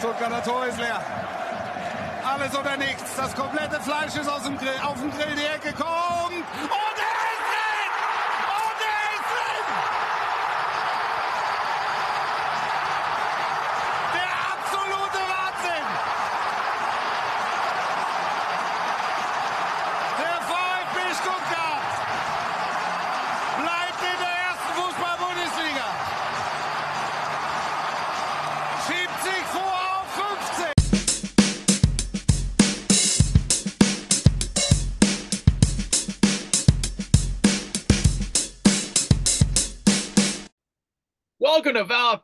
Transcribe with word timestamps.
Stuttgarter 0.00 0.42
Tor 0.42 0.64
ist 0.64 0.78
leer. 0.78 0.98
Alles 2.24 2.58
oder 2.58 2.74
nichts. 2.78 3.14
Das 3.16 3.34
komplette 3.34 3.78
Fleisch 3.82 4.16
ist 4.16 4.30
aus 4.30 4.44
dem 4.44 4.56
Grill, 4.56 4.80
auf 4.82 4.98
dem 4.98 5.10
Grill. 5.10 5.36
Die 5.36 5.44
Ecke 5.44 5.74
kommt. 5.74 6.32
Und 6.32 6.89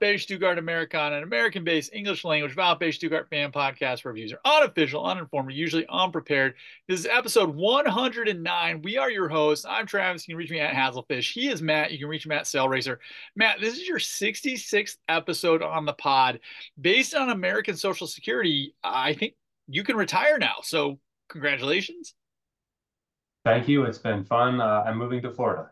VfB 0.01 0.21
Stuttgart 0.21 0.59
Americana, 0.59 1.17
an 1.17 1.23
American-based 1.23 1.93
English 1.93 2.25
language 2.25 2.55
VfB 2.55 2.95
Stuttgart 2.95 3.29
fan 3.31 3.53
podcast 3.53 4.05
where 4.05 4.13
reviews 4.13 4.33
are 4.33 4.41
unofficial, 4.45 5.05
uninformed, 5.05 5.53
usually 5.53 5.87
unprepared. 5.89 6.55
This 6.89 7.01
is 7.01 7.07
episode 7.07 7.55
109. 7.55 8.83
We 8.83 8.97
are 8.99 9.11
your 9.11 9.29
hosts. 9.29 9.65
I'm 9.69 9.87
Travis. 9.87 10.27
You 10.27 10.33
can 10.35 10.39
reach 10.39 10.51
me 10.51 10.61
at 10.61 10.75
Hazelfish. 10.75 11.33
He 11.33 11.49
is 11.49 11.63
Matt. 11.63 11.93
You 11.93 11.99
can 11.99 12.09
reach 12.09 12.27
him 12.27 12.33
at 12.33 12.53
Racer. 12.69 13.01
Matt, 13.35 13.61
this 13.61 13.75
is 13.75 13.87
your 13.87 13.99
66th 13.99 14.97
episode 15.09 15.63
on 15.63 15.85
the 15.85 15.95
pod. 15.95 16.41
Based 16.81 17.15
on 17.15 17.31
American 17.31 17.77
Social 17.77 18.07
Security, 18.07 18.75
I 18.83 19.15
think 19.15 19.35
you 19.69 19.85
can 19.85 19.97
retire 19.97 20.39
now. 20.39 20.57
So 20.63 20.99
congratulations. 21.29 22.15
Thank 23.45 23.69
you. 23.69 23.85
It's 23.85 23.99
been 23.99 24.25
fun. 24.25 24.61
Uh, 24.61 24.85
I'm 24.87 24.99
moving 24.99 25.23
to 25.23 25.31
Florida. 25.31 25.71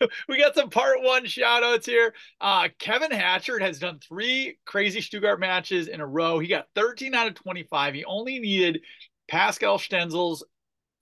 we 0.28 0.38
got 0.38 0.54
some 0.54 0.70
part 0.70 1.02
one 1.02 1.26
shout 1.26 1.62
outs 1.62 1.86
here. 1.86 2.14
Uh, 2.40 2.68
Kevin 2.78 3.10
Hatchard 3.10 3.62
has 3.62 3.78
done 3.78 4.00
three 4.00 4.58
crazy 4.64 5.00
Stuttgart 5.00 5.40
matches 5.40 5.88
in 5.88 6.00
a 6.00 6.06
row. 6.06 6.38
He 6.38 6.48
got 6.48 6.68
13 6.74 7.14
out 7.14 7.28
of 7.28 7.34
25. 7.34 7.94
He 7.94 8.04
only 8.04 8.38
needed 8.38 8.80
Pascal 9.28 9.78
Stenzel's 9.78 10.44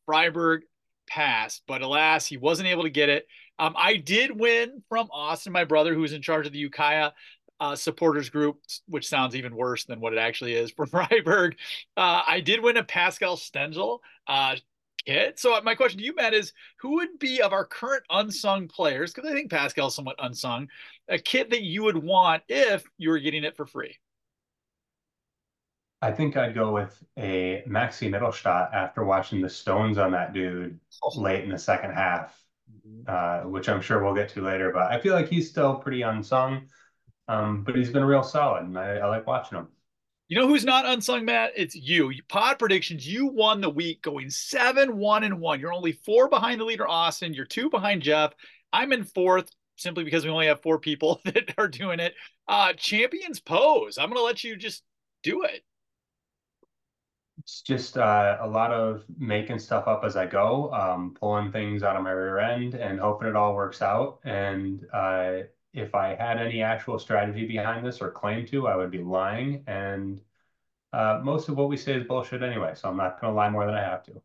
Freiburg 0.06 0.62
pass, 1.06 1.60
but 1.66 1.82
alas, 1.82 2.26
he 2.26 2.36
wasn't 2.36 2.68
able 2.68 2.82
to 2.82 2.90
get 2.90 3.08
it. 3.08 3.26
Um, 3.58 3.74
I 3.76 3.96
did 3.96 4.38
win 4.38 4.82
from 4.88 5.08
Austin, 5.10 5.52
my 5.52 5.64
brother, 5.64 5.94
who 5.94 6.04
is 6.04 6.12
in 6.12 6.22
charge 6.22 6.46
of 6.46 6.52
the 6.52 6.58
Ukiah 6.58 7.12
uh, 7.58 7.74
supporters 7.74 8.28
group, 8.28 8.60
which 8.86 9.08
sounds 9.08 9.34
even 9.34 9.56
worse 9.56 9.84
than 9.84 10.00
what 10.00 10.12
it 10.12 10.18
actually 10.18 10.54
is 10.54 10.70
for 10.76 10.86
Freiburg. 10.86 11.56
Uh, 11.96 12.22
I 12.26 12.40
did 12.40 12.62
win 12.62 12.76
a 12.76 12.84
Pascal 12.84 13.36
Stenzel 13.36 14.00
uh, 14.26 14.56
kit. 15.06 15.38
So 15.38 15.60
my 15.62 15.74
question 15.74 15.98
to 15.98 16.04
you, 16.04 16.14
Matt, 16.14 16.34
is 16.34 16.52
who 16.80 16.96
would 16.96 17.18
be 17.18 17.40
of 17.42 17.52
our 17.52 17.64
current 17.64 18.04
unsung 18.10 18.68
players? 18.68 19.12
Because 19.12 19.30
I 19.30 19.34
think 19.34 19.50
Pascal's 19.50 19.94
somewhat 19.94 20.16
unsung. 20.18 20.68
A 21.08 21.18
kit 21.18 21.50
that 21.50 21.62
you 21.62 21.82
would 21.84 21.96
want 21.98 22.42
if 22.48 22.84
you 22.98 23.10
were 23.10 23.18
getting 23.18 23.44
it 23.44 23.56
for 23.56 23.66
free. 23.66 23.96
I 26.02 26.12
think 26.12 26.36
I'd 26.36 26.54
go 26.54 26.72
with 26.72 27.02
a 27.16 27.62
Maxi 27.66 28.08
Mittelstadt 28.10 28.72
after 28.74 29.04
watching 29.04 29.40
the 29.40 29.48
Stones 29.48 29.98
on 29.98 30.12
that 30.12 30.32
dude 30.32 30.78
Oh. 31.02 31.20
late 31.20 31.44
in 31.44 31.50
the 31.50 31.58
second 31.58 31.92
half, 31.92 32.38
uh, 33.06 33.42
which 33.42 33.68
I'm 33.68 33.80
sure 33.80 34.02
we'll 34.02 34.14
get 34.14 34.28
to 34.30 34.42
later. 34.42 34.72
But 34.72 34.92
I 34.92 35.00
feel 35.00 35.14
like 35.14 35.28
he's 35.28 35.50
still 35.50 35.76
pretty 35.76 36.02
unsung, 36.02 36.68
um, 37.28 37.64
but 37.64 37.76
he's 37.76 37.90
been 37.90 38.04
real 38.04 38.22
solid, 38.22 38.64
and 38.64 38.78
I, 38.78 38.98
I 38.98 39.06
like 39.08 39.26
watching 39.26 39.58
him. 39.58 39.68
You 40.28 40.36
know 40.36 40.48
who's 40.48 40.64
not 40.64 40.86
unsung, 40.86 41.24
Matt? 41.24 41.52
It's 41.56 41.76
you. 41.76 42.12
Pod 42.28 42.58
predictions. 42.58 43.06
You 43.06 43.26
won 43.26 43.60
the 43.60 43.70
week, 43.70 44.02
going 44.02 44.28
seven, 44.28 44.96
one, 44.96 45.22
and 45.22 45.40
one. 45.40 45.60
You're 45.60 45.72
only 45.72 45.92
four 45.92 46.28
behind 46.28 46.60
the 46.60 46.64
leader, 46.64 46.88
Austin. 46.88 47.32
You're 47.32 47.44
two 47.44 47.70
behind 47.70 48.02
Jeff. 48.02 48.32
I'm 48.72 48.92
in 48.92 49.04
fourth 49.04 49.50
simply 49.76 50.02
because 50.02 50.24
we 50.24 50.30
only 50.30 50.46
have 50.46 50.62
four 50.62 50.80
people 50.80 51.20
that 51.24 51.54
are 51.58 51.68
doing 51.68 52.00
it. 52.00 52.14
Uh, 52.48 52.72
champions 52.72 53.38
pose. 53.38 53.98
I'm 53.98 54.08
gonna 54.08 54.20
let 54.20 54.42
you 54.42 54.56
just 54.56 54.82
do 55.22 55.44
it. 55.44 55.62
It's 57.38 57.60
just 57.60 57.96
uh, 57.96 58.38
a 58.40 58.48
lot 58.48 58.72
of 58.72 59.04
making 59.18 59.60
stuff 59.60 59.86
up 59.86 60.02
as 60.04 60.16
I 60.16 60.26
go, 60.26 60.72
um, 60.72 61.14
pulling 61.20 61.52
things 61.52 61.84
out 61.84 61.94
of 61.94 62.02
my 62.02 62.10
rear 62.10 62.38
end 62.38 62.74
and 62.74 62.98
hoping 62.98 63.28
it 63.28 63.36
all 63.36 63.54
works 63.54 63.82
out. 63.82 64.18
And 64.24 64.84
uh, 64.92 65.42
if 65.76 65.94
I 65.94 66.14
had 66.14 66.38
any 66.38 66.62
actual 66.62 66.98
strategy 66.98 67.46
behind 67.46 67.86
this 67.86 68.00
or 68.00 68.10
claim 68.10 68.46
to, 68.46 68.66
I 68.66 68.76
would 68.76 68.90
be 68.90 69.02
lying. 69.02 69.62
And 69.66 70.22
uh, 70.92 71.20
most 71.22 71.48
of 71.50 71.56
what 71.56 71.68
we 71.68 71.76
say 71.76 71.92
is 71.94 72.06
bullshit 72.06 72.42
anyway, 72.42 72.72
so 72.74 72.88
I'm 72.88 72.96
not 72.96 73.20
going 73.20 73.30
to 73.30 73.36
lie 73.36 73.50
more 73.50 73.66
than 73.66 73.74
I 73.74 73.82
have 73.82 74.02
to. 74.04 74.22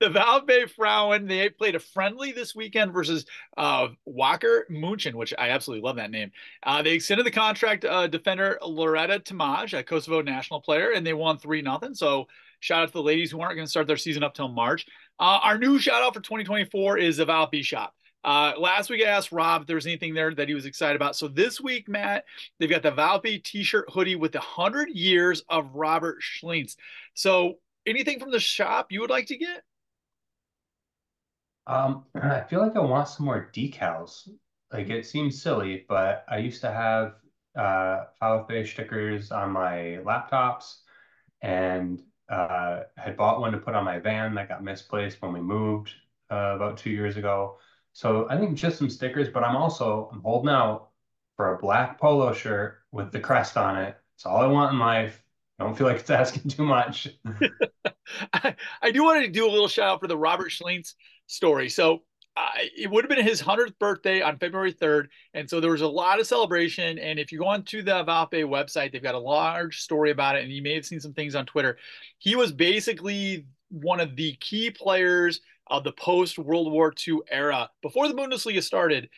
the 0.00 0.10
Valve 0.10 0.70
Frauen, 0.76 1.26
they 1.26 1.48
played 1.48 1.74
a 1.74 1.78
friendly 1.78 2.32
this 2.32 2.54
weekend 2.54 2.92
versus 2.92 3.24
uh, 3.56 3.88
Wacker 4.06 4.68
Munchen, 4.68 5.16
which 5.16 5.32
I 5.38 5.48
absolutely 5.48 5.86
love 5.86 5.96
that 5.96 6.10
name. 6.10 6.30
Uh, 6.62 6.82
they 6.82 6.92
extended 6.92 7.24
the 7.24 7.30
contract 7.30 7.86
uh, 7.86 8.06
defender 8.06 8.58
Loretta 8.60 9.20
Tamaj, 9.20 9.76
a 9.78 9.82
Kosovo 9.82 10.20
national 10.20 10.60
player, 10.60 10.90
and 10.90 11.06
they 11.06 11.14
won 11.14 11.38
3 11.38 11.62
nothing. 11.62 11.94
So 11.94 12.28
shout 12.60 12.82
out 12.82 12.88
to 12.88 12.92
the 12.92 13.02
ladies 13.02 13.30
who 13.30 13.40
aren't 13.40 13.56
going 13.56 13.66
to 13.66 13.70
start 13.70 13.86
their 13.86 13.96
season 13.96 14.22
up 14.22 14.34
till 14.34 14.48
March. 14.48 14.84
Uh, 15.18 15.40
our 15.42 15.56
new 15.56 15.78
shout 15.78 16.02
out 16.02 16.12
for 16.12 16.20
2024 16.20 16.98
is 16.98 17.16
the 17.16 17.24
Valve 17.24 17.54
shop. 17.62 17.94
Uh, 18.24 18.52
last 18.58 18.88
week 18.88 19.02
I 19.04 19.08
asked 19.08 19.32
Rob 19.32 19.62
if 19.62 19.66
there 19.66 19.76
was 19.76 19.86
anything 19.86 20.14
there 20.14 20.34
that 20.34 20.48
he 20.48 20.54
was 20.54 20.66
excited 20.66 20.96
about. 20.96 21.16
So 21.16 21.28
this 21.28 21.60
week, 21.60 21.88
Matt, 21.88 22.24
they've 22.58 22.70
got 22.70 22.82
the 22.82 22.92
Valpy 22.92 23.42
t-shirt 23.42 23.90
hoodie 23.90 24.16
with 24.16 24.32
the 24.32 24.38
100 24.38 24.90
years 24.90 25.42
of 25.48 25.74
Robert 25.74 26.18
Schlienz. 26.22 26.76
So 27.14 27.54
anything 27.86 28.20
from 28.20 28.30
the 28.30 28.40
shop 28.40 28.92
you 28.92 29.00
would 29.00 29.10
like 29.10 29.26
to 29.26 29.36
get? 29.36 29.62
Um, 31.66 32.04
I 32.14 32.40
feel 32.42 32.60
like 32.60 32.76
I 32.76 32.80
want 32.80 33.08
some 33.08 33.26
more 33.26 33.50
decals. 33.54 34.28
Like 34.72 34.88
it 34.88 35.06
seems 35.06 35.42
silly, 35.42 35.84
but 35.88 36.24
I 36.28 36.38
used 36.38 36.60
to 36.62 36.72
have 36.72 37.14
uh 37.54 38.06
VfB 38.22 38.66
stickers 38.66 39.30
on 39.30 39.50
my 39.50 39.98
laptops 40.06 40.78
and 41.42 42.02
uh 42.30 42.80
had 42.96 43.16
bought 43.16 43.40
one 43.40 43.52
to 43.52 43.58
put 43.58 43.74
on 43.74 43.84
my 43.84 43.98
van 43.98 44.34
that 44.34 44.48
got 44.48 44.64
misplaced 44.64 45.20
when 45.20 45.34
we 45.34 45.40
moved 45.40 45.90
uh, 46.30 46.54
about 46.56 46.78
two 46.78 46.90
years 46.90 47.16
ago. 47.16 47.58
So 47.92 48.26
I 48.30 48.38
think 48.38 48.56
just 48.56 48.78
some 48.78 48.90
stickers, 48.90 49.28
but 49.28 49.44
I'm 49.44 49.56
also 49.56 50.10
I'm 50.12 50.22
holding 50.22 50.50
out 50.50 50.90
for 51.36 51.54
a 51.54 51.58
black 51.58 52.00
polo 52.00 52.32
shirt 52.32 52.78
with 52.90 53.12
the 53.12 53.20
crest 53.20 53.56
on 53.56 53.76
it. 53.76 53.96
It's 54.16 54.26
all 54.26 54.38
I 54.38 54.46
want 54.46 54.72
in 54.72 54.78
life. 54.78 55.22
I 55.58 55.64
don't 55.64 55.76
feel 55.76 55.86
like 55.86 56.00
it's 56.00 56.10
asking 56.10 56.50
too 56.50 56.64
much. 56.64 57.08
I, 58.32 58.54
I 58.80 58.90
do 58.90 59.04
want 59.04 59.24
to 59.24 59.30
do 59.30 59.46
a 59.46 59.50
little 59.50 59.68
shout 59.68 59.88
out 59.88 60.00
for 60.00 60.08
the 60.08 60.16
Robert 60.16 60.50
Schlienz 60.50 60.94
story. 61.26 61.68
So 61.68 62.02
it 62.76 62.90
would 62.90 63.04
have 63.04 63.10
been 63.10 63.24
his 63.24 63.42
100th 63.42 63.78
birthday 63.78 64.22
on 64.22 64.38
February 64.38 64.72
3rd. 64.72 65.08
And 65.34 65.48
so 65.48 65.60
there 65.60 65.70
was 65.70 65.82
a 65.82 65.88
lot 65.88 66.18
of 66.18 66.26
celebration. 66.26 66.98
And 66.98 67.18
if 67.18 67.30
you 67.30 67.38
go 67.38 67.46
onto 67.46 67.82
the 67.82 68.04
Valpe 68.04 68.44
website, 68.44 68.92
they've 68.92 69.02
got 69.02 69.14
a 69.14 69.18
large 69.18 69.80
story 69.80 70.10
about 70.10 70.36
it. 70.36 70.44
And 70.44 70.52
you 70.52 70.62
may 70.62 70.74
have 70.74 70.86
seen 70.86 71.00
some 71.00 71.12
things 71.12 71.34
on 71.34 71.46
Twitter. 71.46 71.76
He 72.18 72.34
was 72.34 72.52
basically 72.52 73.46
one 73.68 74.00
of 74.00 74.16
the 74.16 74.34
key 74.34 74.70
players 74.70 75.40
of 75.72 75.84
the 75.84 75.92
post 75.92 76.38
World 76.38 76.70
War 76.70 76.92
II 77.08 77.20
era 77.30 77.68
before 77.80 78.06
the 78.06 78.14
Bundesliga 78.14 78.62
started. 78.62 79.08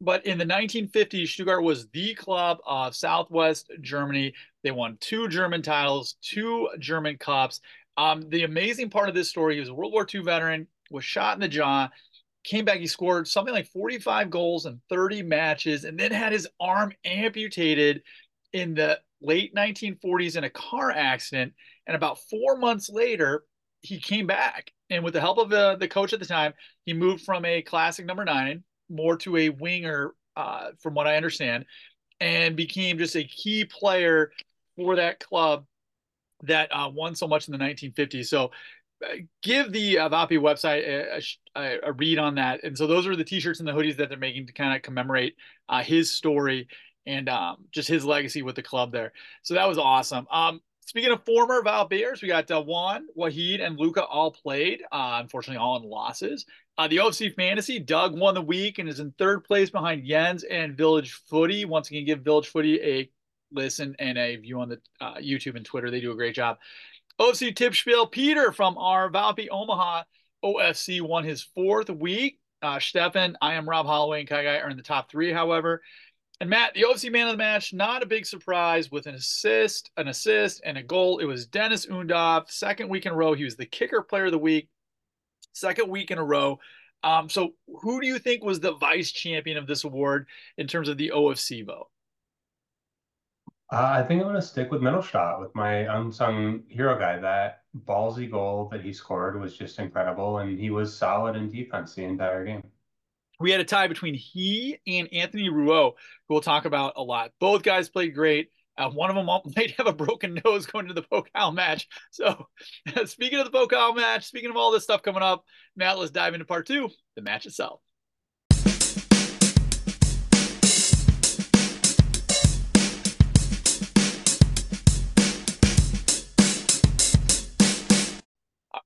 But 0.00 0.24
in 0.24 0.38
the 0.38 0.46
1950s, 0.46 1.28
Stuttgart 1.28 1.64
was 1.64 1.88
the 1.88 2.14
club 2.14 2.58
of 2.64 2.94
Southwest 2.94 3.70
Germany. 3.80 4.32
They 4.62 4.70
won 4.70 4.96
two 5.00 5.28
German 5.28 5.60
titles, 5.60 6.14
two 6.22 6.68
German 6.78 7.18
cups. 7.18 7.60
Um, 7.96 8.28
the 8.28 8.44
amazing 8.44 8.90
part 8.90 9.08
of 9.08 9.14
this 9.14 9.28
story, 9.28 9.54
he 9.54 9.60
was 9.60 9.68
a 9.68 9.74
World 9.74 9.92
War 9.92 10.06
II 10.12 10.22
veteran, 10.22 10.68
was 10.90 11.04
shot 11.04 11.34
in 11.34 11.40
the 11.40 11.48
jaw, 11.48 11.90
came 12.44 12.64
back, 12.64 12.78
he 12.78 12.86
scored 12.86 13.26
something 13.26 13.54
like 13.54 13.66
45 13.68 14.30
goals 14.30 14.66
in 14.66 14.80
30 14.90 15.22
matches, 15.22 15.84
and 15.84 15.98
then 15.98 16.12
had 16.12 16.32
his 16.32 16.46
arm 16.60 16.92
amputated 17.04 18.02
in 18.52 18.74
the 18.74 19.00
late 19.20 19.54
1940s 19.54 20.36
in 20.36 20.44
a 20.44 20.50
car 20.50 20.92
accident. 20.92 21.54
And 21.86 21.96
about 21.96 22.18
four 22.30 22.56
months 22.56 22.88
later, 22.88 23.44
he 23.84 24.00
came 24.00 24.26
back. 24.26 24.72
And 24.90 25.04
with 25.04 25.14
the 25.14 25.20
help 25.20 25.38
of 25.38 25.50
the, 25.50 25.76
the 25.78 25.88
coach 25.88 26.12
at 26.12 26.20
the 26.20 26.26
time, 26.26 26.54
he 26.84 26.92
moved 26.92 27.24
from 27.24 27.44
a 27.44 27.62
classic 27.62 28.06
number 28.06 28.24
nine 28.24 28.64
more 28.88 29.16
to 29.18 29.36
a 29.36 29.48
winger, 29.48 30.14
uh, 30.36 30.70
from 30.80 30.94
what 30.94 31.06
I 31.06 31.16
understand, 31.16 31.64
and 32.20 32.56
became 32.56 32.98
just 32.98 33.16
a 33.16 33.24
key 33.24 33.64
player 33.64 34.30
for 34.76 34.96
that 34.96 35.20
club 35.20 35.64
that 36.42 36.68
uh, 36.70 36.90
won 36.92 37.14
so 37.14 37.26
much 37.26 37.48
in 37.48 37.52
the 37.52 37.58
1950s. 37.58 38.26
So 38.26 38.50
uh, 39.04 39.16
give 39.42 39.72
the 39.72 39.98
uh, 39.98 40.08
Vapi 40.08 40.38
website 40.38 40.86
a, 40.86 41.22
a, 41.58 41.78
a, 41.88 41.92
read 41.92 42.18
on 42.18 42.36
that. 42.36 42.64
And 42.64 42.76
so 42.76 42.86
those 42.86 43.06
are 43.06 43.16
the 43.16 43.24
t-shirts 43.24 43.60
and 43.60 43.68
the 43.68 43.72
hoodies 43.72 43.96
that 43.96 44.08
they're 44.08 44.18
making 44.18 44.46
to 44.46 44.52
kind 44.52 44.74
of 44.74 44.82
commemorate 44.82 45.34
uh, 45.68 45.82
his 45.82 46.10
story 46.10 46.68
and 47.06 47.28
um, 47.28 47.64
just 47.70 47.88
his 47.88 48.04
legacy 48.04 48.42
with 48.42 48.56
the 48.56 48.62
club 48.62 48.92
there. 48.92 49.12
So 49.42 49.54
that 49.54 49.68
was 49.68 49.78
awesome. 49.78 50.26
Um, 50.30 50.60
speaking 50.84 51.12
of 51.12 51.24
former 51.24 51.62
Val 51.62 51.86
Bears, 51.86 52.22
we 52.22 52.28
got 52.28 52.50
uh, 52.50 52.62
Juan, 52.62 53.06
Wahid, 53.16 53.64
and 53.64 53.78
Luca 53.78 54.04
all 54.04 54.30
played. 54.30 54.82
Uh, 54.92 55.18
unfortunately, 55.22 55.58
all 55.58 55.76
in 55.76 55.88
losses. 55.88 56.46
Uh, 56.76 56.88
the 56.88 56.96
OFC 56.96 57.34
Fantasy, 57.34 57.78
Doug 57.78 58.18
won 58.18 58.34
the 58.34 58.42
week 58.42 58.78
and 58.78 58.88
is 58.88 59.00
in 59.00 59.12
third 59.12 59.44
place 59.44 59.70
behind 59.70 60.04
Jens 60.04 60.44
and 60.44 60.76
Village 60.76 61.12
Footy. 61.28 61.64
Once 61.64 61.88
again, 61.88 62.04
give 62.04 62.20
Village 62.20 62.48
Footy 62.48 62.80
a 62.82 63.10
listen 63.52 63.94
and 63.98 64.18
a 64.18 64.36
view 64.36 64.60
on 64.60 64.68
the 64.68 64.80
uh, 65.00 65.14
YouTube 65.16 65.56
and 65.56 65.64
Twitter. 65.64 65.90
They 65.90 66.00
do 66.00 66.12
a 66.12 66.16
great 66.16 66.34
job. 66.34 66.58
OFC 67.20 67.54
Tipspiel, 67.54 68.10
Peter 68.10 68.50
from 68.50 68.76
our 68.76 69.08
Valpy 69.10 69.46
Omaha 69.50 70.02
OFC 70.44 71.00
won 71.00 71.24
his 71.24 71.42
fourth 71.42 71.88
week. 71.88 72.38
Uh, 72.60 72.78
Stefan, 72.78 73.36
I 73.40 73.54
am 73.54 73.68
Rob 73.68 73.86
Holloway, 73.86 74.20
and 74.20 74.28
Kai 74.28 74.42
Guy 74.42 74.58
are 74.58 74.70
in 74.70 74.76
the 74.76 74.82
top 74.82 75.10
three, 75.10 75.32
however. 75.32 75.82
And 76.40 76.50
Matt, 76.50 76.74
the 76.74 76.82
OFC 76.82 77.12
man 77.12 77.28
of 77.28 77.32
the 77.32 77.38
match, 77.38 77.72
not 77.72 78.02
a 78.02 78.06
big 78.06 78.26
surprise 78.26 78.90
with 78.90 79.06
an 79.06 79.14
assist, 79.14 79.90
an 79.96 80.08
assist, 80.08 80.60
and 80.64 80.76
a 80.76 80.82
goal. 80.82 81.18
It 81.18 81.26
was 81.26 81.46
Deniz 81.46 81.86
Undav. 81.86 82.50
Second 82.50 82.88
week 82.88 83.06
in 83.06 83.12
a 83.12 83.14
row, 83.14 83.34
he 83.34 83.44
was 83.44 83.56
the 83.56 83.66
kicker 83.66 84.02
player 84.02 84.26
of 84.26 84.32
the 84.32 84.38
week. 84.38 84.68
Second 85.52 85.88
week 85.88 86.10
in 86.10 86.18
a 86.18 86.24
row. 86.24 86.58
Um, 87.04 87.28
so, 87.28 87.52
who 87.82 88.00
do 88.00 88.06
you 88.06 88.18
think 88.18 88.42
was 88.42 88.60
the 88.60 88.74
vice 88.74 89.12
champion 89.12 89.58
of 89.58 89.66
this 89.66 89.84
award 89.84 90.26
in 90.56 90.66
terms 90.66 90.88
of 90.88 90.96
the 90.96 91.12
OFC 91.14 91.64
vote? 91.64 91.88
Uh, 93.72 93.94
I 93.96 94.02
think 94.02 94.20
I'm 94.20 94.28
going 94.28 94.34
to 94.36 94.42
stick 94.42 94.70
with 94.70 94.80
Mittelstadt 94.80 95.40
with 95.40 95.54
my 95.54 95.96
unsung 95.96 96.62
hero 96.68 96.98
guy. 96.98 97.18
That 97.18 97.62
ballsy 97.84 98.30
goal 98.30 98.68
that 98.72 98.82
he 98.82 98.92
scored 98.92 99.40
was 99.40 99.56
just 99.56 99.78
incredible, 99.78 100.38
and 100.38 100.58
he 100.58 100.70
was 100.70 100.96
solid 100.96 101.36
in 101.36 101.50
defense 101.50 101.94
the 101.94 102.04
entire 102.04 102.44
game. 102.44 102.62
We 103.44 103.50
had 103.50 103.60
a 103.60 103.64
tie 103.64 103.88
between 103.88 104.14
he 104.14 104.78
and 104.86 105.06
Anthony 105.12 105.50
Rouault, 105.50 105.96
who 106.26 106.34
we'll 106.34 106.40
talk 106.40 106.64
about 106.64 106.94
a 106.96 107.02
lot. 107.02 107.32
Both 107.40 107.62
guys 107.62 107.90
played 107.90 108.14
great. 108.14 108.48
Uh, 108.78 108.88
one 108.88 109.10
of 109.10 109.16
them 109.16 109.26
might 109.54 109.72
have 109.72 109.86
a 109.86 109.92
broken 109.92 110.40
nose 110.42 110.64
going 110.64 110.88
to 110.88 110.94
the 110.94 111.02
Pokal 111.02 111.52
match. 111.52 111.86
So, 112.10 112.48
speaking 113.04 113.38
of 113.38 113.44
the 113.44 113.50
Pokal 113.50 113.94
match, 113.94 114.24
speaking 114.24 114.48
of 114.48 114.56
all 114.56 114.72
this 114.72 114.84
stuff 114.84 115.02
coming 115.02 115.22
up, 115.22 115.44
Matt, 115.76 115.98
let's 115.98 116.10
dive 116.10 116.32
into 116.32 116.46
part 116.46 116.66
two 116.66 116.88
the 117.16 117.20
match 117.20 117.44
itself. 117.44 117.80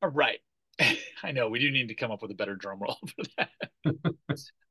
All 0.02 0.11
right. 0.11 0.40
I 1.22 1.32
know 1.32 1.48
we 1.48 1.58
do 1.58 1.70
need 1.70 1.88
to 1.88 1.94
come 1.94 2.10
up 2.10 2.22
with 2.22 2.30
a 2.30 2.34
better 2.34 2.56
drum 2.56 2.80
roll 2.80 2.98
for 3.16 3.24
that. 3.36 3.50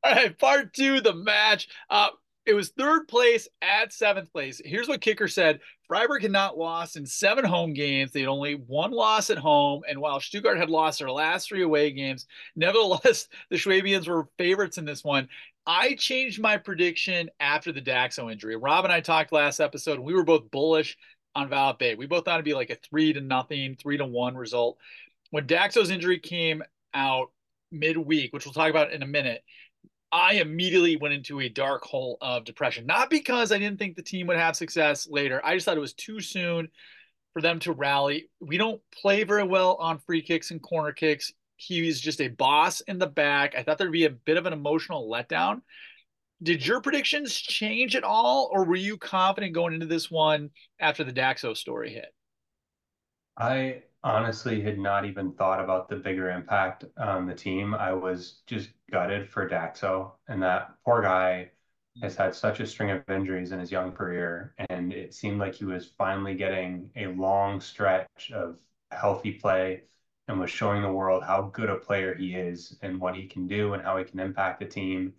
All 0.03 0.13
right, 0.13 0.37
part 0.37 0.73
two, 0.73 1.01
the 1.01 1.13
match. 1.13 1.67
Uh, 1.89 2.09
it 2.47 2.53
was 2.53 2.69
third 2.69 3.09
place 3.09 3.49
at 3.61 3.91
seventh 3.91 4.31
place. 4.31 4.61
Here's 4.63 4.87
what 4.87 5.01
Kicker 5.01 5.27
said 5.27 5.59
Freiburg 5.85 6.21
had 6.21 6.31
not 6.31 6.57
lost 6.57 6.95
in 6.95 7.05
seven 7.05 7.43
home 7.43 7.73
games. 7.73 8.13
They 8.13 8.21
had 8.21 8.29
only 8.29 8.53
one 8.53 8.91
loss 8.91 9.29
at 9.29 9.37
home. 9.37 9.81
And 9.87 9.99
while 9.99 10.21
Stuttgart 10.21 10.57
had 10.57 10.69
lost 10.69 10.99
their 10.99 11.11
last 11.11 11.49
three 11.49 11.61
away 11.61 11.91
games, 11.91 12.25
nevertheless, 12.55 13.27
the 13.49 13.57
Schwabians 13.57 14.07
were 14.07 14.29
favorites 14.37 14.77
in 14.77 14.85
this 14.85 15.03
one. 15.03 15.27
I 15.65 15.95
changed 15.95 16.39
my 16.39 16.55
prediction 16.55 17.29
after 17.41 17.73
the 17.73 17.81
Daxo 17.81 18.31
injury. 18.31 18.55
Rob 18.55 18.85
and 18.85 18.93
I 18.93 19.01
talked 19.01 19.33
last 19.33 19.59
episode, 19.59 19.95
and 19.95 20.05
we 20.05 20.13
were 20.13 20.23
both 20.23 20.49
bullish 20.49 20.97
on 21.35 21.49
Violet 21.49 21.79
Bay. 21.79 21.95
We 21.95 22.07
both 22.07 22.23
thought 22.23 22.35
it'd 22.35 22.45
be 22.45 22.53
like 22.53 22.69
a 22.69 22.75
three 22.75 23.11
to 23.11 23.19
nothing, 23.19 23.75
three 23.75 23.97
to 23.97 24.05
one 24.05 24.35
result 24.35 24.77
when 25.31 25.47
Daxo's 25.47 25.89
injury 25.89 26.19
came 26.19 26.63
out 26.93 27.31
midweek, 27.71 28.33
which 28.33 28.45
we'll 28.45 28.53
talk 28.53 28.69
about 28.69 28.91
in 28.91 29.03
a 29.03 29.07
minute, 29.07 29.43
I 30.11 30.35
immediately 30.35 30.95
went 30.95 31.13
into 31.13 31.41
a 31.41 31.49
dark 31.49 31.83
hole 31.83 32.17
of 32.21 32.45
depression. 32.45 32.85
Not 32.85 33.09
because 33.09 33.51
I 33.51 33.57
didn't 33.57 33.77
think 33.77 33.95
the 33.95 34.01
team 34.01 34.27
would 34.27 34.37
have 34.37 34.55
success 34.55 35.07
later. 35.09 35.41
I 35.43 35.55
just 35.55 35.65
thought 35.65 35.77
it 35.77 35.81
was 35.81 35.93
too 35.93 36.21
soon 36.21 36.69
for 37.33 37.41
them 37.41 37.59
to 37.59 37.73
rally. 37.73 38.29
We 38.39 38.57
don't 38.57 38.81
play 38.93 39.23
very 39.23 39.43
well 39.43 39.75
on 39.75 39.99
free 39.99 40.21
kicks 40.21 40.51
and 40.51 40.61
corner 40.61 40.93
kicks. 40.93 41.33
He's 41.57 41.99
just 41.99 42.21
a 42.21 42.29
boss 42.29 42.81
in 42.81 42.99
the 42.99 43.07
back. 43.07 43.53
I 43.55 43.63
thought 43.63 43.77
there'd 43.77 43.91
be 43.91 44.05
a 44.05 44.11
bit 44.11 44.37
of 44.37 44.45
an 44.45 44.53
emotional 44.53 45.09
letdown. 45.09 45.61
Did 46.41 46.65
your 46.65 46.81
predictions 46.81 47.35
change 47.35 47.95
at 47.95 48.03
all, 48.03 48.49
or 48.53 48.63
were 48.63 48.75
you 48.75 48.95
confident 48.97 49.53
going 49.53 49.73
into 49.73 49.87
this 49.87 50.09
one 50.09 50.51
after 50.79 51.03
the 51.03 51.11
Daxo 51.11 51.57
story 51.57 51.91
hit? 51.91 52.13
I 53.35 53.81
honestly 54.03 54.61
had 54.61 54.77
not 54.79 55.05
even 55.05 55.33
thought 55.33 55.59
about 55.59 55.89
the 55.89 55.95
bigger 55.95 56.29
impact 56.31 56.85
on 56.97 57.25
the 57.25 57.35
team. 57.35 57.73
I 57.73 57.93
was 57.93 58.41
just 58.45 58.69
gutted 58.91 59.29
for 59.29 59.49
Daxo, 59.49 60.13
and 60.27 60.41
that 60.43 60.75
poor 60.85 61.01
guy 61.01 61.51
has 62.01 62.15
had 62.15 62.35
such 62.35 62.59
a 62.59 62.67
string 62.67 62.91
of 62.91 63.09
injuries 63.09 63.51
in 63.51 63.59
his 63.59 63.71
young 63.71 63.91
career, 63.91 64.53
and 64.69 64.93
it 64.93 65.13
seemed 65.13 65.39
like 65.39 65.55
he 65.55 65.65
was 65.65 65.87
finally 65.97 66.35
getting 66.35 66.89
a 66.95 67.07
long 67.07 67.59
stretch 67.59 68.31
of 68.31 68.57
healthy 68.91 69.33
play 69.33 69.83
and 70.27 70.39
was 70.39 70.51
showing 70.51 70.81
the 70.81 70.91
world 70.91 71.23
how 71.23 71.43
good 71.53 71.69
a 71.69 71.75
player 71.75 72.13
he 72.13 72.35
is 72.35 72.77
and 72.81 72.99
what 72.99 73.15
he 73.15 73.25
can 73.27 73.47
do 73.47 73.73
and 73.73 73.83
how 73.83 73.97
he 73.97 74.03
can 74.03 74.19
impact 74.19 74.59
the 74.59 74.65
team. 74.65 75.13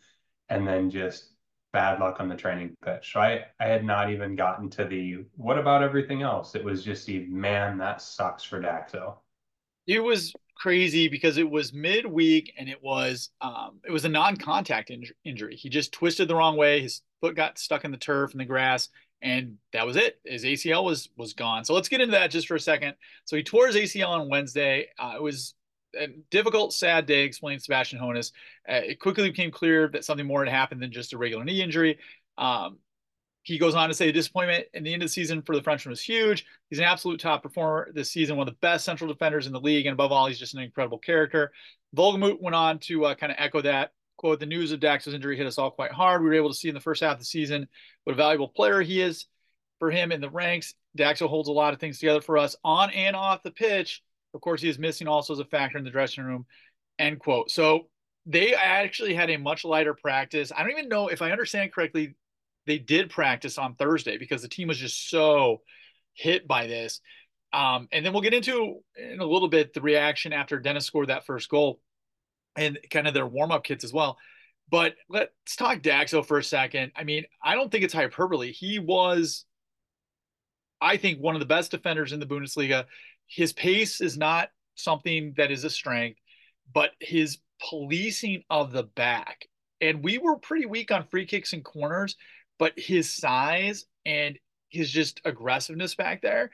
And 0.48 0.66
then 0.66 0.90
just 0.90 1.32
bad 1.72 2.00
luck 2.00 2.20
on 2.20 2.28
the 2.28 2.36
training 2.36 2.76
pitch. 2.84 3.12
So 3.12 3.20
I, 3.20 3.44
I 3.60 3.66
had 3.66 3.84
not 3.84 4.10
even 4.10 4.36
gotten 4.36 4.70
to 4.70 4.84
the 4.84 5.24
what 5.36 5.58
about 5.58 5.82
everything 5.82 6.22
else? 6.22 6.54
It 6.54 6.64
was 6.64 6.84
just 6.84 7.06
the 7.06 7.26
man, 7.26 7.78
that 7.78 8.00
sucks 8.00 8.42
for 8.44 8.60
Daxo. 8.60 9.16
It 9.86 10.00
was 10.00 10.34
crazy 10.56 11.08
because 11.08 11.38
it 11.38 11.48
was 11.48 11.72
midweek 11.72 12.52
and 12.58 12.68
it 12.68 12.82
was 12.82 13.30
um, 13.40 13.80
it 13.86 13.92
was 13.92 14.04
a 14.04 14.08
non-contact 14.08 14.90
in- 14.90 15.04
injury. 15.24 15.56
He 15.56 15.68
just 15.68 15.92
twisted 15.92 16.28
the 16.28 16.34
wrong 16.34 16.56
way. 16.56 16.82
His 16.82 17.02
foot 17.20 17.36
got 17.36 17.58
stuck 17.58 17.84
in 17.84 17.90
the 17.90 17.96
turf 17.96 18.32
and 18.32 18.40
the 18.40 18.44
grass, 18.44 18.88
and 19.22 19.56
that 19.72 19.86
was 19.86 19.96
it. 19.96 20.20
His 20.24 20.44
ACL 20.44 20.84
was 20.84 21.08
was 21.16 21.32
gone. 21.32 21.64
So 21.64 21.74
let's 21.74 21.88
get 21.88 22.00
into 22.00 22.12
that 22.12 22.30
just 22.30 22.48
for 22.48 22.56
a 22.56 22.60
second. 22.60 22.94
So 23.24 23.36
he 23.36 23.42
tore 23.42 23.66
his 23.66 23.76
ACL 23.76 24.08
on 24.08 24.28
Wednesday. 24.28 24.88
Uh, 24.98 25.14
it 25.16 25.22
was 25.22 25.54
a 25.98 26.08
difficult, 26.30 26.72
sad 26.72 27.06
day, 27.06 27.24
explained 27.24 27.62
Sebastian 27.62 27.98
Hoeneß. 27.98 28.32
Uh, 28.68 28.74
it 28.74 29.00
quickly 29.00 29.28
became 29.30 29.50
clear 29.50 29.88
that 29.88 30.04
something 30.04 30.26
more 30.26 30.44
had 30.44 30.52
happened 30.52 30.82
than 30.82 30.92
just 30.92 31.12
a 31.12 31.18
regular 31.18 31.44
knee 31.44 31.62
injury. 31.62 31.98
Um, 32.36 32.78
he 33.42 33.58
goes 33.58 33.74
on 33.74 33.88
to 33.88 33.94
say 33.94 34.06
the 34.06 34.12
disappointment 34.12 34.66
in 34.74 34.84
the 34.84 34.92
end 34.92 35.02
of 35.02 35.08
the 35.08 35.12
season 35.12 35.40
for 35.42 35.56
the 35.56 35.62
Frenchman 35.62 35.90
was 35.90 36.02
huge. 36.02 36.44
He's 36.68 36.78
an 36.78 36.84
absolute 36.84 37.18
top 37.18 37.42
performer 37.42 37.90
this 37.94 38.10
season, 38.10 38.36
one 38.36 38.46
of 38.46 38.52
the 38.52 38.58
best 38.60 38.84
central 38.84 39.10
defenders 39.10 39.46
in 39.46 39.52
the 39.52 39.60
league, 39.60 39.86
and 39.86 39.94
above 39.94 40.12
all, 40.12 40.26
he's 40.26 40.38
just 40.38 40.54
an 40.54 40.60
incredible 40.60 40.98
character. 40.98 41.50
Wohlgemuth 41.96 42.42
went 42.42 42.54
on 42.54 42.78
to 42.80 43.06
uh, 43.06 43.14
kind 43.14 43.32
of 43.32 43.38
echo 43.40 43.62
that. 43.62 43.92
Quote, 44.18 44.40
the 44.40 44.46
news 44.46 44.72
of 44.72 44.80
Dax's 44.80 45.14
injury 45.14 45.36
hit 45.36 45.46
us 45.46 45.58
all 45.58 45.70
quite 45.70 45.92
hard. 45.92 46.20
We 46.20 46.28
were 46.28 46.34
able 46.34 46.50
to 46.50 46.54
see 46.54 46.68
in 46.68 46.74
the 46.74 46.80
first 46.80 47.02
half 47.02 47.14
of 47.14 47.18
the 47.20 47.24
season 47.24 47.68
what 48.04 48.12
a 48.12 48.16
valuable 48.16 48.48
player 48.48 48.82
he 48.82 49.00
is 49.00 49.26
for 49.78 49.90
him 49.90 50.12
in 50.12 50.20
the 50.20 50.28
ranks. 50.28 50.74
Daxo 50.98 51.28
holds 51.28 51.48
a 51.48 51.52
lot 51.52 51.72
of 51.72 51.80
things 51.80 51.98
together 52.00 52.20
for 52.20 52.36
us 52.36 52.56
on 52.64 52.90
and 52.90 53.14
off 53.14 53.42
the 53.42 53.50
pitch. 53.50 54.02
Of 54.34 54.40
course, 54.40 54.60
he 54.60 54.68
is 54.68 54.78
missing 54.78 55.08
also 55.08 55.32
as 55.32 55.38
a 55.38 55.44
factor 55.44 55.78
in 55.78 55.84
the 55.84 55.90
dressing 55.90 56.24
room. 56.24 56.46
End 56.98 57.18
quote. 57.18 57.50
So 57.50 57.88
they 58.26 58.54
actually 58.54 59.14
had 59.14 59.30
a 59.30 59.38
much 59.38 59.64
lighter 59.64 59.94
practice. 59.94 60.52
I 60.54 60.62
don't 60.62 60.72
even 60.72 60.88
know 60.88 61.08
if 61.08 61.22
I 61.22 61.32
understand 61.32 61.72
correctly. 61.72 62.14
They 62.66 62.78
did 62.78 63.08
practice 63.08 63.56
on 63.56 63.74
Thursday 63.74 64.18
because 64.18 64.42
the 64.42 64.48
team 64.48 64.68
was 64.68 64.78
just 64.78 65.08
so 65.08 65.62
hit 66.12 66.46
by 66.46 66.66
this. 66.66 67.00
Um, 67.52 67.88
and 67.92 68.04
then 68.04 68.12
we'll 68.12 68.22
get 68.22 68.34
into 68.34 68.80
in 68.96 69.20
a 69.20 69.26
little 69.26 69.48
bit 69.48 69.72
the 69.72 69.80
reaction 69.80 70.34
after 70.34 70.60
Deniz 70.60 70.84
scored 70.84 71.08
that 71.08 71.24
first 71.24 71.48
goal 71.48 71.80
and 72.56 72.78
kind 72.90 73.08
of 73.08 73.14
their 73.14 73.26
warm 73.26 73.50
up 73.50 73.64
kits 73.64 73.84
as 73.84 73.92
well. 73.92 74.18
But 74.70 74.96
let's 75.08 75.56
talk 75.56 75.80
Daxo 75.80 76.24
for 76.26 76.36
a 76.36 76.44
second. 76.44 76.92
I 76.94 77.04
mean, 77.04 77.24
I 77.42 77.54
don't 77.54 77.72
think 77.72 77.84
it's 77.84 77.94
hyperbole. 77.94 78.52
He 78.52 78.78
was, 78.78 79.46
I 80.78 80.98
think, 80.98 81.20
one 81.20 81.34
of 81.34 81.40
the 81.40 81.46
best 81.46 81.70
defenders 81.70 82.12
in 82.12 82.20
the 82.20 82.26
Bundesliga 82.26 82.84
his 83.28 83.52
pace 83.52 84.00
is 84.00 84.16
not 84.16 84.48
something 84.74 85.34
that 85.36 85.50
is 85.50 85.64
a 85.64 85.70
strength, 85.70 86.18
but 86.72 86.90
his 87.00 87.38
policing 87.68 88.42
of 88.50 88.72
the 88.72 88.84
back. 88.84 89.46
And 89.80 90.02
we 90.02 90.18
were 90.18 90.36
pretty 90.36 90.66
weak 90.66 90.90
on 90.90 91.06
free 91.08 91.26
kicks 91.26 91.52
and 91.52 91.64
corners, 91.64 92.16
but 92.58 92.72
his 92.76 93.14
size 93.14 93.86
and 94.04 94.38
his 94.70 94.90
just 94.90 95.20
aggressiveness 95.24 95.94
back 95.94 96.22
there 96.22 96.50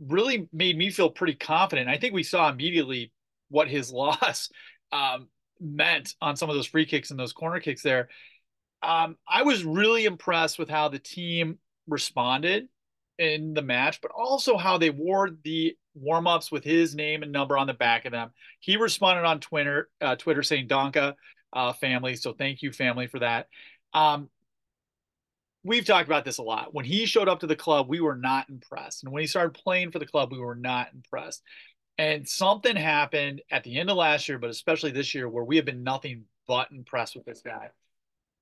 really 0.00 0.48
made 0.52 0.78
me 0.78 0.90
feel 0.90 1.10
pretty 1.10 1.34
confident. 1.34 1.88
I 1.88 1.98
think 1.98 2.14
we 2.14 2.22
saw 2.22 2.48
immediately 2.48 3.12
what 3.48 3.68
his 3.68 3.90
loss 3.92 4.50
um, 4.92 5.28
meant 5.60 6.14
on 6.20 6.36
some 6.36 6.48
of 6.48 6.56
those 6.56 6.66
free 6.66 6.86
kicks 6.86 7.10
and 7.10 7.18
those 7.18 7.32
corner 7.32 7.60
kicks 7.60 7.82
there. 7.82 8.08
Um, 8.82 9.16
I 9.26 9.42
was 9.42 9.64
really 9.64 10.04
impressed 10.04 10.58
with 10.58 10.68
how 10.68 10.88
the 10.88 11.00
team 11.00 11.58
responded 11.88 12.68
in 13.18 13.54
the 13.54 13.62
match, 13.62 14.00
but 14.00 14.12
also 14.12 14.56
how 14.56 14.78
they 14.78 14.90
wore 14.90 15.30
the 15.42 15.76
warm 16.00 16.26
ups 16.26 16.50
with 16.50 16.64
his 16.64 16.94
name 16.94 17.22
and 17.22 17.32
number 17.32 17.56
on 17.56 17.66
the 17.66 17.74
back 17.74 18.04
of 18.04 18.12
them. 18.12 18.30
He 18.60 18.76
responded 18.76 19.24
on 19.24 19.40
Twitter, 19.40 19.88
uh, 20.00 20.16
Twitter 20.16 20.42
saying 20.42 20.68
Donka 20.68 21.14
uh, 21.52 21.72
family. 21.74 22.16
So 22.16 22.32
thank 22.32 22.62
you, 22.62 22.72
family, 22.72 23.06
for 23.06 23.20
that. 23.20 23.48
Um, 23.92 24.28
we've 25.64 25.84
talked 25.84 26.08
about 26.08 26.24
this 26.24 26.38
a 26.38 26.42
lot. 26.42 26.74
When 26.74 26.84
he 26.84 27.06
showed 27.06 27.28
up 27.28 27.40
to 27.40 27.46
the 27.46 27.56
club, 27.56 27.88
we 27.88 28.00
were 28.00 28.16
not 28.16 28.48
impressed. 28.48 29.04
And 29.04 29.12
when 29.12 29.20
he 29.20 29.26
started 29.26 29.54
playing 29.54 29.90
for 29.90 29.98
the 29.98 30.06
club, 30.06 30.32
we 30.32 30.38
were 30.38 30.54
not 30.54 30.88
impressed. 30.94 31.42
And 31.98 32.28
something 32.28 32.76
happened 32.76 33.42
at 33.50 33.64
the 33.64 33.78
end 33.78 33.90
of 33.90 33.96
last 33.96 34.28
year, 34.28 34.38
but 34.38 34.50
especially 34.50 34.92
this 34.92 35.14
year, 35.14 35.28
where 35.28 35.44
we 35.44 35.56
have 35.56 35.64
been 35.64 35.82
nothing 35.82 36.24
but 36.46 36.70
impressed 36.70 37.16
with 37.16 37.24
this 37.24 37.42
guy. 37.44 37.70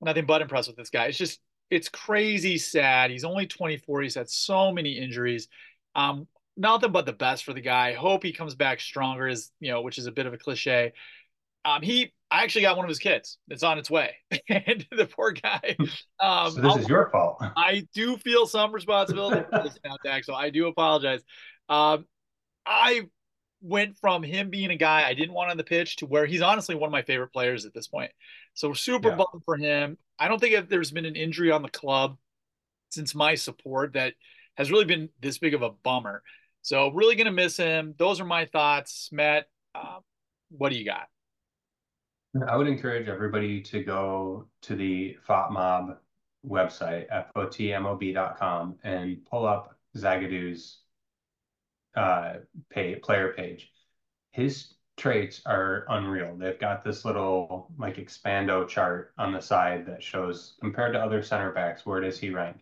Nothing 0.01 0.27
but 0.27 0.43
impressed 0.43 0.69
with 0.69 0.77
this 0.77 0.91
guy. 0.91 1.07
It's 1.07 1.17
just, 1.17 1.41
it's 1.71 1.89
crazy 1.89 2.59
sad. 2.59 3.11
He's 3.11 3.25
only 3.25 3.47
24. 3.47 4.03
He's 4.03 4.15
had 4.15 4.29
so 4.29 4.71
many 4.71 4.93
injuries. 4.93 5.49
Um, 5.95 6.29
nothing 6.57 6.93
but 6.93 7.07
the 7.07 7.13
best 7.13 7.45
for 7.45 7.53
the 7.53 7.61
guy. 7.61 7.93
Hope 7.93 8.23
he 8.23 8.33
comes 8.33 8.55
back 8.55 8.81
stronger, 8.81 9.29
is 9.29 9.51
you 9.61 9.71
know, 9.73 9.83
which 9.83 9.99
is 9.99 10.07
a 10.07 10.13
bit 10.13 10.27
of 10.27 10.33
a 10.33 10.39
cliche. 10.39 10.93
Um, 11.65 11.83
he, 11.83 12.13
I 12.31 12.45
actually 12.45 12.63
got 12.63 12.77
one 12.77 12.85
of 12.85 12.89
his 12.89 12.99
kids. 12.99 13.39
It's 13.49 13.63
on 13.63 13.79
its 13.79 13.91
way, 13.91 14.15
and 14.49 14.87
the 14.91 15.07
poor 15.07 15.33
guy. 15.33 15.77
Um, 16.19 16.53
so 16.53 16.61
this 16.63 16.73
I'll, 16.73 16.79
is 16.79 16.89
your 16.89 17.11
fault. 17.11 17.37
I 17.57 17.87
do 17.95 18.17
feel 18.17 18.47
some 18.47 18.73
responsibility 18.73 19.45
for 19.51 19.63
this 19.63 19.79
now, 19.85 19.97
Dak. 20.03 20.25
So 20.25 20.35
I 20.35 20.49
do 20.49 20.67
apologize. 20.67 21.21
Um, 21.69 22.07
I 22.65 23.03
went 23.61 23.99
from 23.99 24.23
him 24.23 24.49
being 24.49 24.71
a 24.71 24.77
guy 24.77 25.07
I 25.07 25.13
didn't 25.13 25.35
want 25.35 25.51
on 25.51 25.59
the 25.59 25.65
pitch 25.65 25.97
to 25.97 26.07
where 26.07 26.25
he's 26.25 26.41
honestly 26.41 26.75
one 26.75 26.89
of 26.89 26.93
my 26.93 27.03
favorite 27.03 27.33
players 27.33 27.67
at 27.67 27.75
this 27.75 27.87
point. 27.87 28.11
So 28.55 28.73
super 28.73 29.11
yeah. 29.11 29.17
bummed 29.17 29.43
for 29.45 29.57
him. 29.57 29.99
I 30.19 30.29
don't 30.29 30.41
think 30.41 30.55
if 30.55 30.69
there's 30.69 30.91
been 30.91 31.05
an 31.05 31.17
injury 31.17 31.51
on 31.51 31.63
the 31.63 31.69
club 31.69 32.17
since 32.91 33.15
my 33.15 33.35
support 33.35 33.93
that 33.93 34.15
has 34.57 34.71
really 34.71 34.85
been 34.85 35.11
this 35.21 35.39
big 35.39 35.55
of 35.55 35.63
a 35.63 35.71
bummer. 35.71 36.23
So 36.67 36.89
really 36.89 37.15
going 37.15 37.27
to 37.27 37.31
miss 37.31 37.57
him. 37.57 37.95
Those 37.97 38.21
are 38.21 38.25
my 38.25 38.45
thoughts, 38.45 39.09
Matt. 39.13 39.47
Uh, 39.73 40.01
what 40.51 40.73
do 40.73 40.77
you 40.77 40.85
got? 40.85 41.07
I 42.49 42.57
would 42.57 42.67
encourage 42.67 43.07
everybody 43.07 43.61
to 43.63 43.85
go 43.85 44.49
to 44.63 44.75
the 44.75 45.17
FOTMob 45.29 45.97
website, 46.45 47.07
fotmob.com, 47.37 48.79
and 48.83 49.25
pull 49.31 49.47
up 49.47 49.79
Zagadou's 49.97 50.79
uh, 51.97 52.39
pay, 52.69 52.97
player 52.97 53.33
page. 53.37 53.71
His 54.33 54.75
traits 54.97 55.43
are 55.47 55.87
unreal. 55.89 56.35
They've 56.37 56.59
got 56.59 56.83
this 56.83 57.05
little 57.05 57.71
like 57.79 57.97
expando 57.97 58.67
chart 58.67 59.13
on 59.19 59.33
the 59.33 59.41
side 59.41 59.87
that 59.87 60.03
shows 60.03 60.57
compared 60.61 60.95
to 60.95 61.01
other 61.01 61.23
center 61.23 61.53
backs, 61.53 61.87
where 61.87 62.01
does 62.01 62.19
he 62.19 62.31
rank? 62.31 62.57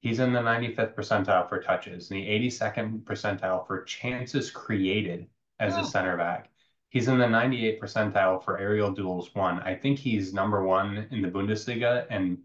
He's 0.00 0.18
in 0.18 0.32
the 0.32 0.40
95th 0.40 0.94
percentile 0.94 1.48
for 1.48 1.62
touches, 1.62 2.10
and 2.10 2.20
the 2.20 2.26
82nd 2.26 3.04
percentile 3.04 3.66
for 3.66 3.84
chances 3.84 4.50
created 4.50 5.28
as 5.58 5.74
oh. 5.74 5.80
a 5.80 5.84
center 5.84 6.16
back. 6.16 6.50
He's 6.88 7.06
in 7.06 7.18
the 7.18 7.26
98th 7.26 7.78
percentile 7.78 8.44
for 8.44 8.58
aerial 8.58 8.90
duels 8.90 9.32
won. 9.34 9.60
I 9.60 9.76
think 9.76 9.98
he's 9.98 10.34
number 10.34 10.64
one 10.64 11.06
in 11.10 11.22
the 11.22 11.28
Bundesliga 11.28 12.06
and 12.10 12.38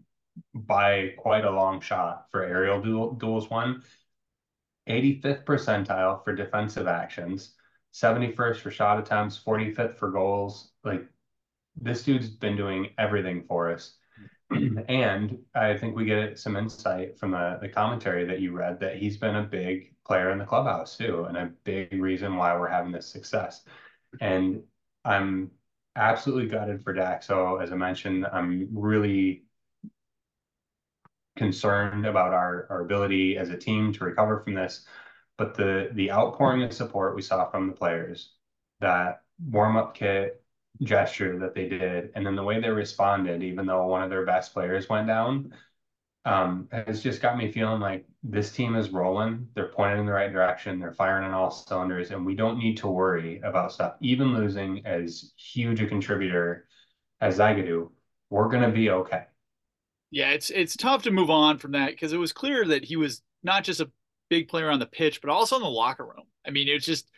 by 0.54 1.14
quite 1.16 1.44
a 1.44 1.50
long 1.50 1.80
shot 1.80 2.26
for 2.30 2.44
aerial 2.44 2.80
duel, 2.80 3.12
duels 3.12 3.50
won. 3.50 3.82
85th 4.88 5.44
percentile 5.44 6.22
for 6.22 6.34
defensive 6.34 6.86
actions, 6.86 7.54
71st 7.92 8.58
for 8.58 8.70
shot 8.70 9.00
attempts, 9.00 9.42
45th 9.44 9.96
for 9.96 10.10
goals. 10.10 10.70
Like 10.84 11.06
this 11.74 12.04
dude's 12.04 12.28
been 12.28 12.56
doing 12.56 12.90
everything 12.98 13.44
for 13.48 13.72
us. 13.72 13.96
and 14.88 15.38
I 15.54 15.76
think 15.76 15.96
we 15.96 16.04
get 16.04 16.38
some 16.38 16.56
insight 16.56 17.18
from 17.18 17.32
the, 17.32 17.58
the 17.60 17.68
commentary 17.68 18.24
that 18.26 18.40
you 18.40 18.52
read 18.52 18.80
that 18.80 18.96
he's 18.96 19.16
been 19.16 19.36
a 19.36 19.42
big 19.42 19.94
player 20.04 20.30
in 20.30 20.38
the 20.38 20.44
clubhouse 20.44 20.96
too, 20.96 21.24
and 21.24 21.36
a 21.36 21.52
big 21.64 22.00
reason 22.00 22.36
why 22.36 22.56
we're 22.56 22.68
having 22.68 22.92
this 22.92 23.08
success. 23.08 23.62
And 24.20 24.62
I'm 25.04 25.50
absolutely 25.96 26.48
gutted 26.48 26.82
for 26.84 26.92
Dak. 26.92 27.22
So 27.22 27.56
as 27.56 27.72
I 27.72 27.76
mentioned, 27.76 28.26
I'm 28.26 28.68
really 28.72 29.44
concerned 31.36 32.06
about 32.06 32.32
our, 32.32 32.66
our 32.70 32.80
ability 32.80 33.36
as 33.36 33.50
a 33.50 33.56
team 33.56 33.92
to 33.92 34.04
recover 34.04 34.40
from 34.40 34.54
this. 34.54 34.86
But 35.38 35.54
the 35.54 35.90
the 35.92 36.10
outpouring 36.12 36.62
of 36.62 36.72
support 36.72 37.14
we 37.14 37.20
saw 37.20 37.50
from 37.50 37.66
the 37.66 37.74
players, 37.74 38.32
that 38.80 39.22
warm 39.38 39.76
up 39.76 39.94
kit 39.94 40.42
gesture 40.82 41.38
that 41.38 41.54
they 41.54 41.68
did, 41.68 42.10
and 42.14 42.24
then 42.24 42.36
the 42.36 42.42
way 42.42 42.60
they 42.60 42.70
responded, 42.70 43.42
even 43.42 43.66
though 43.66 43.86
one 43.86 44.02
of 44.02 44.10
their 44.10 44.26
best 44.26 44.52
players 44.52 44.88
went 44.88 45.06
down, 45.06 45.52
um, 46.24 46.68
has 46.72 47.02
just 47.02 47.22
got 47.22 47.38
me 47.38 47.52
feeling 47.52 47.80
like 47.80 48.04
this 48.24 48.50
team 48.50 48.74
is 48.74 48.90
rolling. 48.90 49.48
They're 49.54 49.68
pointing 49.68 50.00
in 50.00 50.06
the 50.06 50.12
right 50.12 50.32
direction. 50.32 50.80
They're 50.80 50.92
firing 50.92 51.24
on 51.24 51.32
all 51.32 51.50
cylinders, 51.50 52.10
and 52.10 52.26
we 52.26 52.34
don't 52.34 52.58
need 52.58 52.78
to 52.78 52.88
worry 52.88 53.40
about 53.44 53.72
stuff. 53.72 53.94
Even 54.00 54.34
losing 54.34 54.84
as 54.84 55.32
huge 55.36 55.80
a 55.80 55.86
contributor 55.86 56.66
as 57.20 57.38
Zagadou, 57.38 57.90
we're 58.28 58.50
to 58.50 58.70
be 58.70 58.90
okay. 58.90 59.24
Yeah, 60.10 60.30
it's 60.30 60.50
it's 60.50 60.76
tough 60.76 61.02
to 61.04 61.10
move 61.10 61.30
on 61.30 61.58
from 61.58 61.72
that 61.72 61.90
because 61.90 62.12
it 62.12 62.18
was 62.18 62.32
clear 62.32 62.64
that 62.66 62.84
he 62.84 62.96
was 62.96 63.22
not 63.42 63.64
just 63.64 63.80
a 63.80 63.90
big 64.28 64.48
player 64.48 64.70
on 64.70 64.80
the 64.80 64.86
pitch, 64.86 65.20
but 65.20 65.30
also 65.30 65.56
in 65.56 65.62
the 65.62 65.68
locker 65.68 66.04
room. 66.04 66.26
I 66.46 66.50
mean, 66.50 66.68
it's 66.68 66.86
just 66.86 67.10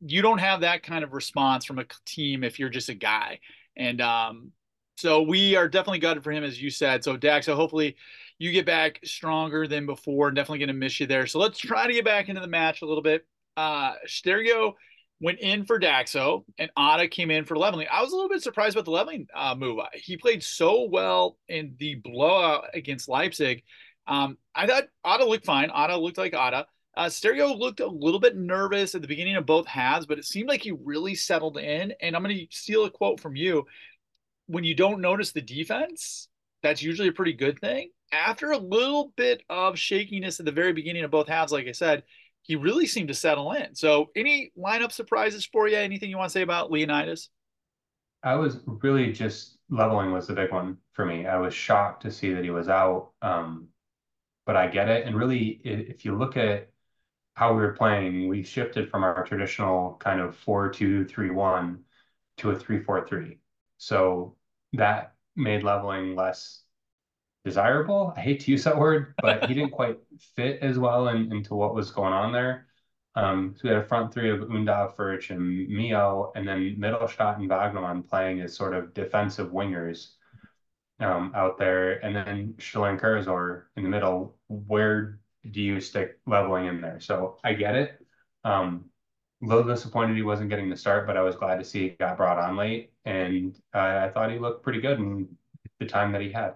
you 0.00 0.22
don't 0.22 0.38
have 0.38 0.60
that 0.60 0.82
kind 0.82 1.04
of 1.04 1.12
response 1.12 1.64
from 1.64 1.78
a 1.78 1.86
team 2.04 2.44
if 2.44 2.58
you're 2.58 2.68
just 2.68 2.88
a 2.88 2.94
guy. 2.94 3.40
And 3.76 4.00
um, 4.00 4.52
so 4.96 5.22
we 5.22 5.56
are 5.56 5.68
definitely 5.68 5.98
gutted 5.98 6.24
for 6.24 6.32
him, 6.32 6.44
as 6.44 6.60
you 6.60 6.70
said. 6.70 7.04
So 7.04 7.16
Dax, 7.16 7.46
so 7.46 7.54
hopefully 7.54 7.96
you 8.38 8.52
get 8.52 8.66
back 8.66 9.00
stronger 9.04 9.66
than 9.66 9.86
before. 9.86 10.30
Definitely 10.30 10.58
going 10.58 10.68
to 10.68 10.74
miss 10.74 11.00
you 11.00 11.06
there. 11.06 11.26
So 11.26 11.38
let's 11.38 11.58
try 11.58 11.86
to 11.86 11.92
get 11.92 12.04
back 12.04 12.28
into 12.28 12.40
the 12.40 12.46
match 12.46 12.82
a 12.82 12.86
little 12.86 13.02
bit. 13.02 13.26
Uh, 13.56 13.94
Stergiou 14.06 14.72
went 15.20 15.38
in 15.38 15.64
for 15.64 15.80
Daxo, 15.80 16.44
and 16.58 16.70
Otta 16.76 17.08
came 17.08 17.30
in 17.30 17.44
for 17.44 17.56
Leweling. 17.56 17.86
I 17.90 18.02
was 18.02 18.12
a 18.12 18.14
little 18.14 18.28
bit 18.28 18.42
surprised 18.42 18.76
about 18.76 18.84
the 18.84 18.90
Leweling 18.90 19.26
uh, 19.34 19.54
move. 19.54 19.80
He 19.94 20.16
played 20.16 20.42
so 20.42 20.84
well 20.84 21.38
in 21.48 21.74
the 21.78 21.94
blowout 21.96 22.66
against 22.74 23.08
Leipzig. 23.08 23.62
Um, 24.06 24.36
I 24.54 24.66
thought 24.66 24.84
Otta 25.04 25.24
looked 25.24 25.46
fine. 25.46 25.70
Otta 25.72 25.96
looked 25.96 26.18
like 26.18 26.34
Otta. 26.34 26.66
Uh, 26.96 27.06
Stergiou 27.06 27.58
looked 27.58 27.80
a 27.80 27.86
little 27.86 28.20
bit 28.20 28.36
nervous 28.36 28.94
at 28.94 29.02
the 29.02 29.08
beginning 29.08 29.36
of 29.36 29.44
both 29.44 29.66
halves, 29.66 30.06
but 30.06 30.18
it 30.18 30.24
seemed 30.24 30.48
like 30.48 30.62
he 30.62 30.72
really 30.72 31.14
settled 31.14 31.58
in. 31.58 31.92
And 32.00 32.16
I'm 32.16 32.22
going 32.22 32.36
to 32.36 32.46
steal 32.50 32.86
a 32.86 32.90
quote 32.90 33.20
from 33.20 33.36
you. 33.36 33.66
When 34.46 34.64
you 34.64 34.74
don't 34.74 35.00
notice 35.00 35.32
the 35.32 35.42
defense, 35.42 36.28
that's 36.62 36.82
usually 36.82 37.08
a 37.08 37.12
pretty 37.12 37.34
good 37.34 37.58
thing. 37.58 37.90
After 38.12 38.52
a 38.52 38.58
little 38.58 39.12
bit 39.16 39.42
of 39.50 39.78
shakiness 39.78 40.40
at 40.40 40.46
the 40.46 40.52
very 40.52 40.72
beginning 40.72 41.04
of 41.04 41.10
both 41.10 41.28
halves, 41.28 41.52
like 41.52 41.66
I 41.66 41.72
said, 41.72 42.04
he 42.42 42.56
really 42.56 42.86
seemed 42.86 43.08
to 43.08 43.14
settle 43.14 43.52
in. 43.52 43.74
So, 43.74 44.10
any 44.14 44.52
lineup 44.56 44.92
surprises 44.92 45.44
for 45.44 45.66
you? 45.66 45.76
Anything 45.76 46.10
you 46.10 46.16
want 46.16 46.30
to 46.30 46.32
say 46.32 46.42
about 46.42 46.70
Leonidas? 46.70 47.28
I 48.22 48.36
was 48.36 48.60
really 48.66 49.12
just 49.12 49.58
Leweling 49.70 50.12
was 50.12 50.28
the 50.28 50.32
big 50.32 50.52
one 50.52 50.78
for 50.92 51.04
me. 51.04 51.26
I 51.26 51.38
was 51.38 51.52
shocked 51.52 52.02
to 52.02 52.10
see 52.10 52.32
that 52.32 52.44
he 52.44 52.50
was 52.50 52.68
out, 52.68 53.10
um, 53.20 53.66
but 54.46 54.56
I 54.56 54.68
get 54.68 54.88
it. 54.88 55.06
And 55.06 55.16
really, 55.16 55.60
if 55.64 56.04
you 56.04 56.16
look 56.16 56.36
at 56.36 56.70
how 57.36 57.52
we 57.52 57.60
were 57.60 57.74
playing, 57.74 58.28
we 58.28 58.42
shifted 58.42 58.90
from 58.90 59.04
our 59.04 59.22
traditional 59.24 59.96
kind 60.00 60.20
of 60.20 60.34
four-two-three-one 60.36 61.84
to 62.38 62.50
a 62.50 62.58
three-four-three. 62.58 63.38
So 63.76 64.36
that 64.72 65.12
made 65.36 65.62
Leweling 65.62 66.16
less 66.16 66.62
desirable. 67.44 68.14
I 68.16 68.20
hate 68.20 68.40
to 68.40 68.50
use 68.50 68.64
that 68.64 68.78
word, 68.78 69.14
but 69.20 69.44
he 69.44 69.54
didn't 69.54 69.72
quite 69.72 69.98
fit 70.34 70.60
as 70.62 70.78
well 70.78 71.08
in, 71.08 71.30
into 71.30 71.54
what 71.54 71.74
was 71.74 71.90
going 71.90 72.14
on 72.14 72.32
there. 72.32 72.68
Um, 73.14 73.54
so 73.54 73.60
we 73.64 73.70
had 73.74 73.84
a 73.84 73.86
front 73.86 74.14
three 74.14 74.30
of 74.30 74.40
Undav, 74.40 74.96
Führich, 74.96 75.28
and 75.28 75.68
Millot, 75.68 76.32
and 76.36 76.48
then 76.48 76.76
Mittelstadt 76.80 77.36
and 77.36 77.50
Vagnoman 77.50 78.08
playing 78.08 78.40
as 78.40 78.56
sort 78.56 78.74
of 78.74 78.94
defensive 78.94 79.50
wingers 79.50 80.12
um, 81.00 81.32
out 81.34 81.58
there, 81.58 82.02
and 82.04 82.16
then 82.16 82.54
Schilling 82.58 82.98
Kurzor 82.98 83.64
in 83.76 83.82
the 83.82 83.90
middle. 83.90 84.36
Where 84.48 85.20
do 85.50 85.60
you 85.60 85.80
stick 85.80 86.18
Leweling 86.26 86.68
in 86.68 86.80
there? 86.80 87.00
So 87.00 87.38
I 87.44 87.54
get 87.54 87.74
it. 87.74 88.04
Um, 88.44 88.86
a 89.42 89.46
little 89.46 89.64
disappointed 89.64 90.16
he 90.16 90.22
wasn't 90.22 90.50
getting 90.50 90.70
the 90.70 90.76
start, 90.76 91.06
but 91.06 91.16
I 91.16 91.22
was 91.22 91.36
glad 91.36 91.58
to 91.58 91.64
see 91.64 91.82
he 91.82 91.88
got 91.90 92.16
brought 92.16 92.38
on 92.38 92.56
late, 92.56 92.92
and 93.04 93.54
uh, 93.74 93.78
I 93.78 94.10
thought 94.12 94.30
he 94.30 94.38
looked 94.38 94.62
pretty 94.62 94.80
good 94.80 94.98
in 94.98 95.28
the 95.78 95.86
time 95.86 96.12
that 96.12 96.22
he 96.22 96.32
had. 96.32 96.54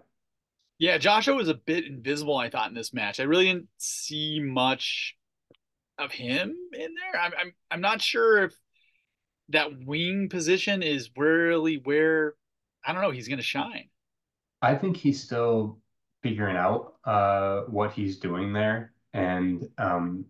Yeah, 0.79 0.97
Joshua 0.97 1.35
was 1.35 1.49
a 1.49 1.55
bit 1.55 1.85
invisible, 1.85 2.39
I 2.39 2.49
thought, 2.49 2.71
in 2.71 2.75
this 2.75 2.95
match. 2.95 3.21
I 3.21 3.25
really 3.25 3.45
didn't 3.45 3.69
see 3.77 4.41
much 4.41 5.15
of 5.99 6.11
him 6.11 6.57
in 6.73 6.95
there. 6.95 7.21
I'm 7.21 7.33
I'm 7.39 7.53
I'm 7.71 7.81
not 7.83 8.01
sure 8.01 8.45
if 8.45 8.55
that 9.51 9.85
wing 9.85 10.29
position 10.31 10.83
is 10.83 11.11
really 11.17 11.77
where 11.77 12.35
I 12.85 12.93
don't 12.93 13.03
know 13.03 13.11
he's 13.11 13.29
going 13.29 13.39
to 13.39 13.45
shine. 13.45 13.91
I 14.63 14.75
think 14.75 14.97
he's 14.97 15.23
still 15.23 15.80
figuring 16.23 16.57
out 16.57 16.95
uh, 17.05 17.63
what 17.63 17.93
he's 17.93 18.19
doing 18.19 18.53
there, 18.53 18.93
and 19.13 19.69
um, 19.79 20.25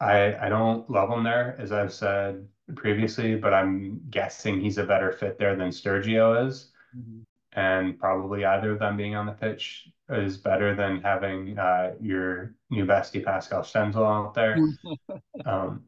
I 0.00 0.34
I 0.36 0.48
don't 0.48 0.88
love 0.90 1.10
him 1.10 1.24
there, 1.24 1.56
as 1.58 1.72
I've 1.72 1.92
said 1.92 2.46
previously, 2.76 3.36
but 3.36 3.52
I'm 3.52 4.00
guessing 4.10 4.60
he's 4.60 4.78
a 4.78 4.84
better 4.84 5.12
fit 5.12 5.38
there 5.38 5.56
than 5.56 5.70
Stergiou 5.70 6.46
is. 6.46 6.70
Mm-hmm 6.96 7.22
and 7.54 7.98
probably 7.98 8.44
either 8.44 8.72
of 8.72 8.78
them 8.78 8.96
being 8.96 9.14
on 9.14 9.26
the 9.26 9.32
pitch 9.32 9.88
is 10.08 10.36
better 10.36 10.74
than 10.74 11.00
having 11.00 11.58
uh, 11.58 11.92
your 12.00 12.54
new 12.70 12.86
bestie 12.86 13.24
Pascal 13.24 13.62
Stenzel 13.62 14.06
out 14.06 14.34
there. 14.34 14.56
um, 15.44 15.84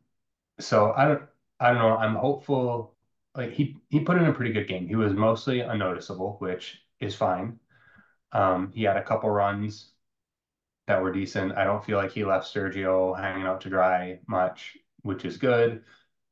so 0.61 0.93
I 0.97 1.07
don't, 1.07 1.23
I 1.61 1.69
don't 1.71 1.79
know. 1.79 1.97
I'm 1.97 2.15
hopeful. 2.15 2.95
Like 3.35 3.53
he, 3.53 3.77
he 3.89 4.01
put 4.01 4.19
in 4.19 4.27
a 4.27 4.33
pretty 4.33 4.53
good 4.53 4.69
game. 4.69 4.87
He 4.87 4.97
was 4.97 5.13
mostly 5.13 5.61
unnoticeable, 5.61 6.37
which 6.39 6.81
is 7.01 7.15
fine. 7.15 7.59
Um, 8.35 8.73
he 8.75 8.83
had 8.83 8.97
a 8.97 9.03
couple 9.03 9.31
runs 9.31 9.93
that 10.87 11.03
were 11.03 11.13
decent. 11.13 11.57
I 11.57 11.65
don't 11.65 11.85
feel 11.85 11.97
like 11.97 12.13
he 12.13 12.25
left 12.25 12.53
Sergio 12.53 13.19
hanging 13.19 13.47
out 13.47 13.63
to 13.63 13.71
dry 13.71 14.19
much, 14.27 14.77
which 15.03 15.25
is 15.25 15.37
good. 15.37 15.83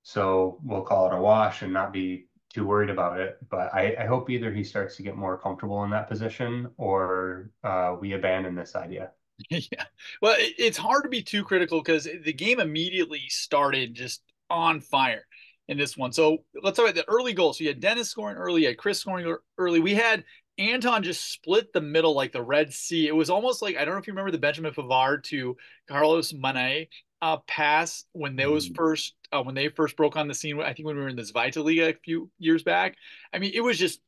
So 0.02 0.58
we'll 0.62 0.82
call 0.82 1.06
it 1.06 1.16
a 1.16 1.20
wash 1.20 1.62
and 1.62 1.72
not 1.72 1.92
be 1.92 2.26
too 2.52 2.66
worried 2.66 2.90
about 2.90 3.18
it. 3.20 3.38
But 3.48 3.72
I, 3.72 3.96
I 4.00 4.06
hope 4.06 4.28
either 4.28 4.52
he 4.52 4.64
starts 4.64 4.96
to 4.96 5.02
get 5.02 5.16
more 5.16 5.38
comfortable 5.38 5.84
in 5.84 5.90
that 5.90 6.08
position 6.08 6.70
or 6.76 7.50
uh, 7.64 7.96
we 7.98 8.12
abandon 8.12 8.54
this 8.54 8.76
idea. 8.76 9.12
yeah. 9.50 9.84
Well, 10.20 10.36
it, 10.38 10.54
it's 10.58 10.76
hard 10.76 11.04
to 11.04 11.08
be 11.08 11.22
too 11.22 11.44
critical 11.44 11.80
because 11.80 12.04
the 12.04 12.32
game 12.32 12.60
immediately 12.60 13.22
started 13.28 13.94
just 13.94 14.22
on 14.50 14.80
fire 14.80 15.24
in 15.68 15.78
this 15.78 15.96
one. 15.96 16.12
So 16.12 16.44
let's 16.62 16.76
talk 16.76 16.90
about 16.90 16.94
the 16.94 17.08
early 17.08 17.32
goals. 17.32 17.58
So 17.58 17.64
you 17.64 17.70
had 17.70 17.80
Deniz 17.80 18.10
scoring 18.10 18.36
early, 18.36 18.62
you 18.62 18.68
had 18.68 18.76
Chris 18.76 18.98
scoring 18.98 19.34
early. 19.56 19.80
We 19.80 19.94
had 19.94 20.24
Anton 20.58 21.02
just 21.02 21.32
split 21.32 21.72
the 21.72 21.80
middle 21.80 22.14
like 22.14 22.32
the 22.32 22.42
Red 22.42 22.72
Sea. 22.72 23.08
It 23.08 23.16
was 23.16 23.30
almost 23.30 23.62
like 23.62 23.76
I 23.76 23.84
don't 23.84 23.94
know 23.94 24.00
if 24.00 24.06
you 24.06 24.12
remember 24.12 24.30
the 24.30 24.38
Benjamin 24.38 24.72
Pavard 24.72 25.24
to 25.24 25.56
Carlos 25.88 26.32
Mané 26.32 26.88
uh, 27.22 27.38
pass 27.46 28.04
when 28.12 28.36
those 28.36 28.68
mm. 28.68 28.76
first 28.76 29.14
uh, 29.32 29.42
when 29.42 29.54
they 29.54 29.68
first 29.68 29.96
broke 29.96 30.16
on 30.16 30.28
the 30.28 30.34
scene. 30.34 30.60
I 30.60 30.74
think 30.74 30.86
when 30.86 30.96
we 30.96 31.02
were 31.02 31.08
in 31.08 31.16
the 31.16 31.22
Zweite 31.22 31.62
Liga 31.64 31.88
a 31.88 31.94
few 31.94 32.30
years 32.38 32.62
back. 32.62 32.96
I 33.32 33.38
mean, 33.38 33.52
it 33.54 33.60
was 33.60 33.78
just 33.78 34.00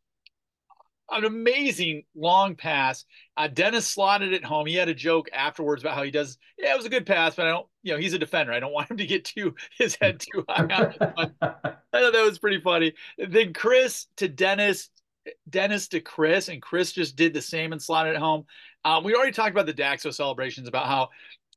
an 1.11 1.25
amazing 1.25 2.05
long 2.15 2.57
pass. 2.57 3.05
Uh, 3.37 3.49
Deniz 3.49 3.87
slotted 3.87 4.33
it 4.33 4.45
home. 4.45 4.67
He 4.67 4.75
had 4.75 4.89
a 4.89 4.95
joke 4.95 5.29
afterwards 5.33 5.83
about 5.83 5.95
how 5.95 6.03
he 6.03 6.11
does. 6.11 6.39
Yeah, 6.59 6.73
it 6.73 6.77
was 6.77 6.87
a 6.87 6.91
good 6.91 7.07
pass, 7.07 7.35
but 7.35 7.47
I 7.47 7.51
don't. 7.51 7.67
You 7.83 7.95
know, 7.95 8.01
he's 8.01 8.15
a 8.15 8.19
defender. 8.19 8.53
I 8.53 8.61
don't 8.61 8.73
want 8.73 8.91
him 8.91 8.97
to 8.97 9.07
get 9.07 9.25
too 9.25 9.55
his 9.79 9.97
head 10.01 10.21
too 10.21 10.45
high. 10.49 10.67
I 11.21 11.31
thought 11.41 12.13
that 12.13 12.27
was 12.27 12.39
pretty 12.39 12.61
funny. 12.61 12.95
Then 13.19 13.53
Chris 13.53 14.07
to 14.17 14.29
Deniz, 14.29 14.89
Deniz 15.49 15.89
to 15.89 16.01
Chris, 16.01 16.49
and 16.49 16.61
Chris 16.61 16.93
just 16.93 17.17
did 17.17 17.35
the 17.35 17.43
same 17.43 17.73
and 17.73 17.83
slotted 17.83 18.15
it 18.15 18.19
home. 18.19 18.45
Um, 18.85 19.05
we 19.05 19.15
already 19.15 19.33
talked 19.33 19.53
about 19.53 19.67
the 19.67 19.75
Daxo 19.75 20.13
celebrations 20.13 20.69
about 20.69 20.87
how 20.87 21.09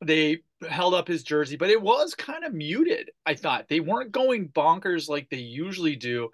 they 0.04 0.40
held 0.70 0.94
up 0.94 1.08
his 1.08 1.24
jersey, 1.24 1.58
but 1.58 1.70
it 1.70 1.82
was 1.82 2.14
kind 2.16 2.44
of 2.44 2.54
muted. 2.54 3.12
I 3.26 3.36
thought 3.36 3.68
they 3.68 3.80
weren't 3.80 4.12
going 4.12 4.50
bonkers 4.50 5.10
like 5.10 5.30
they 5.30 5.38
usually 5.38 5.96
do. 5.96 6.30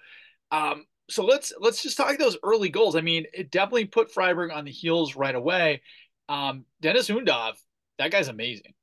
Um, 0.52 0.86
so 1.10 1.26
let's 1.26 1.54
let's 1.60 1.82
just 1.82 1.98
talk 1.98 2.18
those 2.18 2.38
early 2.44 2.70
goals. 2.70 2.96
I 2.96 3.02
mean, 3.02 3.26
it 3.34 3.52
definitely 3.52 3.86
put 3.86 4.12
Freiburg 4.12 4.52
on 4.52 4.66
the 4.66 4.72
heels 4.72 5.16
right 5.16 5.36
away. 5.36 5.82
Um, 6.30 6.66
Deniz 6.82 7.10
Undav, 7.10 7.54
that 8.00 8.12
guy's 8.12 8.28
amazing. 8.28 8.74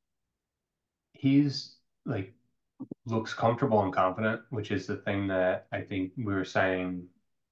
He's 1.13 1.77
like 2.07 2.33
looks 3.07 3.35
comfortable 3.35 3.83
and 3.83 3.93
confident, 3.93 4.43
which 4.51 4.71
is 4.71 4.87
the 4.87 4.97
thing 4.97 5.27
that 5.29 5.67
I 5.73 5.81
think 5.81 6.13
we 6.17 6.33
were 6.33 6.45
saying 6.45 7.07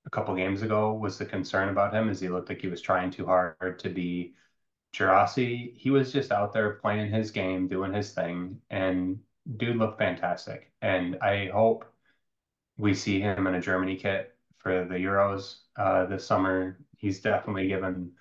a 0.09 0.11
couple 0.11 0.35
games 0.35 0.63
ago 0.63 0.95
was 0.95 1.19
the 1.19 1.27
concern 1.27 1.69
about 1.69 1.93
him, 1.93 2.09
is 2.09 2.19
he 2.19 2.31
looked 2.31 2.49
like 2.49 2.63
he 2.63 2.69
was 2.69 2.81
trying 2.81 3.11
too 3.11 3.27
hard 3.27 3.79
to 3.79 3.91
be 3.91 4.33
Guirassy. 4.97 5.75
He 5.77 5.91
was 5.91 6.13
just 6.13 6.33
out 6.33 6.55
there 6.55 6.75
playing 6.75 7.13
his 7.13 7.31
game, 7.31 7.69
doing 7.69 7.93
his 7.93 8.13
thing, 8.13 8.59
and 8.71 9.21
dude 9.59 9.77
looked 9.77 9.99
fantastic. 9.99 10.73
And 10.81 11.19
I 11.21 11.49
hope 11.53 11.85
we 12.79 12.95
see 12.95 13.21
him 13.21 13.47
in 13.47 13.55
a 13.57 13.61
Germany 13.61 13.97
kit 13.97 14.35
for 14.57 14.87
the 14.87 14.95
Euros 14.95 15.57
uh, 15.77 16.07
this 16.07 16.27
summer. 16.27 16.79
He's 16.97 17.21
definitely 17.21 17.69
given 17.69 18.13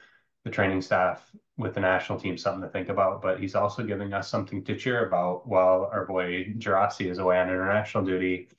the 0.43 0.49
training 0.51 0.81
staff 0.81 1.31
with 1.57 1.73
the 1.73 1.79
national 1.79 2.19
team 2.19 2.37
something 2.37 2.63
to 2.63 2.69
think 2.69 2.89
about, 2.89 3.21
but 3.21 3.39
he's 3.39 3.55
also 3.55 3.81
giving 3.83 4.13
us 4.13 4.29
something 4.29 4.61
to 4.65 4.75
cheer 4.75 5.07
about 5.07 5.47
while 5.47 5.89
our 5.93 6.05
boy 6.05 6.53
Guirassy 6.57 7.09
is 7.09 7.19
away 7.19 7.39
on 7.39 7.47
international 7.47 8.03
duty. 8.03 8.49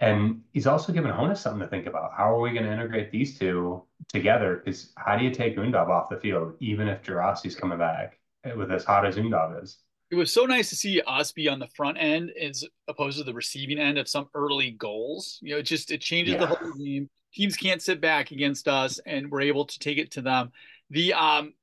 And 0.00 0.42
he's 0.52 0.66
also 0.66 0.92
given 0.92 1.10
Hoeneß 1.10 1.38
something 1.38 1.60
to 1.60 1.68
think 1.68 1.86
about. 1.86 2.12
How 2.16 2.34
are 2.34 2.40
we 2.40 2.52
going 2.52 2.64
to 2.64 2.72
integrate 2.72 3.10
these 3.10 3.38
two 3.38 3.82
together? 4.08 4.62
Because 4.64 4.92
how 4.96 5.16
do 5.16 5.24
you 5.24 5.30
take 5.30 5.56
Undav 5.56 5.88
off 5.88 6.10
the 6.10 6.18
field, 6.18 6.54
even 6.60 6.88
if 6.88 7.02
Guirassy's 7.02 7.56
coming 7.56 7.78
back 7.78 8.18
with 8.56 8.70
as 8.70 8.84
hot 8.84 9.06
as 9.06 9.16
Undav 9.16 9.62
is? 9.62 9.78
it 10.10 10.16
was 10.16 10.32
so 10.32 10.44
nice 10.44 10.68
to 10.70 10.76
see 10.76 11.00
Osby 11.02 11.48
on 11.48 11.60
the 11.60 11.68
front 11.68 11.96
end 11.98 12.32
as 12.40 12.64
opposed 12.88 13.18
to 13.18 13.24
the 13.24 13.32
receiving 13.32 13.78
end 13.78 13.96
of 13.96 14.08
some 14.08 14.28
early 14.34 14.72
goals. 14.72 15.38
You 15.40 15.52
know, 15.52 15.58
it 15.58 15.64
just 15.64 15.90
it 15.92 16.00
changes 16.00 16.34
yeah. 16.34 16.40
the 16.40 16.46
whole 16.46 16.72
game. 16.72 17.08
Teams 17.32 17.56
can't 17.56 17.80
sit 17.80 18.00
back 18.00 18.32
against 18.32 18.66
us, 18.66 18.98
and 19.06 19.30
we're 19.30 19.42
able 19.42 19.64
to 19.64 19.78
take 19.78 19.98
it 19.98 20.10
to 20.12 20.22
them. 20.22 20.50
The 20.90 21.14
um, 21.14 21.54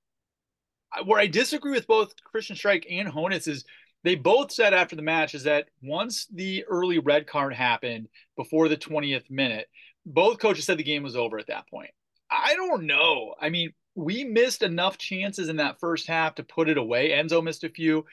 where 1.03 1.19
I 1.19 1.27
disagree 1.27 1.73
with 1.73 1.87
both 1.87 2.13
Christian 2.23 2.55
Streich 2.55 2.85
and 2.89 3.09
Hoeneß 3.09 3.49
is 3.49 3.65
they 4.07 4.15
both 4.15 4.53
said 4.53 4.73
after 4.73 4.95
the 4.95 5.01
match 5.01 5.35
is 5.35 5.43
that 5.43 5.67
once 5.83 6.27
the 6.33 6.63
early 6.69 6.97
red 6.97 7.27
card 7.27 7.53
happened 7.53 8.07
before 8.37 8.69
the 8.69 8.77
20th 8.77 9.29
minute, 9.29 9.67
both 10.05 10.39
coaches 10.39 10.63
said 10.63 10.77
the 10.77 10.83
game 10.83 11.03
was 11.03 11.17
over 11.17 11.37
at 11.37 11.47
that 11.47 11.69
point. 11.69 11.89
I 12.31 12.55
don't 12.55 12.85
know. 12.85 13.35
I 13.37 13.49
mean, 13.49 13.73
we 13.95 14.23
missed 14.23 14.61
enough 14.63 14.97
chances 14.97 15.49
in 15.49 15.57
that 15.57 15.81
first 15.81 16.07
half 16.07 16.35
to 16.35 16.43
put 16.43 16.69
it 16.69 16.77
away. 16.77 17.09
Enzo 17.09 17.43
missed 17.43 17.65
a 17.65 17.69
few. 17.69 18.05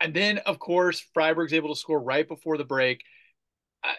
And 0.00 0.14
then, 0.14 0.38
of 0.38 0.60
course, 0.60 1.04
Freiburg's 1.12 1.54
able 1.54 1.74
to 1.74 1.80
score 1.80 2.00
right 2.00 2.28
before 2.28 2.56
the 2.56 2.64
break. 2.64 3.02
I, 3.82 3.94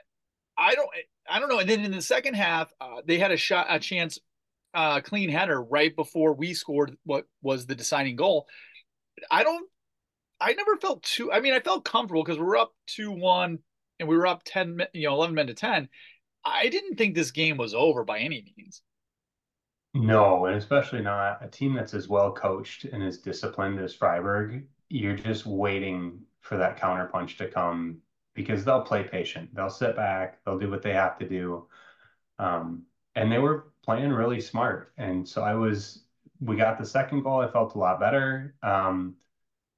I 0.57 0.75
don't, 0.75 0.89
I 1.29 1.41
don't 1.41 1.49
know. 1.49 1.59
And 1.59 1.69
then 1.69 1.83
in 1.83 1.91
the 1.91 2.01
second 2.01 2.35
half, 2.35 2.71
uh, 2.79 3.01
they 3.05 3.17
had 3.19 3.31
a 3.31 3.37
shot, 3.37 3.67
a 3.69 3.79
chance, 3.79 4.17
uh, 4.73 5.01
clean 5.01 5.27
header 5.27 5.61
right 5.61 5.93
before 5.93 6.35
we 6.35 6.53
scored 6.53 6.95
what 7.03 7.25
was 7.41 7.65
the 7.65 7.75
deciding 7.75 8.15
goal. 8.15 8.47
I 9.29 9.43
don't, 9.43 9.67
I 10.43 10.53
never 10.53 10.77
felt 10.77 11.03
too. 11.03 11.31
I 11.31 11.39
mean, 11.39 11.53
I 11.53 11.59
felt 11.59 11.85
comfortable 11.85 12.23
because 12.23 12.37
we 12.37 12.45
were 12.45 12.57
up 12.57 12.73
two 12.87 13.11
one 13.11 13.59
and 13.99 14.09
we 14.09 14.17
were 14.17 14.27
up 14.27 14.43
ten, 14.45 14.81
you 14.93 15.07
know, 15.07 15.13
eleven 15.13 15.35
men 15.35 15.47
to 15.47 15.53
ten. 15.53 15.89
I 16.45 16.69
didn't 16.69 16.97
think 16.97 17.15
this 17.15 17.31
game 17.31 17.57
was 17.57 17.73
over 17.73 18.03
by 18.03 18.19
any 18.19 18.53
means. 18.57 18.81
No, 19.93 20.45
and 20.45 20.57
especially 20.57 21.01
not 21.01 21.43
a 21.43 21.47
team 21.47 21.73
that's 21.73 21.93
as 21.93 22.07
well 22.09 22.31
coached 22.31 22.85
and 22.85 23.03
as 23.03 23.19
disciplined 23.19 23.79
as 23.79 23.93
Freiburg 23.93 24.65
you're 24.93 25.15
just 25.15 25.47
waiting 25.47 26.19
for 26.41 26.55
that 26.57 26.79
counterpunch 26.79 27.35
to 27.37 27.47
come 27.47 27.97
because 28.35 28.63
they'll 28.63 28.81
play 28.81 29.03
patient. 29.03 29.49
They'll 29.55 29.69
sit 29.69 29.95
back. 29.95 30.37
They'll 30.45 30.59
do 30.59 30.69
what 30.69 30.83
they 30.83 30.93
have 30.93 31.17
to 31.17 31.27
do. 31.27 31.67
Um, 32.37 32.83
and 33.15 33.31
they 33.31 33.39
were 33.39 33.71
playing 33.83 34.11
really 34.11 34.39
smart. 34.39 34.93
And 34.97 35.27
so 35.27 35.41
I 35.41 35.55
was, 35.55 36.03
we 36.39 36.55
got 36.55 36.77
the 36.77 36.85
second 36.85 37.23
goal. 37.23 37.41
I 37.41 37.51
felt 37.51 37.73
a 37.73 37.79
lot 37.79 37.99
better. 37.99 38.53
Um, 38.61 39.15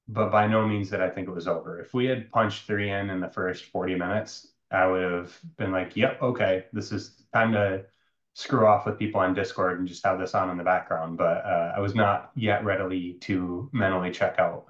but 0.07 0.31
by 0.31 0.47
no 0.47 0.67
means 0.67 0.89
that 0.89 1.01
I 1.01 1.09
think 1.09 1.27
it 1.27 1.33
was 1.33 1.47
over. 1.47 1.79
If 1.79 1.93
we 1.93 2.05
had 2.05 2.31
punched 2.31 2.65
three 2.65 2.91
in 2.91 3.09
in 3.09 3.19
the 3.19 3.29
first 3.29 3.65
40 3.65 3.95
minutes, 3.95 4.47
I 4.71 4.85
would 4.87 5.03
have 5.03 5.37
been 5.57 5.71
like, 5.71 5.95
yep, 5.95 6.21
okay, 6.21 6.65
this 6.73 6.91
is 6.91 7.23
time 7.33 7.51
to 7.53 7.85
screw 8.33 8.67
off 8.67 8.85
with 8.85 8.99
people 8.99 9.21
on 9.21 9.33
Discord 9.33 9.79
and 9.79 9.87
just 9.87 10.05
have 10.05 10.19
this 10.19 10.35
on 10.35 10.49
in 10.49 10.57
the 10.57 10.63
background. 10.63 11.17
But 11.17 11.45
uh, 11.45 11.73
I 11.75 11.79
was 11.79 11.95
not 11.95 12.31
yet 12.35 12.63
ready 12.65 13.13
to 13.21 13.69
mentally 13.71 14.11
check 14.11 14.37
out. 14.39 14.65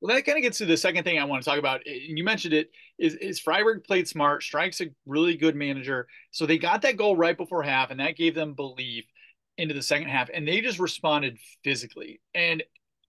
Well, 0.00 0.14
that 0.14 0.22
kind 0.26 0.36
of 0.36 0.42
gets 0.42 0.58
to 0.58 0.66
the 0.66 0.76
second 0.76 1.04
thing 1.04 1.18
I 1.18 1.24
want 1.24 1.42
to 1.42 1.48
talk 1.48 1.58
about. 1.58 1.80
And 1.86 2.18
you 2.18 2.24
mentioned 2.24 2.52
it 2.52 2.70
is, 2.98 3.14
is 3.14 3.40
Freiburg 3.40 3.84
played 3.84 4.06
smart. 4.06 4.42
Streich's 4.42 4.80
a 4.80 4.86
really 5.06 5.36
good 5.36 5.56
manager. 5.56 6.06
So 6.32 6.44
they 6.44 6.58
got 6.58 6.82
that 6.82 6.98
goal 6.98 7.16
right 7.16 7.36
before 7.36 7.62
half, 7.62 7.90
and 7.90 8.00
that 8.00 8.16
gave 8.16 8.34
them 8.34 8.54
belief 8.54 9.06
into 9.56 9.72
the 9.72 9.82
second 9.82 10.08
half. 10.08 10.28
And 10.34 10.46
they 10.46 10.60
just 10.60 10.78
responded 10.78 11.38
physically. 11.64 12.20
And 12.34 12.62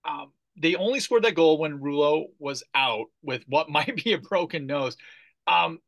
um, 0.08 0.32
they 0.60 0.74
only 0.74 1.00
scored 1.00 1.24
that 1.24 1.34
goal 1.34 1.58
when 1.58 1.80
Rouault 1.80 2.26
was 2.38 2.62
out 2.74 3.06
with 3.22 3.44
what 3.46 3.70
might 3.70 4.02
be 4.04 4.12
a 4.12 4.18
broken 4.18 4.66
nose. 4.66 4.96
Um, 5.46 5.78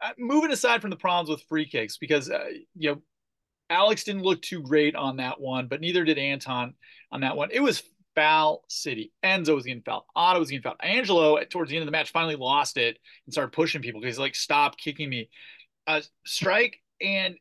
uh, 0.00 0.12
moving 0.18 0.52
aside 0.52 0.82
from 0.82 0.90
the 0.90 0.96
problems 0.96 1.30
with 1.30 1.42
free 1.48 1.66
kicks, 1.68 1.96
because 1.96 2.30
uh, 2.30 2.48
you 2.74 2.90
know 2.90 3.02
Alex 3.70 4.04
didn't 4.04 4.22
look 4.22 4.42
too 4.42 4.62
great 4.62 4.94
on 4.94 5.16
that 5.16 5.40
one, 5.40 5.68
but 5.68 5.80
neither 5.80 6.04
did 6.04 6.18
Anton 6.18 6.74
on 7.10 7.22
that 7.22 7.36
one. 7.36 7.50
It 7.50 7.60
was 7.60 7.82
foul 8.14 8.64
city. 8.68 9.12
Enzo 9.22 9.54
was 9.54 9.64
getting 9.64 9.82
fouled. 9.82 10.04
Otto 10.14 10.40
was 10.40 10.50
getting 10.50 10.62
fouled. 10.62 10.80
Angelo, 10.80 11.42
towards 11.44 11.70
the 11.70 11.76
end 11.76 11.82
of 11.82 11.86
the 11.86 11.92
match, 11.92 12.10
finally 12.10 12.36
lost 12.36 12.76
it 12.76 12.98
and 13.26 13.32
started 13.32 13.52
pushing 13.52 13.82
people 13.82 14.00
because 14.00 14.16
he's 14.16 14.20
like, 14.20 14.34
stop 14.34 14.76
kicking 14.76 15.08
me. 15.08 15.28
Uh, 15.86 16.00
Streich 16.26 16.74
and 17.00 17.36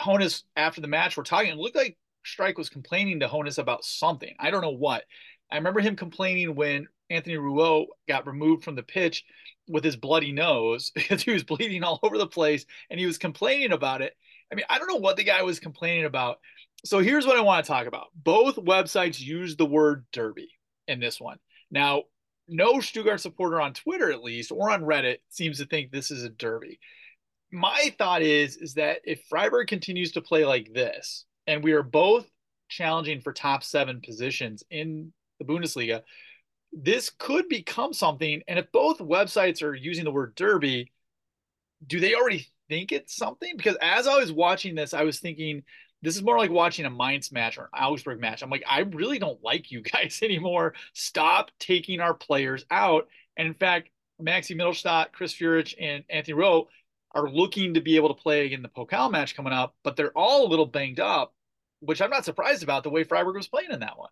Hoeneß 0.00 0.42
after 0.54 0.80
the 0.80 0.86
match 0.86 1.16
were 1.16 1.24
talking. 1.24 1.50
It 1.50 1.56
looked 1.56 1.76
like 1.76 1.96
Streich 2.24 2.56
was 2.56 2.68
complaining 2.68 3.20
to 3.20 3.28
Hoeneß 3.28 3.58
about 3.58 3.84
something. 3.84 4.34
I 4.38 4.50
don't 4.50 4.62
know 4.62 4.70
what. 4.70 5.04
I 5.50 5.56
remember 5.56 5.80
him 5.80 5.96
complaining 5.96 6.54
when 6.54 6.88
Anthony 7.10 7.36
Rouault 7.36 7.86
got 8.06 8.26
removed 8.26 8.64
from 8.64 8.74
the 8.74 8.82
pitch 8.82 9.24
with 9.68 9.84
his 9.84 9.96
bloody 9.96 10.32
nose 10.32 10.90
because 10.94 11.22
he 11.22 11.30
was 11.30 11.44
bleeding 11.44 11.82
all 11.82 12.00
over 12.02 12.18
the 12.18 12.26
place 12.26 12.66
and 12.90 13.00
he 13.00 13.06
was 13.06 13.18
complaining 13.18 13.72
about 13.72 14.02
it. 14.02 14.14
I 14.52 14.54
mean, 14.54 14.64
I 14.68 14.78
don't 14.78 14.88
know 14.88 14.96
what 14.96 15.16
the 15.16 15.24
guy 15.24 15.42
was 15.42 15.60
complaining 15.60 16.06
about, 16.06 16.38
so 16.84 17.00
here's 17.00 17.26
what 17.26 17.36
I 17.36 17.42
want 17.42 17.64
to 17.64 17.70
talk 17.70 17.86
about. 17.86 18.08
Both 18.14 18.56
websites 18.56 19.20
use 19.20 19.56
the 19.56 19.66
word 19.66 20.06
derby 20.12 20.50
in 20.86 21.00
this 21.00 21.20
one. 21.20 21.38
Now, 21.70 22.04
no 22.48 22.80
Stuttgart 22.80 23.20
supporter 23.20 23.60
on 23.60 23.74
Twitter, 23.74 24.10
at 24.10 24.22
least, 24.22 24.52
or 24.52 24.70
on 24.70 24.82
Reddit, 24.82 25.18
seems 25.28 25.58
to 25.58 25.66
think 25.66 25.90
this 25.90 26.10
is 26.10 26.22
a 26.22 26.30
derby. 26.30 26.78
My 27.50 27.94
thought 27.98 28.22
is 28.22 28.56
is 28.56 28.74
that 28.74 29.00
if 29.04 29.22
Freiburg 29.28 29.68
continues 29.68 30.12
to 30.12 30.22
play 30.22 30.44
like 30.44 30.72
this, 30.72 31.24
and 31.46 31.62
we 31.62 31.72
are 31.72 31.82
both 31.82 32.26
challenging 32.68 33.20
for 33.20 33.32
top 33.32 33.64
seven 33.64 34.00
positions 34.00 34.62
in 34.70 35.12
the 35.38 35.44
Bundesliga, 35.44 36.02
this 36.72 37.10
could 37.10 37.48
become 37.48 37.92
something. 37.92 38.42
And 38.46 38.58
if 38.58 38.70
both 38.72 38.98
websites 38.98 39.62
are 39.62 39.74
using 39.74 40.04
the 40.04 40.10
word 40.10 40.34
derby, 40.34 40.92
do 41.86 42.00
they 42.00 42.14
already 42.14 42.46
think 42.68 42.92
it's 42.92 43.16
something? 43.16 43.56
Because 43.56 43.76
as 43.80 44.06
I 44.06 44.18
was 44.18 44.32
watching 44.32 44.74
this, 44.74 44.94
I 44.94 45.04
was 45.04 45.18
thinking 45.18 45.62
this 46.02 46.16
is 46.16 46.22
more 46.22 46.38
like 46.38 46.50
watching 46.50 46.84
a 46.84 46.90
Mainz 46.90 47.32
match 47.32 47.58
or 47.58 47.70
an 47.72 47.82
Augsburg 47.82 48.20
match. 48.20 48.42
I'm 48.42 48.50
like, 48.50 48.64
I 48.68 48.80
really 48.80 49.18
don't 49.18 49.42
like 49.42 49.70
you 49.70 49.82
guys 49.92 50.20
anymore. 50.22 50.74
Stop 50.92 51.50
taking 51.58 52.00
our 52.00 52.14
players 52.14 52.64
out. 52.70 53.08
And 53.36 53.48
in 53.48 53.54
fact, 53.54 53.90
Maxi 54.20 54.56
Mittelstadt, 54.56 55.12
Chris 55.12 55.34
Führich, 55.34 55.74
and 55.80 56.04
Anthony 56.10 56.36
Rouault 56.36 56.66
are 57.12 57.28
looking 57.28 57.74
to 57.74 57.80
be 57.80 57.96
able 57.96 58.08
to 58.08 58.20
play 58.20 58.52
in 58.52 58.62
the 58.62 58.68
Pokal 58.68 59.10
match 59.10 59.34
coming 59.34 59.52
up, 59.52 59.74
but 59.82 59.96
they're 59.96 60.16
all 60.16 60.46
a 60.46 60.50
little 60.50 60.66
banged 60.66 61.00
up, 61.00 61.34
which 61.80 62.02
I'm 62.02 62.10
not 62.10 62.24
surprised 62.24 62.62
about 62.62 62.82
the 62.82 62.90
way 62.90 63.04
Freiburg 63.04 63.36
was 63.36 63.48
playing 63.48 63.70
in 63.70 63.80
that 63.80 63.98
one. 63.98 64.10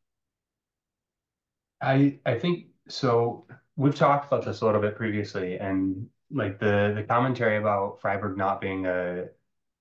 I 1.81 2.19
I 2.27 2.39
think 2.39 2.69
so. 2.89 3.47
We've 3.77 3.95
talked 3.95 4.27
about 4.27 4.45
this 4.45 4.61
a 4.61 4.67
little 4.67 4.81
bit 4.81 4.97
previously, 4.97 5.59
and 5.59 6.09
like 6.31 6.59
the 6.59 6.93
the 6.95 7.05
commentary 7.05 7.57
about 7.59 8.01
Freiburg 8.01 8.37
not 8.37 8.61
being 8.61 8.87
a 8.87 9.29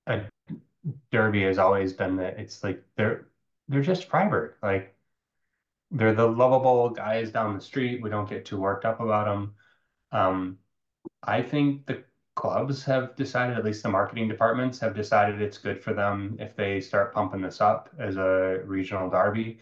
a 0.07 0.23
derby 1.11 1.43
has 1.43 1.57
always 1.59 1.93
been 1.93 2.17
that 2.17 2.39
it's 2.39 2.63
like 2.63 2.83
they're 2.97 3.27
they're 3.69 3.81
just 3.81 4.05
Freiburg. 4.09 4.55
Like 4.63 4.95
they're 5.91 6.13
the 6.15 6.27
lovable 6.27 6.89
guys 6.89 7.31
down 7.31 7.55
the 7.55 7.61
street. 7.61 8.01
We 8.01 8.09
don't 8.09 8.29
get 8.29 8.45
too 8.45 8.59
worked 8.59 8.85
up 8.85 8.99
about 8.99 9.25
them. 9.25 9.55
Um, 10.11 10.59
I 11.23 11.41
think 11.41 11.85
the 11.85 12.03
clubs 12.35 12.83
have 12.85 13.15
decided, 13.15 13.57
at 13.57 13.65
least 13.65 13.83
the 13.83 13.89
marketing 13.89 14.27
departments 14.29 14.79
have 14.79 14.95
decided 14.95 15.41
it's 15.41 15.57
good 15.57 15.83
for 15.83 15.93
them 15.93 16.37
if 16.39 16.55
they 16.55 16.81
start 16.81 17.13
pumping 17.13 17.41
this 17.41 17.61
up 17.61 17.89
as 17.99 18.17
a 18.17 18.61
regional 18.65 19.09
derby. 19.09 19.59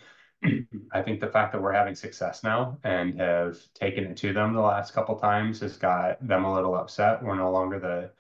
I 0.92 1.02
think 1.02 1.20
the 1.20 1.28
fact 1.28 1.54
that 1.54 1.62
we're 1.62 1.74
having 1.74 1.96
success 1.96 2.44
now 2.44 2.78
and 2.84 3.20
have 3.20 3.58
taken 3.74 4.06
it 4.06 4.18
to 4.18 4.34
them 4.34 4.54
the 4.54 4.62
last 4.62 4.94
couple 4.94 5.18
times 5.18 5.60
has 5.62 5.78
got 5.78 6.26
them 6.26 6.46
a 6.46 6.54
little 6.54 6.76
upset. 6.76 7.24
We're 7.24 7.36
no 7.36 7.52
longer 7.52 7.80
the 7.80 8.12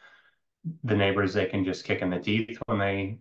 the 0.83 0.95
neighbors 0.95 1.33
they 1.33 1.45
can 1.45 1.65
just 1.65 1.83
kick 1.83 2.01
in 2.01 2.09
the 2.09 2.19
teeth 2.19 2.57
when 2.67 2.79
they 2.79 3.19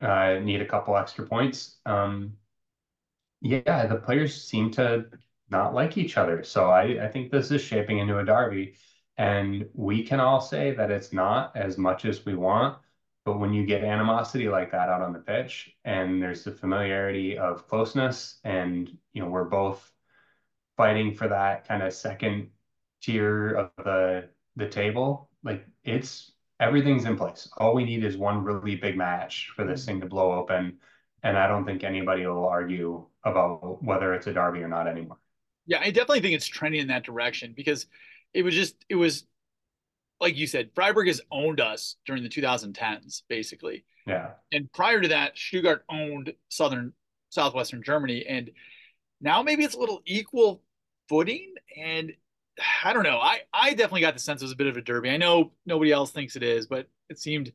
uh, 0.00 0.38
need 0.40 0.60
a 0.60 0.66
couple 0.66 0.96
extra 0.96 1.26
points. 1.26 1.78
Um, 1.86 2.34
yeah, 3.40 3.86
the 3.86 3.96
players 3.96 4.44
seem 4.44 4.70
to 4.72 5.06
not 5.50 5.74
like 5.74 5.96
each 5.96 6.16
other. 6.16 6.42
So 6.42 6.70
I, 6.70 7.04
I 7.04 7.08
think 7.08 7.30
this 7.30 7.50
is 7.50 7.62
shaping 7.62 7.98
into 7.98 8.18
a 8.18 8.24
derby. 8.24 8.74
And 9.16 9.66
we 9.74 10.02
can 10.02 10.20
all 10.20 10.40
say 10.40 10.74
that 10.74 10.90
it's 10.90 11.12
not 11.12 11.56
as 11.56 11.78
much 11.78 12.04
as 12.04 12.24
we 12.26 12.34
want. 12.34 12.78
But 13.24 13.38
when 13.40 13.54
you 13.54 13.64
get 13.64 13.84
animosity 13.84 14.48
like 14.48 14.70
that 14.72 14.88
out 14.88 15.00
on 15.00 15.12
the 15.12 15.18
pitch 15.18 15.70
and 15.84 16.22
there's 16.22 16.44
the 16.44 16.52
familiarity 16.52 17.38
of 17.38 17.66
closeness 17.68 18.38
and 18.44 18.90
you 19.12 19.22
know 19.22 19.28
we're 19.28 19.44
both 19.44 19.90
fighting 20.76 21.14
for 21.14 21.28
that 21.28 21.66
kind 21.66 21.82
of 21.82 21.92
second 21.92 22.50
tier 23.02 23.54
of 23.54 23.70
the 23.84 24.28
the 24.56 24.68
table, 24.68 25.28
like 25.42 25.66
it's 25.84 26.32
everything's 26.60 27.04
in 27.04 27.16
place. 27.16 27.48
All 27.58 27.74
we 27.74 27.84
need 27.84 28.04
is 28.04 28.16
one 28.16 28.44
really 28.44 28.76
big 28.76 28.96
match 28.96 29.52
for 29.56 29.64
this 29.64 29.84
thing 29.84 30.00
to 30.00 30.06
blow 30.06 30.32
open. 30.32 30.78
And 31.22 31.38
I 31.38 31.46
don't 31.46 31.64
think 31.64 31.84
anybody 31.84 32.26
will 32.26 32.46
argue 32.46 33.06
about 33.24 33.82
whether 33.82 34.14
it's 34.14 34.26
a 34.26 34.32
derby 34.32 34.62
or 34.62 34.68
not 34.68 34.86
anymore. 34.86 35.18
Yeah, 35.66 35.80
I 35.80 35.90
definitely 35.90 36.20
think 36.20 36.34
it's 36.34 36.46
trending 36.46 36.82
in 36.82 36.88
that 36.88 37.04
direction 37.04 37.54
because 37.56 37.86
it 38.34 38.42
was 38.42 38.54
just 38.54 38.84
it 38.88 38.96
was 38.96 39.24
like 40.24 40.38
you 40.38 40.46
said, 40.46 40.70
Freiburg 40.74 41.06
has 41.08 41.20
owned 41.30 41.60
us 41.60 41.96
during 42.06 42.22
the 42.22 42.30
2010s, 42.30 43.22
basically. 43.28 43.84
Yeah. 44.06 44.30
And 44.52 44.72
prior 44.72 45.02
to 45.02 45.08
that, 45.08 45.36
Stuttgart 45.36 45.84
owned 45.90 46.32
southern 46.48 46.94
southwestern 47.28 47.82
Germany, 47.82 48.24
and 48.26 48.50
now 49.20 49.42
maybe 49.42 49.64
it's 49.64 49.74
a 49.74 49.78
little 49.78 50.00
equal 50.06 50.62
footing. 51.10 51.54
And 51.76 52.14
I 52.82 52.94
don't 52.94 53.02
know. 53.02 53.18
I 53.18 53.40
I 53.52 53.70
definitely 53.70 54.00
got 54.00 54.14
the 54.14 54.20
sense 54.20 54.40
it 54.40 54.46
was 54.46 54.52
a 54.52 54.56
bit 54.56 54.66
of 54.66 54.78
a 54.78 54.80
derby. 54.80 55.10
I 55.10 55.18
know 55.18 55.52
nobody 55.66 55.92
else 55.92 56.10
thinks 56.10 56.36
it 56.36 56.42
is, 56.42 56.66
but 56.66 56.88
it 57.10 57.18
seemed 57.18 57.52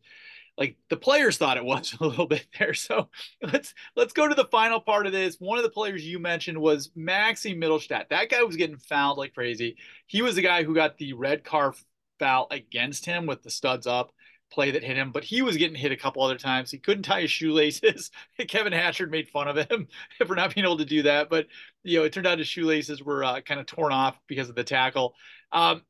like 0.56 0.76
the 0.90 0.98
players 0.98 1.38
thought 1.38 1.58
it 1.58 1.66
was 1.66 1.96
a 2.00 2.06
little 2.06 2.28
bit 2.28 2.46
there. 2.60 2.76
So 2.76 3.10
let's 3.42 3.74
let's 3.96 4.14
go 4.14 4.28
to 4.28 4.36
the 4.36 4.46
final 4.46 4.80
part 4.80 5.08
of 5.08 5.12
this. 5.12 5.38
One 5.40 5.58
of 5.58 5.64
the 5.64 5.72
players 5.72 6.06
you 6.06 6.20
mentioned 6.20 6.60
was 6.60 6.90
Maxi 6.90 7.58
Mittelstadt. 7.58 8.10
That 8.10 8.30
guy 8.30 8.44
was 8.44 8.58
getting 8.58 8.78
fouled 8.78 9.18
like 9.18 9.34
crazy. 9.34 9.78
He 10.06 10.22
was 10.22 10.36
the 10.36 10.44
guy 10.44 10.62
who 10.62 10.76
got 10.76 11.00
the 11.00 11.14
red 11.14 11.44
card 11.44 11.74
foul 12.20 12.48
against 12.52 13.06
him 13.06 13.26
with 13.26 13.44
the 13.44 13.50
studs 13.50 13.88
up 13.88 14.12
play 14.50 14.72
that 14.72 14.84
hit 14.84 14.98
him, 14.98 15.12
but 15.12 15.24
he 15.24 15.42
was 15.42 15.58
getting 15.58 15.76
hit 15.76 15.92
a 15.92 15.98
couple 15.98 16.24
other 16.24 16.38
times. 16.38 16.72
He 16.72 16.78
couldn't 16.78 17.04
tie 17.04 17.22
his 17.22 17.32
shoelaces. 17.32 18.12
Kevin 18.48 18.74
Hatchard 18.74 19.12
made 19.12 19.30
fun 19.30 19.48
of 19.48 19.58
him 19.70 19.88
for 20.28 20.36
not 20.36 20.54
being 20.54 20.66
able 20.66 20.78
to 20.78 20.86
do 20.86 21.04
that, 21.04 21.30
but 21.30 21.48
you 21.84 22.00
know 22.00 22.06
it 22.06 22.14
turned 22.14 22.28
out 22.28 22.40
his 22.40 22.48
shoelaces 22.48 23.04
were 23.04 23.24
uh, 23.24 23.42
kind 23.42 23.60
of 23.60 23.66
torn 23.66 23.94
off 23.94 24.20
because 24.28 24.50
of 24.50 24.56
the 24.56 24.64
tackle. 24.64 25.14
Um, 25.52 25.84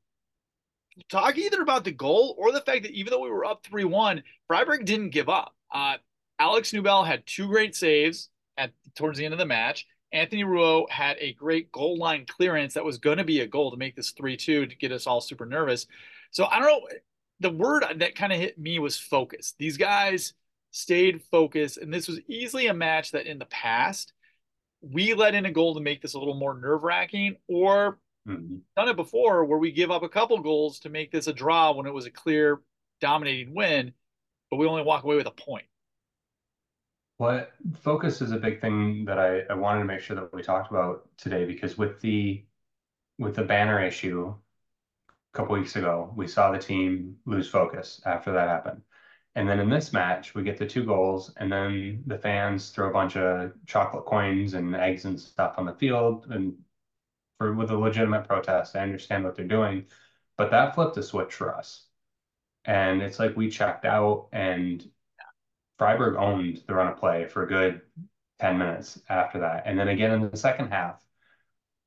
talk 1.09 1.37
either 1.37 1.61
about 1.61 1.83
the 1.83 1.91
goal 1.91 2.35
or 2.37 2.51
the 2.51 2.61
fact 2.61 2.83
that 2.83 2.91
even 2.91 3.11
though 3.11 3.21
we 3.21 3.29
were 3.29 3.45
up 3.45 3.63
3 3.63 3.85
1, 3.85 4.23
Freiburg 4.47 4.85
didn't 4.85 5.09
give 5.09 5.29
up. 5.29 5.55
Uh, 5.73 5.95
Alex 6.39 6.71
Nubel 6.71 7.05
had 7.05 7.25
two 7.25 7.47
great 7.47 7.75
saves 7.75 8.29
at 8.57 8.71
towards 8.95 9.17
the 9.17 9.25
end 9.25 9.33
of 9.33 9.39
the 9.39 9.45
match. 9.45 9.85
Anthony 10.11 10.43
Rouault 10.43 10.89
had 10.89 11.17
a 11.19 11.33
great 11.33 11.71
goal 11.71 11.97
line 11.97 12.25
clearance 12.27 12.73
that 12.73 12.83
was 12.83 12.97
going 12.97 13.19
to 13.19 13.23
be 13.23 13.41
a 13.41 13.47
goal 13.47 13.69
to 13.69 13.77
make 13.77 13.95
this 13.95 14.11
3 14.11 14.35
2 14.35 14.65
to 14.65 14.75
get 14.75 14.91
us 14.91 15.07
all 15.07 15.21
super 15.21 15.45
nervous. 15.45 15.85
So 16.31 16.45
I 16.45 16.59
don't 16.59 16.67
know. 16.67 16.87
The 17.41 17.51
word 17.51 17.85
that 17.97 18.15
kind 18.15 18.33
of 18.33 18.39
hit 18.39 18.59
me 18.59 18.79
was 18.79 18.97
focus. 18.97 19.55
These 19.57 19.77
guys 19.77 20.33
stayed 20.71 21.23
focused, 21.23 21.77
and 21.77 21.93
this 21.93 22.07
was 22.07 22.19
easily 22.27 22.67
a 22.67 22.73
match 22.73 23.11
that 23.11 23.27
in 23.27 23.39
the 23.39 23.45
past 23.45 24.13
we 24.81 25.13
let 25.13 25.35
in 25.35 25.45
a 25.45 25.51
goal 25.51 25.73
to 25.75 25.81
make 25.81 26.01
this 26.01 26.13
a 26.13 26.19
little 26.19 26.35
more 26.35 26.53
nerve 26.53 26.83
wracking, 26.83 27.35
or 27.47 27.99
mm-hmm. 28.27 28.57
done 28.75 28.89
it 28.89 28.95
before 28.95 29.45
where 29.45 29.57
we 29.57 29.71
give 29.71 29.91
up 29.91 30.03
a 30.03 30.09
couple 30.09 30.39
goals 30.39 30.79
to 30.79 30.89
make 30.89 31.11
this 31.11 31.27
a 31.27 31.33
draw 31.33 31.71
when 31.73 31.85
it 31.85 31.93
was 31.93 32.05
a 32.05 32.11
clear 32.11 32.61
dominating 33.01 33.53
win, 33.53 33.93
but 34.49 34.57
we 34.57 34.67
only 34.67 34.83
walk 34.83 35.03
away 35.03 35.15
with 35.15 35.27
a 35.27 35.31
point. 35.31 35.65
What 37.17 37.51
focus 37.81 38.21
is 38.21 38.31
a 38.31 38.37
big 38.37 38.61
thing 38.61 39.03
that 39.05 39.19
I, 39.19 39.41
I 39.49 39.53
wanted 39.53 39.79
to 39.79 39.85
make 39.85 39.99
sure 39.99 40.15
that 40.15 40.33
we 40.33 40.41
talked 40.41 40.71
about 40.71 41.09
today 41.17 41.43
because 41.43 41.77
with 41.77 41.99
the 41.99 42.45
with 43.17 43.35
the 43.35 43.43
banner 43.43 43.83
issue 43.83 44.33
a 45.33 45.37
couple 45.37 45.55
weeks 45.55 45.75
ago, 45.75 46.13
we 46.15 46.27
saw 46.27 46.51
the 46.51 46.59
team 46.59 47.17
lose 47.25 47.49
focus 47.49 48.01
after 48.05 48.31
that 48.33 48.47
happened. 48.47 48.81
And 49.35 49.47
then 49.47 49.59
in 49.59 49.69
this 49.69 49.93
match, 49.93 50.33
we 50.35 50.43
get 50.43 50.57
the 50.57 50.67
two 50.67 50.83
goals, 50.83 51.33
and 51.37 51.51
then 51.51 52.03
the 52.07 52.17
fans 52.17 52.69
throw 52.69 52.89
a 52.89 52.93
bunch 52.93 53.15
of 53.15 53.53
chocolate 53.67 54.05
coins 54.05 54.53
and 54.55 54.75
eggs 54.75 55.05
and 55.05 55.19
stuff 55.19 55.55
on 55.57 55.65
the 55.65 55.73
field, 55.73 56.27
and 56.29 56.55
for 57.39 57.53
with 57.53 57.71
a 57.71 57.77
legitimate 57.77 58.27
protest. 58.27 58.75
I 58.75 58.81
understand 58.81 59.23
what 59.23 59.35
they're 59.35 59.47
doing, 59.47 59.85
but 60.37 60.51
that 60.51 60.75
flipped 60.75 60.97
a 60.97 61.03
switch 61.03 61.33
for 61.33 61.55
us. 61.55 61.85
And 62.65 63.01
it's 63.01 63.19
like 63.19 63.35
we 63.35 63.49
checked 63.49 63.85
out 63.85 64.29
and 64.31 64.85
Freiburg 65.77 66.17
owned 66.17 66.61
the 66.67 66.75
run 66.75 66.91
of 66.91 66.97
play 66.99 67.25
for 67.25 67.43
a 67.43 67.47
good 67.47 67.81
10 68.39 68.57
minutes 68.57 69.01
after 69.09 69.39
that. 69.39 69.63
And 69.65 69.79
then 69.79 69.87
again 69.87 70.11
in 70.11 70.29
the 70.29 70.37
second 70.37 70.69
half, 70.69 71.01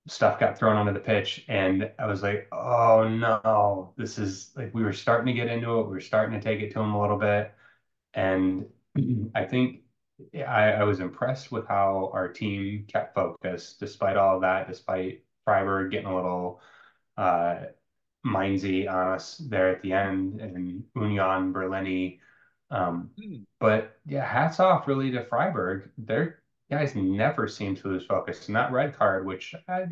stuff 0.09 0.41
got 0.41 0.59
thrown 0.59 0.77
onto 0.77 0.93
the 0.93 1.01
pitch 1.01 1.45
and 1.49 1.91
I 1.99 2.07
was 2.07 2.23
like, 2.23 2.49
oh 2.53 3.09
no, 3.09 3.93
this 3.97 4.19
is 4.19 4.51
like 4.57 4.75
we 4.75 4.83
were 4.83 4.93
starting 4.93 5.27
to 5.27 5.41
get 5.41 5.51
into 5.51 5.79
it. 5.79 5.85
We 5.85 5.93
were 5.93 6.01
starting 6.01 6.39
to 6.39 6.45
take 6.45 6.61
it 6.61 6.73
to 6.73 6.79
them 6.81 6.95
a 6.95 7.01
little 7.01 7.19
bit. 7.19 7.53
And 8.15 8.67
I 9.35 9.45
think 9.45 9.83
I, 10.35 10.73
I 10.73 10.85
was 10.85 11.01
impressed 11.01 11.53
with 11.53 11.67
how 11.69 12.11
our 12.13 12.29
team 12.29 12.87
kept 12.93 13.15
focused 13.15 13.81
despite 13.81 14.17
all 14.17 14.37
of 14.37 14.43
that, 14.43 14.69
despite 14.69 15.25
Freiburg 15.45 15.93
getting 15.93 16.07
a 16.07 16.15
little 16.15 16.61
uh, 17.17 17.57
mindsy 18.27 18.91
on 18.91 19.15
us 19.15 19.39
there 19.39 19.69
at 19.69 19.83
the 19.83 19.93
end 19.93 20.41
and 20.41 20.85
Union 20.97 21.53
Berlini. 21.53 22.19
Um, 22.71 23.11
mm. 23.19 23.45
But 23.61 23.99
yeah, 24.07 24.27
hats 24.27 24.61
off 24.61 24.89
really 24.89 25.11
to 25.13 25.25
Freiburg. 25.25 25.91
Their 25.99 26.42
guys 26.71 26.95
never 26.95 27.49
seem 27.49 27.77
to 27.77 27.89
lose 27.89 28.07
focus. 28.07 28.47
And 28.47 28.57
that 28.57 28.73
red 28.73 28.97
card, 28.97 29.27
which 29.27 29.55
I, 29.69 29.87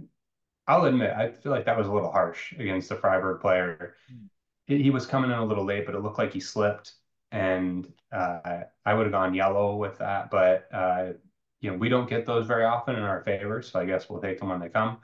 I'll 0.66 0.85
admit, 0.85 1.12
I 1.16 1.33
feel 1.33 1.52
like 1.52 1.66
that 1.66 1.78
was 1.78 1.88
a 1.88 1.92
little 1.92 2.12
harsh 2.12 2.52
against 2.52 2.88
the 2.88 2.96
Freiburg 2.96 3.40
player. 3.40 3.96
Mm. 4.12 4.28
He 4.66 4.90
was 4.90 5.04
coming 5.04 5.30
in 5.30 5.38
a 5.38 5.44
little 5.44 5.64
late, 5.64 5.85
but 5.85 5.96
it 5.96 6.00
looked 6.00 6.18
like 6.18 6.33
he 6.33 6.40
slipped. 6.40 6.92
And 7.33 7.92
uh, 8.12 8.61
I 8.85 8.94
would 8.94 9.06
have 9.06 9.12
gone 9.12 9.35
yellow 9.35 9.76
with 9.76 9.98
that. 9.98 10.30
But, 10.30 10.68
uh, 10.72 11.12
you 11.61 11.70
know, 11.70 11.76
we 11.76 11.88
don't 11.88 12.09
get 12.09 12.24
those 12.24 12.46
very 12.46 12.64
often 12.64 12.94
in 12.96 13.02
our 13.02 13.22
favor. 13.24 13.62
So 13.62 13.80
I 13.80 13.85
guess 13.85 14.09
we'll 14.09 14.22
take 14.22 14.38
them 14.38 14.48
when 14.48 14.61
they 14.61 14.68
come. 14.68 14.98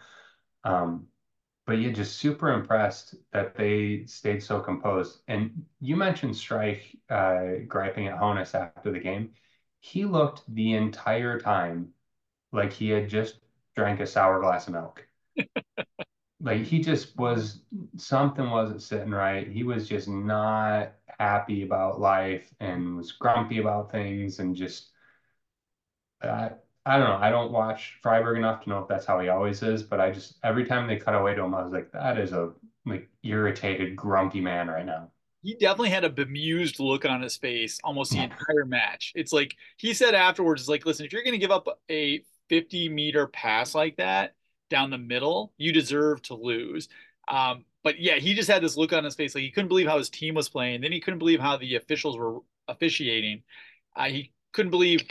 Um, 0.64 1.08
but 1.66 1.78
yeah, 1.78 1.90
just 1.90 2.18
super 2.18 2.52
impressed 2.52 3.16
that 3.32 3.56
they 3.56 4.04
stayed 4.06 4.42
so 4.42 4.60
composed. 4.60 5.22
And 5.26 5.64
you 5.80 5.96
mentioned 5.96 6.34
Streich 6.34 6.94
uh, 7.10 7.64
griping 7.66 8.06
at 8.06 8.18
Hoeneß 8.18 8.54
after 8.54 8.92
the 8.92 9.00
game. 9.00 9.30
He 9.80 10.04
looked 10.04 10.42
the 10.52 10.74
entire 10.74 11.38
time 11.40 11.94
like 12.52 12.72
he 12.72 12.90
had 12.90 13.08
just 13.08 13.40
drank 13.76 14.00
a 14.00 14.06
sour 14.06 14.40
glass 14.40 14.66
of 14.68 14.74
milk. 14.74 15.06
like 16.40 16.62
he 16.62 16.80
just 16.80 17.16
was 17.16 17.62
something 17.96 18.50
wasn't 18.50 18.82
sitting 18.82 19.10
right. 19.10 19.48
He 19.48 19.62
was 19.62 19.88
just 19.88 20.08
not 20.08 20.92
happy 21.18 21.62
about 21.62 22.00
life 22.00 22.52
and 22.60 22.96
was 22.96 23.12
grumpy 23.12 23.58
about 23.58 23.90
things 23.92 24.38
and 24.38 24.54
just 24.54 24.90
uh, 26.22 26.50
I 26.84 26.98
don't 26.98 27.08
know. 27.08 27.16
I 27.16 27.30
don't 27.30 27.52
watch 27.52 27.98
Freiburg 28.02 28.38
enough 28.38 28.62
to 28.64 28.68
know 28.70 28.78
if 28.80 28.88
that's 28.88 29.06
how 29.06 29.18
he 29.20 29.28
always 29.28 29.62
is, 29.62 29.82
but 29.82 30.00
I 30.00 30.10
just 30.12 30.38
every 30.44 30.64
time 30.66 30.86
they 30.86 30.96
cut 30.98 31.14
away 31.14 31.34
to 31.34 31.42
him, 31.42 31.54
I 31.54 31.62
was 31.62 31.72
like, 31.72 31.90
that 31.92 32.18
is 32.18 32.32
a 32.32 32.52
like 32.86 33.08
irritated, 33.22 33.96
grumpy 33.96 34.40
man 34.40 34.68
right 34.68 34.86
now. 34.86 35.10
He 35.42 35.54
definitely 35.54 35.90
had 35.90 36.04
a 36.04 36.10
bemused 36.10 36.80
look 36.80 37.04
on 37.04 37.22
his 37.22 37.36
face 37.36 37.78
almost 37.84 38.12
the 38.12 38.22
entire 38.22 38.64
match. 38.66 39.12
It's 39.14 39.32
like 39.32 39.56
he 39.76 39.94
said 39.94 40.14
afterwards, 40.14 40.62
"Is 40.62 40.68
like, 40.68 40.86
listen, 40.86 41.06
if 41.06 41.12
you're 41.12 41.22
going 41.22 41.32
to 41.32 41.38
give 41.38 41.50
up 41.50 41.68
a 41.88 42.22
50 42.48 42.88
meter 42.88 43.26
pass 43.26 43.74
like 43.74 43.96
that 43.96 44.34
down 44.70 44.90
the 44.90 44.98
middle, 44.98 45.52
you 45.56 45.72
deserve 45.72 46.22
to 46.22 46.34
lose." 46.34 46.88
Um, 47.28 47.64
but 47.84 48.00
yeah, 48.00 48.16
he 48.16 48.34
just 48.34 48.50
had 48.50 48.62
this 48.62 48.76
look 48.76 48.92
on 48.92 49.04
his 49.04 49.14
face, 49.14 49.34
like 49.34 49.42
he 49.42 49.50
couldn't 49.50 49.68
believe 49.68 49.86
how 49.86 49.98
his 49.98 50.10
team 50.10 50.34
was 50.34 50.48
playing. 50.48 50.80
Then 50.80 50.92
he 50.92 51.00
couldn't 51.00 51.18
believe 51.20 51.40
how 51.40 51.56
the 51.56 51.76
officials 51.76 52.16
were 52.16 52.40
officiating. 52.68 53.42
Uh, 53.94 54.06
he 54.06 54.32
couldn't 54.52 54.70
believe 54.70 55.04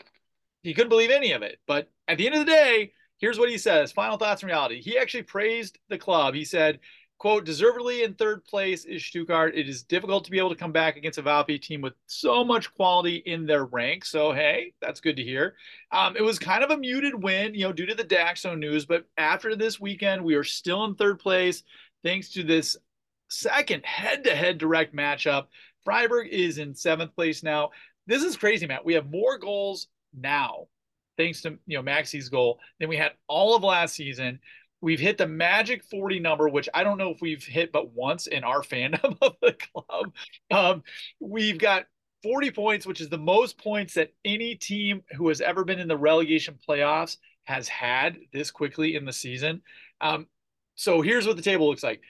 he 0.63 0.73
couldn't 0.73 0.89
believe 0.89 1.11
any 1.11 1.31
of 1.31 1.43
it. 1.43 1.59
But 1.67 1.89
at 2.07 2.17
the 2.17 2.25
end 2.25 2.35
of 2.35 2.45
the 2.45 2.51
day, 2.51 2.91
Here's 3.17 3.39
what 3.39 3.49
he 3.49 3.57
says 3.57 3.91
final 3.91 4.17
thoughts 4.17 4.41
and 4.41 4.49
reality. 4.49 4.81
He 4.81 4.97
actually 4.97 5.23
praised 5.23 5.79
the 5.89 5.97
club. 5.97 6.33
He 6.33 6.45
said, 6.45 6.79
quote, 7.17 7.45
deservedly 7.45 8.03
in 8.03 8.13
third 8.13 8.43
place 8.43 8.85
is 8.85 9.03
Stuttgart. 9.03 9.55
It 9.55 9.69
is 9.69 9.83
difficult 9.83 10.25
to 10.25 10.31
be 10.31 10.37
able 10.37 10.49
to 10.49 10.55
come 10.55 10.71
back 10.71 10.97
against 10.97 11.17
a 11.17 11.23
VfB 11.23 11.61
team 11.61 11.81
with 11.81 11.93
so 12.07 12.43
much 12.43 12.73
quality 12.75 13.17
in 13.25 13.45
their 13.45 13.65
ranks. 13.65 14.09
So, 14.09 14.33
hey, 14.33 14.73
that's 14.81 14.99
good 14.99 15.15
to 15.15 15.23
hear. 15.23 15.55
Um, 15.91 16.15
it 16.17 16.21
was 16.21 16.39
kind 16.39 16.63
of 16.63 16.71
a 16.71 16.77
muted 16.77 17.21
win, 17.21 17.53
you 17.53 17.65
know, 17.65 17.73
due 17.73 17.85
to 17.85 17.95
the 17.95 18.03
Daxo 18.03 18.57
news. 18.57 18.85
But 18.85 19.05
after 19.17 19.55
this 19.55 19.79
weekend, 19.79 20.23
we 20.23 20.35
are 20.35 20.43
still 20.43 20.83
in 20.85 20.95
third 20.95 21.19
place 21.19 21.63
thanks 22.03 22.29
to 22.33 22.43
this 22.43 22.77
second 23.29 23.85
head 23.85 24.23
to 24.25 24.35
head 24.35 24.57
direct 24.57 24.95
matchup. 24.95 25.47
Freiburg 25.83 26.27
is 26.29 26.57
in 26.57 26.75
seventh 26.75 27.15
place 27.15 27.43
now. 27.43 27.71
This 28.07 28.23
is 28.23 28.37
crazy, 28.37 28.67
Matt. 28.67 28.85
We 28.85 28.93
have 28.93 29.09
more 29.09 29.37
goals 29.37 29.87
now, 30.13 30.67
thanks 31.17 31.41
to 31.41 31.57
you 31.65 31.77
know 31.77 31.83
Maxi's 31.83 32.29
goal, 32.29 32.59
than 32.79 32.89
we 32.89 32.97
had 32.97 33.13
all 33.27 33.55
of 33.55 33.63
last 33.63 33.95
season. 33.95 34.39
We've 34.81 34.99
hit 34.99 35.17
the 35.17 35.27
magic 35.27 35.83
40 35.83 36.19
number, 36.19 36.47
which 36.47 36.69
I 36.73 36.83
don't 36.83 36.97
know 36.97 37.09
if 37.09 37.21
we've 37.21 37.43
hit 37.43 37.71
but 37.71 37.93
once 37.93 38.27
in 38.27 38.43
our 38.43 38.61
fandom 38.63 39.17
of 39.21 39.35
the 39.41 39.53
club. 39.53 40.13
Um, 40.51 40.83
we've 41.19 41.57
got 41.57 41.85
40 42.23 42.51
points, 42.51 42.85
which 42.85 43.01
is 43.01 43.09
the 43.09 43.17
most 43.17 43.57
points 43.57 43.93
that 43.95 44.13
any 44.23 44.55
team 44.55 45.03
who 45.15 45.27
has 45.27 45.41
ever 45.41 45.63
been 45.63 45.79
in 45.79 45.87
the 45.87 45.97
relegation 45.97 46.57
playoffs 46.67 47.17
has 47.43 47.67
had 47.67 48.17
this 48.33 48.51
quickly 48.51 48.95
in 48.95 49.05
the 49.05 49.13
season. 49.13 49.61
Um, 50.01 50.27
so 50.75 51.01
here's 51.01 51.27
what 51.27 51.37
the 51.37 51.43
table 51.43 51.69
looks 51.69 51.83
like. 51.83 52.01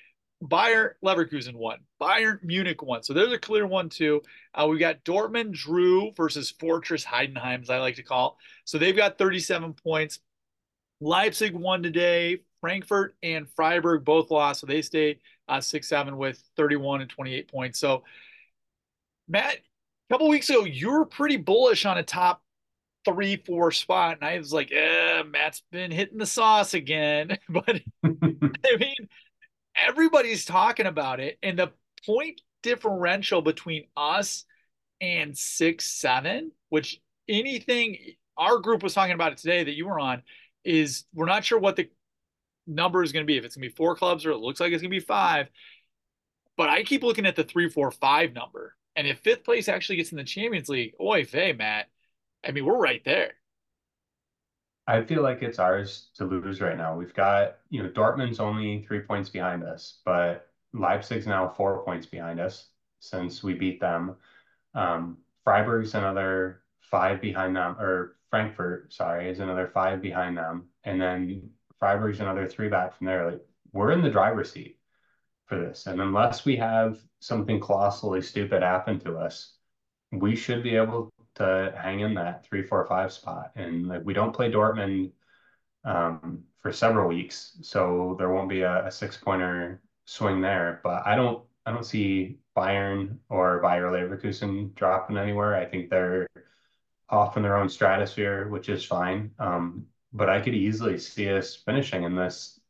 Bayern 0.44 0.92
Leverkusen 1.04 1.56
won. 1.56 1.80
Bayern 2.02 2.44
Munich 2.44 2.82
won. 2.82 3.04
So 3.04 3.14
there's 3.14 3.32
a 3.32 3.38
clear 3.38 3.66
one 3.66 3.90
too. 3.90 4.22
Uh, 4.54 4.68
we 4.68 4.78
got 4.78 5.04
Dortmund 5.04 5.54
Drew 5.54 6.12
versus 6.16 6.52
Fortress 6.52 7.06
Heidenheim, 7.06 7.62
as 7.62 7.70
I 7.70 7.80
like 7.80 7.96
to 7.96 8.04
call. 8.04 8.38
So 8.66 8.78
they've 8.78 8.96
got 8.96 9.18
37 9.18 9.74
points. 9.74 10.20
Leipzig 11.02 11.54
won 11.54 11.84
today. 11.84 12.40
Frankfurt 12.66 13.16
and 13.22 13.48
Freiburg 13.56 14.04
both 14.04 14.32
lost, 14.32 14.62
so 14.62 14.66
they 14.66 14.82
stay 14.82 15.20
uh, 15.48 15.62
six 15.62 15.88
seven 15.88 16.18
with 16.18 16.42
31 16.58 17.02
and 17.02 17.10
28 17.12 17.48
points. 17.48 17.78
So 17.78 18.04
Matt, 19.28 19.58
a 19.58 20.14
couple 20.14 20.28
weeks 20.28 20.50
ago, 20.50 20.66
you 20.66 20.90
were 20.90 21.06
pretty 21.06 21.38
bullish 21.38 21.86
on 21.86 22.00
a 22.00 22.04
top 22.04 22.42
three 23.06 23.36
four 23.36 23.72
spot, 23.72 24.18
and 24.20 24.28
I 24.28 24.40
was 24.40 24.52
like, 24.52 24.72
"Eh, 24.72 25.22
Matt's 25.30 25.62
been 25.72 25.92
hitting 25.92 26.18
the 26.18 26.26
sauce 26.26 26.74
again." 26.74 27.38
but 27.50 27.82
I 28.04 28.78
mean, 28.80 29.10
everybody's 29.76 30.44
talking 30.44 30.88
about 30.88 31.20
it, 31.20 31.38
and 31.44 31.60
the 31.60 31.72
point 32.04 32.42
differential 32.64 33.44
between 33.44 33.84
us 33.96 34.46
and 35.02 35.38
six 35.38 35.86
seven, 35.86 36.52
which 36.70 37.00
anything 37.30 37.96
our 38.38 38.58
group 38.58 38.82
was 38.82 38.96
talking 38.96 39.14
about 39.14 39.34
it 39.34 39.38
today 39.38 39.64
that 39.64 39.76
you 39.76 39.86
were 39.86 40.00
on, 40.00 40.24
is 40.64 41.06
we're 41.14 41.28
not 41.28 41.46
sure 41.46 41.60
what 41.60 41.76
the 41.76 41.92
number 42.68 43.04
is 43.04 43.12
going 43.12 43.24
to 43.24 43.28
be. 43.28 43.38
If 43.38 43.46
it's 43.46 43.56
going 43.56 43.68
to 43.68 43.70
be 43.70 43.76
four 43.76 43.96
clubs 43.96 44.26
or 44.26 44.32
it 44.32 44.38
looks 44.38 44.60
like 44.60 44.72
it's 44.72 44.82
going 44.82 44.92
to 44.92 44.98
be 44.98 45.00
five. 45.00 45.48
But 46.58 46.70
I 46.70 46.84
keep 46.84 47.04
looking 47.04 47.26
at 47.26 47.36
the 47.36 47.44
three, 47.44 47.70
four, 47.70 47.92
five 47.92 48.34
number. 48.34 48.76
And 48.96 49.08
if 49.08 49.20
fifth 49.20 49.44
place 49.44 49.68
actually 49.68 49.98
gets 49.98 50.12
in 50.12 50.18
the 50.18 50.24
Champions 50.24 50.70
League, 50.70 50.94
oy 51.02 51.26
vey, 51.26 51.52
Matt, 51.52 51.88
I 52.46 52.52
mean, 52.52 52.66
we're 52.66 52.78
right 52.78 53.04
there. 53.04 53.34
I 54.88 55.02
feel 55.02 55.24
like 55.24 55.42
it's 55.42 55.60
ours 55.60 56.10
to 56.16 56.26
lose 56.26 56.62
right 56.62 56.78
now. 56.78 56.96
We've 56.96 57.14
got, 57.14 57.58
you 57.70 57.82
know, 57.82 57.90
Dortmund's 57.90 58.40
only 58.40 58.84
three 58.84 59.00
points 59.00 59.30
behind 59.30 59.64
us, 59.64 60.00
but 60.06 60.48
Leipzig's 60.74 61.26
now 61.26 61.50
four 61.50 61.84
points 61.84 62.06
behind 62.06 62.40
us 62.40 62.68
since 63.00 63.44
we 63.44 63.54
beat 63.54 63.80
them. 63.80 64.16
Um, 64.76 65.18
Freiburg's 65.44 65.96
another 65.96 66.62
five 66.82 67.20
behind 67.20 67.56
them, 67.56 67.76
or 67.80 68.18
Frankfurt, 68.30 68.94
sorry, 68.94 69.30
is 69.30 69.40
another 69.40 69.72
five 69.74 70.02
behind 70.02 70.38
them. 70.38 70.66
And 70.84 71.02
then 71.02 71.50
Freiburg's 71.80 72.20
another 72.20 72.48
three 72.48 72.70
back 72.70 72.98
from 72.98 73.08
there. 73.08 73.32
Like 73.32 73.42
we're 73.72 73.92
in 73.92 74.02
the 74.02 74.10
driver's 74.10 74.52
seat 74.52 74.80
for 75.46 75.60
this. 75.60 75.88
And 75.88 76.02
unless 76.02 76.46
we 76.46 76.56
have 76.58 77.00
something 77.20 77.60
colossally 77.60 78.22
stupid 78.22 78.64
happen 78.64 79.00
to 79.02 79.18
us, 79.18 79.54
we 80.12 80.36
should 80.36 80.64
be 80.64 80.76
able 80.76 81.12
to 81.36 81.74
hang 81.78 82.00
in 82.00 82.14
that 82.16 82.46
three, 82.46 82.64
four, 82.64 82.86
five 82.88 83.12
spot. 83.12 83.52
And 83.56 83.88
like 83.88 84.02
we 84.04 84.14
don't 84.14 84.34
play 84.34 84.52
Dortmund 84.52 85.12
um, 85.84 86.44
for 86.62 86.72
several 86.72 87.08
weeks, 87.08 87.58
so 87.62 88.16
there 88.18 88.32
won't 88.32 88.50
be 88.50 88.62
a, 88.62 88.88
a 88.88 88.92
six 88.92 89.18
pointer 89.18 89.82
swing 90.06 90.42
there. 90.42 90.80
But 90.84 91.06
I 91.06 91.16
don't 91.16 91.44
I 91.66 91.72
don't 91.72 91.86
see 91.86 92.40
Bayern 92.56 93.18
or 93.30 93.60
Bayer 93.60 93.92
Leverkusen 93.92 94.74
dropping 94.76 95.18
anywhere. 95.18 95.56
I 95.56 95.66
think 95.66 95.90
they're 95.90 96.28
off 97.10 97.38
in 97.38 97.44
their 97.44 97.58
own 97.58 97.70
stratosphere, 97.70 98.48
which 98.50 98.70
is 98.70 98.84
fine. 98.86 99.32
Um, 99.40 99.88
but 100.16 100.30
I 100.30 100.40
could 100.40 100.56
easily 100.56 100.98
see 100.98 101.30
us 101.30 101.56
finishing 101.56 102.04
in 102.04 102.16
this 102.16 102.62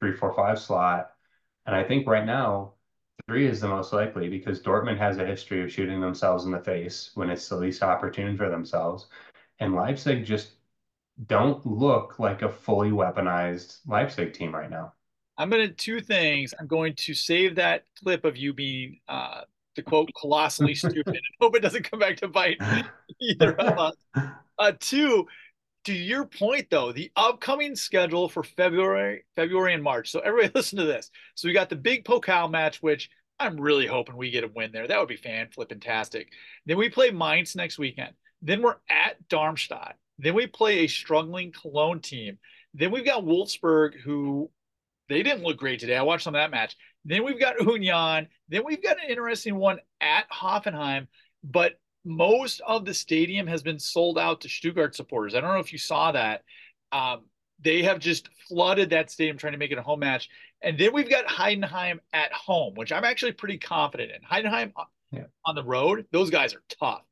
three, 0.00 0.16
four, 0.16 0.34
five 0.34 0.58
slot. 0.58 1.10
And 1.66 1.76
I 1.76 1.84
think 1.84 2.06
right 2.06 2.24
now, 2.24 2.72
three 3.28 3.46
is 3.46 3.60
the 3.60 3.68
most 3.68 3.92
likely 3.92 4.28
because 4.28 4.62
Dortmund 4.62 4.96
has 4.98 5.18
a 5.18 5.26
history 5.26 5.62
of 5.62 5.70
shooting 5.70 6.00
themselves 6.00 6.46
in 6.46 6.50
the 6.50 6.60
face 6.60 7.10
when 7.14 7.28
it's 7.28 7.46
the 7.48 7.56
least 7.56 7.82
opportune 7.82 8.38
for 8.38 8.48
themselves. 8.48 9.08
And 9.60 9.74
Leipzig 9.74 10.24
just 10.24 10.52
don't 11.26 11.64
look 11.66 12.18
like 12.18 12.40
a 12.40 12.48
fully 12.48 12.90
weaponized 12.90 13.80
Leipzig 13.86 14.32
team 14.32 14.54
right 14.54 14.70
now. 14.70 14.94
I'm 15.36 15.50
going 15.50 15.68
to 15.68 15.74
two 15.74 16.00
things. 16.00 16.54
I'm 16.58 16.66
going 16.66 16.94
to 16.94 17.12
save 17.12 17.56
that 17.56 17.84
clip 18.02 18.24
of 18.24 18.36
you 18.38 18.54
being 18.54 19.00
uh, 19.08 19.42
the 19.76 19.82
quote 19.82 20.08
colossally 20.18 20.74
stupid 20.74 21.06
and 21.06 21.20
hope 21.38 21.54
it 21.54 21.60
doesn't 21.60 21.88
come 21.90 21.98
back 21.98 22.16
to 22.18 22.28
bite 22.28 22.60
either 23.20 23.52
of 23.60 23.78
us. 23.78 23.96
Uh, 24.58 24.72
two, 24.78 25.26
to 25.84 25.92
your 25.92 26.24
point 26.26 26.68
though, 26.70 26.92
the 26.92 27.10
upcoming 27.16 27.76
schedule 27.76 28.28
for 28.28 28.42
February, 28.42 29.24
February 29.36 29.74
and 29.74 29.82
March. 29.82 30.10
So 30.10 30.20
everybody 30.20 30.52
listen 30.54 30.78
to 30.78 30.84
this. 30.84 31.10
So 31.34 31.48
we 31.48 31.54
got 31.54 31.68
the 31.68 31.76
big 31.76 32.04
Pokal 32.04 32.50
match, 32.50 32.82
which 32.82 33.10
I'm 33.38 33.60
really 33.60 33.86
hoping 33.86 34.16
we 34.16 34.30
get 34.30 34.44
a 34.44 34.50
win 34.54 34.72
there. 34.72 34.86
That 34.86 34.98
would 34.98 35.08
be 35.08 35.16
fan 35.16 35.48
flipping 35.48 35.80
tastic. 35.80 36.28
Then 36.66 36.78
we 36.78 36.88
play 36.88 37.10
Mainz 37.10 37.54
next 37.56 37.78
weekend. 37.78 38.14
Then 38.42 38.62
we're 38.62 38.76
at 38.88 39.28
Darmstadt. 39.28 39.96
Then 40.18 40.34
we 40.34 40.46
play 40.46 40.80
a 40.80 40.86
struggling 40.86 41.52
Cologne 41.52 42.00
team. 42.00 42.38
Then 42.72 42.90
we've 42.90 43.04
got 43.04 43.24
Wolfsburg, 43.24 44.00
who 44.00 44.50
they 45.08 45.22
didn't 45.22 45.42
look 45.42 45.56
great 45.56 45.80
today. 45.80 45.96
I 45.96 46.02
watched 46.02 46.24
some 46.24 46.34
of 46.34 46.40
that 46.40 46.50
match. 46.50 46.76
Then 47.04 47.24
we've 47.24 47.40
got 47.40 47.60
Union. 47.60 48.28
Then 48.48 48.64
we've 48.64 48.82
got 48.82 49.02
an 49.02 49.10
interesting 49.10 49.56
one 49.56 49.80
at 50.00 50.30
Hoffenheim. 50.30 51.08
But 51.42 51.74
most 52.04 52.60
of 52.66 52.84
the 52.84 52.94
stadium 52.94 53.46
has 53.46 53.62
been 53.62 53.78
sold 53.78 54.18
out 54.18 54.42
to 54.42 54.48
Stuttgart 54.48 54.94
supporters. 54.94 55.34
I 55.34 55.40
don't 55.40 55.54
know 55.54 55.60
if 55.60 55.72
you 55.72 55.78
saw 55.78 56.12
that. 56.12 56.42
Um, 56.92 57.22
they 57.60 57.82
have 57.82 57.98
just 57.98 58.28
flooded 58.48 58.90
that 58.90 59.10
stadium 59.10 59.38
trying 59.38 59.52
to 59.52 59.58
make 59.58 59.70
it 59.70 59.78
a 59.78 59.82
home 59.82 60.00
match. 60.00 60.28
And 60.60 60.78
then 60.78 60.92
we've 60.92 61.08
got 61.08 61.26
Heidenheim 61.26 61.98
at 62.12 62.32
home, 62.32 62.74
which 62.74 62.92
I'm 62.92 63.04
actually 63.04 63.32
pretty 63.32 63.58
confident 63.58 64.12
in. 64.12 64.20
Heidenheim 64.22 64.72
yeah. 65.10 65.24
on 65.46 65.54
the 65.54 65.64
road, 65.64 66.06
those 66.12 66.30
guys 66.30 66.54
are 66.54 66.62
tough. 66.80 67.02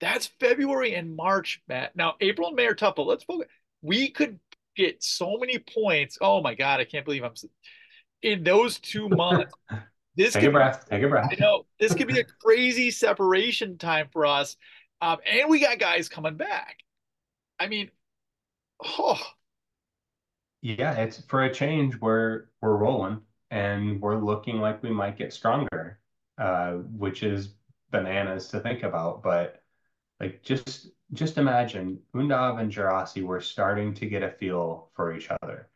That's 0.00 0.26
February 0.40 0.94
and 0.94 1.14
March, 1.14 1.62
Matt. 1.68 1.94
Now, 1.94 2.14
April 2.20 2.48
and 2.48 2.56
May 2.56 2.66
are 2.66 2.74
tough, 2.74 2.96
but 2.96 3.06
let's 3.06 3.24
focus. 3.24 3.48
We 3.82 4.10
could 4.10 4.38
get 4.76 5.02
so 5.02 5.36
many 5.38 5.58
points. 5.58 6.18
Oh 6.20 6.42
my 6.42 6.54
God, 6.54 6.80
I 6.80 6.84
can't 6.84 7.04
believe 7.04 7.22
I'm 7.22 7.34
in 8.22 8.42
those 8.42 8.80
two 8.80 9.08
months. 9.10 9.52
This 10.16 10.34
take 10.34 10.44
a 10.44 10.50
breath. 10.50 10.88
Take 10.88 11.02
a 11.02 11.08
breath. 11.08 11.28
I 11.32 11.36
know 11.40 11.66
this 11.80 11.94
could 11.94 12.06
be 12.06 12.20
a 12.20 12.24
crazy 12.24 12.90
separation 12.90 13.78
time 13.78 14.08
for 14.12 14.26
us, 14.26 14.56
um, 15.00 15.18
and 15.26 15.48
we 15.48 15.60
got 15.60 15.78
guys 15.78 16.08
coming 16.08 16.36
back. 16.36 16.78
I 17.58 17.66
mean, 17.66 17.90
oh, 18.82 19.20
yeah. 20.62 20.92
It's 20.94 21.20
for 21.22 21.44
a 21.44 21.52
change. 21.52 22.00
We're 22.00 22.44
we're 22.62 22.76
rolling, 22.76 23.20
and 23.50 24.00
we're 24.00 24.20
looking 24.20 24.58
like 24.58 24.82
we 24.82 24.90
might 24.90 25.18
get 25.18 25.32
stronger, 25.32 25.98
uh, 26.38 26.72
which 26.72 27.22
is 27.22 27.54
bananas 27.90 28.48
to 28.48 28.60
think 28.60 28.84
about. 28.84 29.22
But 29.22 29.62
like, 30.20 30.42
just 30.44 30.90
just 31.12 31.38
imagine 31.38 31.98
Undav 32.14 32.60
and 32.60 32.72
Guirassy 32.72 33.22
were 33.22 33.40
starting 33.40 33.94
to 33.94 34.06
get 34.06 34.22
a 34.22 34.30
feel 34.30 34.90
for 34.94 35.14
each 35.16 35.28
other 35.42 35.68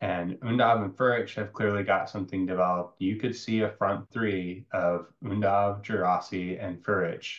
and 0.00 0.32
Undav 0.40 0.82
and 0.84 0.96
Führich 0.96 1.34
have 1.34 1.52
clearly 1.52 1.82
got 1.82 2.10
something 2.10 2.46
developed. 2.46 3.00
You 3.00 3.16
could 3.16 3.34
see 3.34 3.60
a 3.60 3.70
front 3.70 4.10
three 4.10 4.66
of 4.72 5.06
Undav, 5.24 5.84
Guirassy, 5.84 6.58
and 6.58 6.82
Führich 6.82 7.38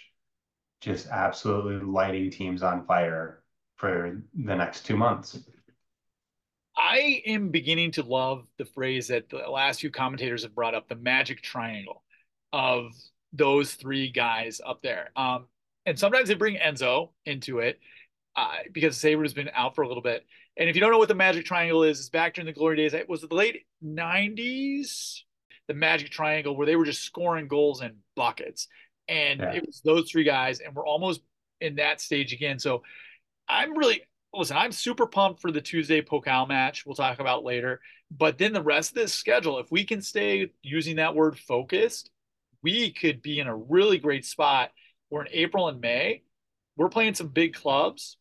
just 0.82 1.08
absolutely 1.08 1.86
lighting 1.88 2.32
teams 2.32 2.64
on 2.64 2.86
fire 2.86 3.44
for 3.76 4.22
the 4.34 4.56
next 4.56 4.86
two 4.86 4.98
months. 4.98 5.40
I 6.76 7.24
am 7.26 7.50
beginning 7.50 7.92
to 7.94 8.04
love 8.04 8.46
the 8.58 8.66
phrase 8.66 9.08
that 9.08 9.30
the 9.30 9.38
last 9.38 9.82
few 9.82 9.90
commentators 9.90 10.44
have 10.44 10.54
brought 10.54 10.76
up 10.76 10.88
the 10.88 10.96
magic 10.96 11.42
triangle 11.42 12.04
of 12.54 12.92
those 13.34 13.74
three 13.74 14.12
guys 14.12 14.62
up 14.66 14.82
there. 14.84 15.10
Um, 15.16 15.48
and 15.86 15.98
sometimes 15.98 16.28
they 16.28 16.36
bring 16.36 16.58
Enzo 16.58 17.10
into 17.26 17.60
it 17.60 17.80
uh, 18.36 18.58
because 18.72 18.98
Saber 18.98 19.24
has 19.24 19.34
been 19.34 19.50
out 19.54 19.74
for 19.74 19.82
a 19.82 19.88
little 19.88 20.04
bit. 20.04 20.26
And 20.58 20.70
if 20.70 20.76
you 20.76 20.82
don't 20.82 20.92
know 20.92 20.98
what 20.98 21.08
the 21.08 21.16
Magic 21.16 21.46
Triangle 21.46 21.84
is, 21.84 22.00
it's 22.00 22.10
back 22.10 22.34
during 22.34 22.48
the 22.48 22.54
glory 22.54 22.78
days. 22.78 22.94
It 22.94 23.08
was 23.08 23.22
the 23.22 23.34
late 23.34 23.66
90s, 23.84 25.22
the 25.68 25.76
Magic 25.76 26.10
Triangle, 26.10 26.56
where 26.56 26.66
they 26.66 26.76
were 26.76 26.86
just 26.86 27.04
scoring 27.04 27.48
goals 27.48 27.82
in 27.82 27.98
buckets. 28.16 28.68
And 29.08 29.40
yeah. 29.40 29.54
it 29.54 29.66
was 29.66 29.82
those 29.86 30.10
three 30.10 30.24
guys, 30.24 30.60
and 30.60 30.76
we're 30.76 30.86
almost 30.86 31.22
in 31.62 31.76
that 31.76 32.02
stage 32.02 32.34
again. 32.34 32.60
So 32.60 32.84
I'm 33.48 33.78
really 33.78 34.02
listen, 34.34 34.58
I'm 34.58 34.72
super 34.72 35.08
pumped 35.08 35.42
for 35.42 35.52
the 35.52 35.62
Tuesday 35.62 36.02
Pokal 36.02 36.48
match. 36.48 36.86
We'll 36.86 36.96
talk 36.96 37.20
about 37.20 37.44
later. 37.44 37.80
But 38.16 38.38
then 38.38 38.54
the 38.54 38.62
rest 38.62 38.92
of 38.92 38.96
this 38.96 39.14
schedule, 39.14 39.60
if 39.60 39.72
we 39.72 39.84
can 39.84 40.02
stay 40.02 40.52
using 40.62 40.98
that 40.98 41.16
word 41.16 41.38
focused, 41.38 42.12
we 42.62 42.92
could 42.92 43.22
be 43.22 43.40
in 43.40 43.48
a 43.48 43.56
really 43.56 43.98
great 43.98 44.26
spot. 44.26 44.72
We're 45.10 45.22
in 45.22 45.32
April 45.32 45.68
and 45.68 45.82
May. 45.82 46.24
We're 46.76 46.90
playing 46.90 47.16
some 47.16 47.30
big 47.30 47.54
clubs, 47.54 48.18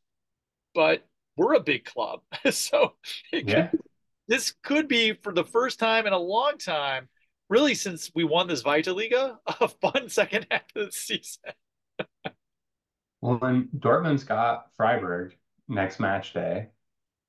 but 0.74 1.06
we're 1.36 1.54
a 1.54 1.60
big 1.60 1.84
club. 1.84 2.20
so 2.50 2.94
yeah. 3.32 3.68
could, 3.68 3.80
this 4.28 4.54
could 4.62 4.88
be 4.88 5.12
for 5.12 5.32
the 5.32 5.44
first 5.44 5.78
time 5.78 6.06
in 6.06 6.12
a 6.12 6.18
long 6.18 6.58
time, 6.58 7.08
really 7.48 7.74
since 7.74 8.10
we 8.14 8.24
won 8.24 8.48
this 8.48 8.62
Vita 8.62 8.92
Liga, 8.92 9.38
a 9.60 9.68
fun 9.68 10.08
second 10.08 10.46
half 10.50 10.64
of 10.74 10.86
the 10.86 10.92
season. 10.92 11.42
well, 13.20 13.38
and 13.42 13.68
Dortmund's 13.78 14.24
got 14.24 14.66
Freiburg 14.76 15.36
next 15.68 16.00
match 16.00 16.32
day. 16.32 16.68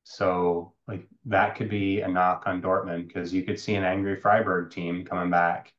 So 0.04 0.74
like 0.88 1.06
that 1.26 1.56
could 1.56 1.70
be 1.70 2.00
a 2.00 2.08
knock 2.08 2.44
on 2.46 2.62
Dortmund 2.62 3.08
because 3.08 3.34
you 3.34 3.44
could 3.44 3.60
see 3.60 3.76
an 3.76 3.84
angry 3.84 4.16
Freiburg 4.22 4.72
team 4.72 5.04
coming 5.04 5.30
back, 5.30 5.74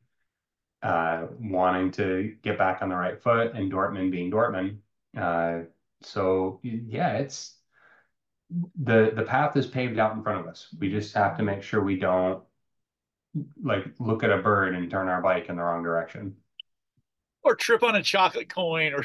uh, 0.83 1.29
wanting 1.41 1.91
to 1.93 2.37
get 2.43 2.59
back 2.59 2.83
on 2.83 2.91
the 2.91 2.95
right 2.97 3.21
foot, 3.23 3.55
and 3.55 3.73
Dortmund 3.73 4.11
being 4.11 4.31
Dortmund. 4.31 4.79
Uh, 5.17 5.65
so 6.03 6.61
yeah, 6.63 7.15
it's 7.15 7.58
the 8.51 9.13
the 9.15 9.23
path 9.23 9.57
is 9.57 9.67
paved 9.67 9.99
out 9.99 10.15
in 10.15 10.23
front 10.23 10.41
of 10.41 10.47
us. 10.47 10.69
We 10.79 10.91
just 10.91 11.15
have 11.15 11.37
to 11.39 11.43
make 11.43 11.63
sure 11.63 11.83
we 11.83 11.99
don't 11.99 12.43
like 13.63 13.85
look 13.99 14.25
at 14.25 14.31
a 14.31 14.39
bird 14.39 14.75
and 14.75 14.91
turn 14.91 15.09
our 15.09 15.21
bike 15.23 15.49
in 15.49 15.57
the 15.57 15.63
wrong 15.63 15.83
direction, 15.83 16.37
or 17.43 17.55
trip 17.55 17.83
on 17.83 17.97
a 17.97 18.03
chocolate 18.03 18.49
coin 18.49 18.95
or 18.95 19.05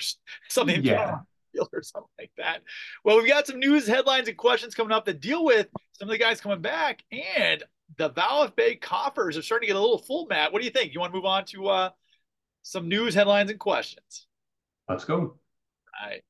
something. 0.50 0.84
Yeah 0.84 1.20
or 1.74 1.84
something 1.84 2.10
like 2.20 2.32
that. 2.38 2.62
Well, 3.04 3.18
we've 3.18 3.28
got 3.28 3.48
some 3.48 3.60
news 3.60 3.88
headlines 3.88 4.28
and 4.28 4.38
questions 4.38 4.76
coming 4.76 4.92
up 4.92 5.06
that 5.06 5.22
deal 5.22 5.44
with 5.44 5.68
some 5.94 6.08
of 6.08 6.12
the 6.12 6.18
guys 6.18 6.42
coming 6.42 6.62
back, 6.62 7.04
and 7.12 7.64
the 7.98 8.10
VfB 8.10 8.82
coffers 8.82 9.38
are 9.38 9.42
starting 9.42 9.68
to 9.68 9.74
get 9.74 9.78
a 9.78 9.82
little 9.82 10.00
full. 10.00 10.26
Matt, 10.28 10.52
what 10.52 10.60
do 10.60 10.66
you 10.66 10.72
think? 10.72 10.94
You 10.94 11.00
want 11.00 11.14
to 11.14 11.18
move 11.18 11.26
on 11.26 11.46
to 11.46 11.68
uh, 11.68 11.90
some 12.64 12.88
news 12.88 13.14
headlines 13.14 13.52
and 13.52 13.60
questions? 13.60 14.28
Let's 14.90 15.06
go. 15.06 15.16
All 15.16 15.38
right. 16.04 16.24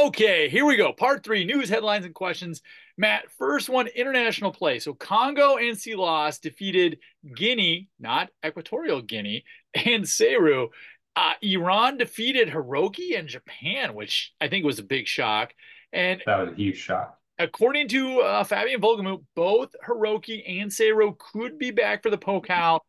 Okay, 0.00 0.48
here 0.48 0.64
we 0.64 0.76
go. 0.76 0.94
Part 0.94 1.22
three 1.22 1.44
news 1.44 1.68
headlines 1.68 2.06
and 2.06 2.14
questions. 2.14 2.62
Matt, 2.96 3.30
first 3.32 3.68
one 3.68 3.86
international 3.86 4.50
play. 4.50 4.78
So 4.78 4.94
Congo 4.94 5.58
and 5.58 5.78
Silas 5.78 6.38
defeated 6.38 7.00
Guinea, 7.36 7.90
not 7.98 8.30
Equatorial 8.44 9.02
Guinea, 9.02 9.44
and 9.74 10.04
Serhou. 10.04 10.68
Uh, 11.14 11.34
Iran 11.42 11.98
defeated 11.98 12.48
Hiroki 12.48 13.18
and 13.18 13.28
Japan, 13.28 13.94
which 13.94 14.32
I 14.40 14.48
think 14.48 14.64
was 14.64 14.78
a 14.78 14.84
big 14.84 15.06
shock. 15.06 15.52
And 15.92 16.22
that 16.24 16.38
was 16.38 16.52
a 16.52 16.56
huge 16.56 16.78
shock. 16.78 17.18
According 17.38 17.88
to 17.88 18.20
uh, 18.20 18.44
Fabian 18.44 18.80
Wohlgemuth, 18.80 19.22
both 19.36 19.74
Hiroki 19.86 20.60
and 20.62 20.70
Serhou 20.70 21.18
could 21.18 21.58
be 21.58 21.72
back 21.72 22.02
for 22.02 22.08
the 22.08 22.16
Pokal. 22.16 22.80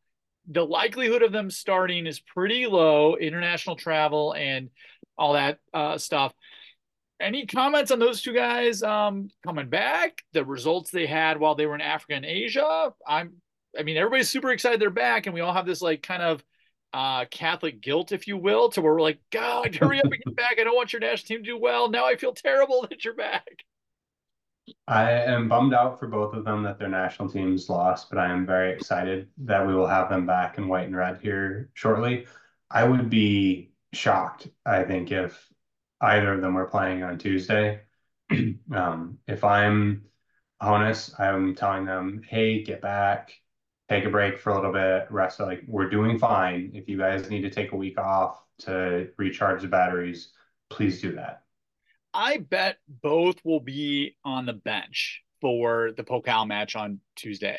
The 0.49 0.65
likelihood 0.65 1.23
of 1.23 1.33
them 1.33 1.51
starting 1.51 2.07
is 2.07 2.21
pretty 2.21 2.67
low. 2.67 3.17
International 3.17 3.75
travel 3.75 4.33
and 4.33 4.69
all 5.17 5.33
that 5.33 5.59
uh, 5.73 5.97
stuff 5.97 6.33
any 7.21 7.45
comments 7.45 7.91
on 7.91 7.99
those 7.99 8.21
two 8.21 8.33
guys 8.33 8.83
um, 8.83 9.29
coming 9.43 9.69
back? 9.69 10.23
The 10.33 10.43
results 10.43 10.91
they 10.91 11.07
had 11.07 11.39
while 11.39 11.55
they 11.55 11.65
were 11.65 11.75
in 11.75 11.81
Africa 11.81 12.15
and 12.15 12.25
Asia. 12.25 12.93
I'm, 13.07 13.33
I 13.77 13.83
mean, 13.83 13.97
everybody's 13.97 14.29
super 14.29 14.51
excited 14.51 14.81
they're 14.81 14.89
back, 14.89 15.25
and 15.25 15.33
we 15.33 15.41
all 15.41 15.53
have 15.53 15.65
this 15.65 15.81
like 15.81 16.03
kind 16.03 16.21
of 16.21 16.43
uh, 16.93 17.25
Catholic 17.31 17.81
guilt, 17.81 18.11
if 18.11 18.27
you 18.27 18.37
will, 18.37 18.69
to 18.69 18.81
where 18.81 18.93
we're 18.93 19.01
like, 19.01 19.19
God, 19.31 19.75
hurry 19.75 19.99
up 19.99 20.05
and 20.05 20.21
get 20.23 20.35
back. 20.35 20.57
I 20.59 20.63
don't 20.63 20.75
want 20.75 20.93
your 20.93 20.99
national 20.99 21.27
team 21.27 21.43
to 21.43 21.51
do 21.51 21.57
well. 21.57 21.89
Now 21.89 22.05
I 22.05 22.15
feel 22.15 22.33
terrible 22.33 22.81
that 22.89 23.05
you're 23.05 23.15
back. 23.15 23.63
I 24.87 25.11
am 25.11 25.47
bummed 25.47 25.73
out 25.73 25.99
for 25.99 26.07
both 26.07 26.33
of 26.33 26.45
them 26.45 26.63
that 26.63 26.79
their 26.79 26.87
national 26.87 27.29
teams 27.29 27.69
lost, 27.69 28.09
but 28.09 28.19
I 28.19 28.31
am 28.31 28.45
very 28.45 28.73
excited 28.73 29.27
that 29.39 29.65
we 29.65 29.73
will 29.73 29.87
have 29.87 30.09
them 30.09 30.25
back 30.25 30.57
in 30.57 30.67
white 30.67 30.85
and 30.85 30.95
red 30.95 31.19
here 31.21 31.69
shortly. 31.73 32.27
I 32.69 32.83
would 32.83 33.09
be 33.09 33.71
shocked, 33.93 34.47
I 34.65 34.83
think, 34.83 35.11
if 35.11 35.47
either 36.01 36.33
of 36.33 36.41
them 36.41 36.53
were 36.53 36.65
playing 36.65 37.03
on 37.03 37.17
Tuesday. 37.17 37.81
um, 38.75 39.17
if 39.27 39.43
I'm 39.43 40.05
honest, 40.59 41.19
I'm 41.19 41.55
telling 41.55 41.85
them, 41.85 42.21
hey, 42.27 42.63
get 42.63 42.81
back, 42.81 43.31
take 43.89 44.05
a 44.05 44.09
break 44.09 44.39
for 44.39 44.51
a 44.51 44.55
little 44.55 44.73
bit, 44.73 45.07
rest. 45.09 45.39
Like 45.39 45.63
we're 45.67 45.89
doing 45.89 46.17
fine. 46.19 46.71
If 46.73 46.87
you 46.87 46.97
guys 46.97 47.29
need 47.29 47.41
to 47.41 47.49
take 47.49 47.71
a 47.71 47.77
week 47.77 47.99
off 47.99 48.41
to 48.59 49.09
recharge 49.17 49.61
the 49.61 49.67
batteries, 49.67 50.31
please 50.69 51.01
do 51.01 51.13
that. 51.13 51.43
I 52.13 52.37
bet 52.37 52.77
both 52.87 53.37
will 53.43 53.61
be 53.61 54.17
on 54.25 54.45
the 54.45 54.53
bench 54.53 55.21
for 55.39 55.91
the 55.95 56.03
Pokal 56.03 56.47
match 56.47 56.75
on 56.75 56.99
Tuesday. 57.15 57.57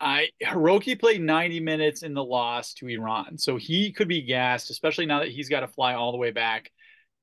I 0.00 0.30
Hiroki 0.42 0.98
played 0.98 1.20
90 1.20 1.60
minutes 1.60 2.02
in 2.02 2.14
the 2.14 2.24
loss 2.24 2.74
to 2.74 2.88
Iran, 2.88 3.38
so 3.38 3.56
he 3.56 3.92
could 3.92 4.08
be 4.08 4.22
gassed, 4.22 4.70
especially 4.70 5.06
now 5.06 5.20
that 5.20 5.28
he's 5.28 5.48
got 5.48 5.60
to 5.60 5.68
fly 5.68 5.94
all 5.94 6.10
the 6.10 6.18
way 6.18 6.32
back 6.32 6.72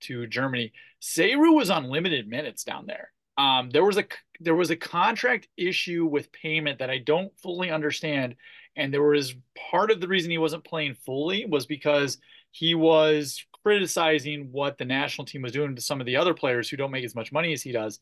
to 0.01 0.27
Germany. 0.27 0.73
Serhou 1.01 1.55
was 1.55 1.69
on 1.69 1.89
limited 1.89 2.27
minutes 2.27 2.63
down 2.63 2.85
there. 2.85 3.11
Um, 3.37 3.69
there 3.69 3.85
was 3.85 3.97
a 3.97 4.05
there 4.41 4.55
was 4.55 4.69
a 4.69 4.75
contract 4.75 5.47
issue 5.57 6.05
with 6.05 6.31
payment 6.31 6.79
that 6.79 6.89
I 6.89 6.97
don't 6.97 7.31
fully 7.39 7.71
understand, 7.71 8.35
and 8.75 8.93
there 8.93 9.03
was 9.03 9.35
part 9.71 9.91
of 9.91 10.01
the 10.01 10.07
reason 10.07 10.31
he 10.31 10.37
wasn't 10.37 10.65
playing 10.65 10.95
fully 10.95 11.45
was 11.45 11.65
because 11.65 12.17
he 12.51 12.75
was 12.75 13.43
criticizing 13.63 14.49
what 14.51 14.77
the 14.77 14.85
national 14.85 15.25
team 15.25 15.41
was 15.41 15.51
doing 15.51 15.75
to 15.75 15.81
some 15.81 15.99
of 15.99 16.05
the 16.05 16.15
other 16.17 16.33
players 16.33 16.69
who 16.69 16.77
don't 16.77 16.91
make 16.91 17.05
as 17.05 17.15
much 17.15 17.31
money 17.31 17.53
as 17.53 17.61
he 17.61 17.71
does. 17.71 17.99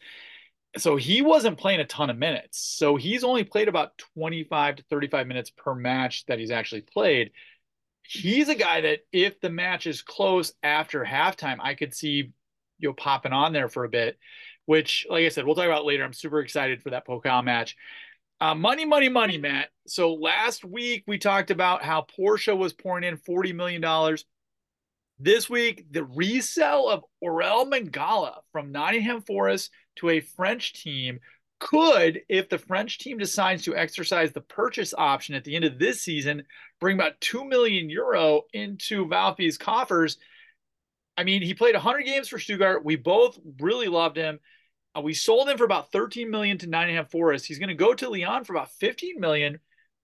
So 0.77 0.95
he 0.95 1.21
wasn't 1.21 1.57
playing 1.57 1.79
a 1.79 1.86
ton 1.86 2.10
of 2.10 2.17
minutes. 2.17 2.60
So 2.60 2.95
he's 2.95 3.23
only 3.23 3.43
played 3.43 3.67
about 3.67 3.97
25 4.15 4.77
to 4.77 4.83
35 4.83 5.27
minutes 5.27 5.49
per 5.49 5.73
match 5.73 6.25
that 6.27 6.39
he's 6.39 6.51
actually 6.51 6.81
played 6.81 7.31
he's 8.07 8.49
a 8.49 8.55
guy 8.55 8.81
that 8.81 8.99
if 9.11 9.39
the 9.39 9.49
match 9.49 9.87
is 9.87 10.01
close 10.01 10.53
after 10.63 11.03
halftime, 11.03 11.57
I 11.61 11.75
could 11.75 11.93
see 11.93 12.31
you 12.79 12.89
know 12.89 12.93
popping 12.93 13.33
on 13.33 13.53
there 13.53 13.69
for 13.69 13.83
a 13.83 13.89
bit. 13.89 14.17
Which, 14.65 15.07
like 15.09 15.25
I 15.25 15.29
said, 15.29 15.45
we'll 15.45 15.55
talk 15.55 15.65
about 15.65 15.85
later. 15.85 16.03
I'm 16.03 16.11
super 16.11 16.41
excited 16.41 16.81
for 16.81 16.89
that 16.89 17.07
Pokal 17.07 17.43
match. 17.43 17.77
Uh, 18.39 18.53
money, 18.53 18.85
money, 18.85 19.09
money, 19.09 19.37
Matt. 19.37 19.69
So 19.87 20.13
last 20.13 20.63
week 20.63 21.03
we 21.07 21.17
talked 21.17 21.49
about 21.51 21.83
how 21.83 22.05
Porsche 22.19 22.55
was 22.55 22.73
pouring 22.73 23.03
in 23.03 23.17
$40 23.17 23.55
million. 23.55 24.17
This 25.19 25.49
week, 25.49 25.85
the 25.89 26.03
resale 26.03 26.87
of 26.87 27.03
Orel 27.23 27.65
Mangala 27.65 28.41
from 28.51 28.71
Nottingham 28.71 29.21
Forest 29.21 29.71
to 29.95 30.09
a 30.09 30.19
French 30.19 30.83
team 30.83 31.19
could, 31.59 32.21
if 32.29 32.49
the 32.49 32.57
French 32.57 32.99
team 32.99 33.17
decides 33.17 33.63
to 33.63 33.75
exercise 33.75 34.31
the 34.31 34.41
purchase 34.41 34.93
option 34.97 35.35
at 35.35 35.43
the 35.43 35.55
end 35.55 35.65
of 35.65 35.79
this 35.79 36.01
season, 36.01 36.43
bring 36.79 36.97
about 36.97 37.19
2 37.21 37.45
million 37.45 37.89
euro 37.89 38.43
into 38.53 39.07
VfB's 39.07 39.57
coffers. 39.57 40.17
I 41.17 41.23
mean, 41.23 41.41
he 41.41 41.53
played 41.53 41.75
100 41.75 42.03
games 42.03 42.27
for 42.27 42.39
Stuttgart. 42.39 42.85
We 42.85 42.95
both 42.95 43.39
really 43.59 43.87
loved 43.87 44.17
him. 44.17 44.39
Uh, 44.95 45.01
we 45.01 45.13
sold 45.13 45.49
him 45.49 45.57
for 45.57 45.63
about 45.63 45.91
13 45.91 46.29
million 46.29 46.57
to 46.59 46.67
Nottingham 46.67 47.05
Forest. 47.05 47.45
He's 47.45 47.59
going 47.59 47.69
to 47.69 47.75
go 47.75 47.93
to 47.93 48.09
Lyon 48.09 48.43
for 48.43 48.53
about 48.53 48.71
15 48.73 49.19
million. 49.19 49.59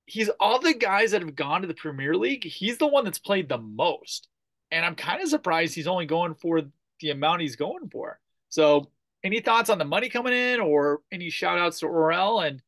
He's 0.05 0.29
all 0.39 0.59
the 0.59 0.73
guys 0.73 1.11
that 1.11 1.21
have 1.21 1.35
gone 1.35 1.61
to 1.61 1.67
the 1.67 1.73
Premier 1.73 2.15
League. 2.15 2.43
He's 2.43 2.77
the 2.77 2.87
one 2.87 3.05
that's 3.05 3.19
played 3.19 3.47
the 3.47 3.57
most. 3.57 4.27
And 4.71 4.83
I'm 4.85 4.95
kind 4.95 5.21
of 5.21 5.29
surprised 5.29 5.75
he's 5.75 5.87
only 5.87 6.05
going 6.05 6.33
for 6.35 6.61
the 6.99 7.11
amount 7.11 7.41
he's 7.41 7.55
going 7.55 7.89
for. 7.89 8.19
So 8.49 8.89
any 9.23 9.39
thoughts 9.39 9.69
on 9.69 9.77
the 9.77 9.85
money 9.85 10.09
coming 10.09 10.33
in 10.33 10.59
or 10.59 11.01
any 11.11 11.29
shout 11.29 11.59
outs 11.59 11.79
to 11.79 11.87
Orel 11.87 12.45
and 12.45 12.61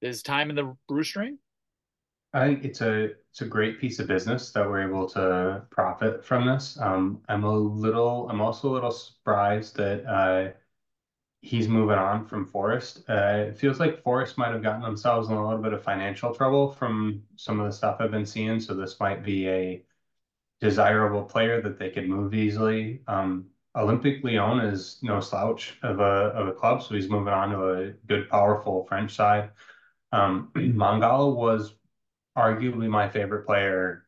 his 0.00 0.22
time 0.22 0.50
in 0.50 0.56
the 0.56 0.76
Brustring? 0.90 1.38
I 2.32 2.46
think 2.46 2.64
it's 2.64 2.80
a 2.82 3.12
it's 3.30 3.40
a 3.40 3.46
great 3.46 3.80
piece 3.80 3.98
of 3.98 4.06
business 4.06 4.50
that 4.52 4.68
we're 4.68 4.86
able 4.86 5.08
to 5.10 5.66
profit 5.70 6.24
from 6.24 6.46
this. 6.46 6.78
Um, 6.80 7.22
I'm 7.28 7.44
a 7.44 7.56
little 7.56 8.28
I'm 8.28 8.40
also 8.40 8.70
a 8.70 8.74
little 8.74 8.90
surprised 8.90 9.76
that 9.76 10.04
uh, 10.06 10.52
he's 11.40 11.68
moving 11.68 11.96
on 11.98 12.26
from 12.26 12.46
Forest. 12.46 13.04
Uh, 13.08 13.46
it 13.48 13.58
feels 13.58 13.80
like 13.80 14.02
Forest 14.02 14.36
might 14.38 14.52
have 14.52 14.62
gotten 14.62 14.82
themselves 14.82 15.28
in 15.28 15.34
a 15.34 15.44
little 15.46 15.62
bit 15.62 15.72
of 15.72 15.82
financial 15.82 16.34
trouble 16.34 16.72
from 16.72 17.22
some 17.36 17.60
of 17.60 17.66
the 17.66 17.72
stuff 17.72 17.96
I've 18.00 18.10
been 18.10 18.26
seeing. 18.26 18.60
So 18.60 18.74
this 18.74 19.00
might 19.00 19.22
be 19.24 19.48
a 19.48 19.84
desirable 20.60 21.24
player 21.24 21.62
that 21.62 21.78
they 21.78 21.90
could 21.90 22.08
move 22.08 22.34
easily. 22.34 23.02
Um, 23.06 23.46
Olympique 23.78 24.24
Lyon 24.24 24.60
is 24.60 24.98
no 25.02 25.20
slouch 25.20 25.78
of 25.82 26.00
a 26.00 26.32
of 26.34 26.48
a 26.48 26.52
club, 26.52 26.82
so 26.82 26.94
he's 26.94 27.08
moving 27.08 27.32
on 27.32 27.50
to 27.50 27.70
a 27.70 27.90
good, 28.06 28.28
powerful 28.28 28.86
French 28.86 29.14
side. 29.14 29.50
Um, 30.12 30.50
Mangala 30.56 31.34
was 31.34 31.74
arguably 32.36 32.88
my 32.88 33.08
favorite 33.08 33.46
player 33.46 34.06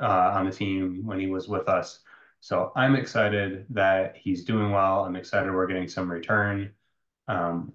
uh, 0.00 0.32
on 0.34 0.46
the 0.46 0.52
team 0.52 1.06
when 1.06 1.20
he 1.20 1.26
was 1.28 1.48
with 1.48 1.68
us. 1.68 2.00
So 2.40 2.72
I'm 2.76 2.96
excited 2.96 3.66
that 3.70 4.16
he's 4.16 4.44
doing 4.44 4.70
well. 4.70 5.04
I'm 5.04 5.16
excited 5.16 5.52
we're 5.52 5.66
getting 5.66 5.88
some 5.88 6.10
return. 6.10 6.72
Um, 7.28 7.72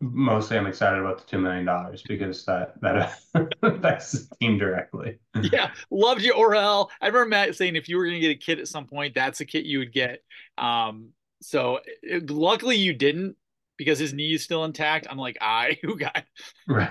mostly 0.00 0.56
I'm 0.56 0.66
excited 0.66 1.00
about 1.00 1.18
the 1.18 1.24
two 1.26 1.38
million 1.38 1.64
dollars 1.64 2.02
because 2.06 2.44
that 2.44 2.80
that 2.80 3.18
affects 3.62 4.12
the 4.12 4.36
team 4.36 4.58
directly. 4.58 5.18
yeah, 5.52 5.70
loved 5.90 6.22
you, 6.22 6.34
Orel. 6.34 6.88
I 7.00 7.06
remember 7.06 7.28
Matt 7.28 7.56
saying 7.56 7.76
if 7.76 7.88
you 7.88 7.96
were 7.96 8.04
going 8.04 8.14
to 8.14 8.20
get 8.20 8.30
a 8.30 8.34
kit 8.36 8.58
at 8.58 8.68
some 8.68 8.86
point, 8.86 9.14
that's 9.14 9.40
a 9.40 9.44
kit 9.44 9.64
you 9.64 9.78
would 9.78 9.92
get. 9.92 10.22
Um, 10.56 11.10
so 11.40 11.80
it, 12.02 12.30
luckily 12.30 12.76
you 12.76 12.92
didn't 12.92 13.36
because 13.76 13.98
his 13.98 14.12
knee 14.12 14.34
is 14.34 14.42
still 14.42 14.64
intact. 14.64 15.06
I'm 15.08 15.18
like, 15.18 15.38
I 15.40 15.78
who 15.82 15.96
got 15.96 16.24
right. 16.68 16.90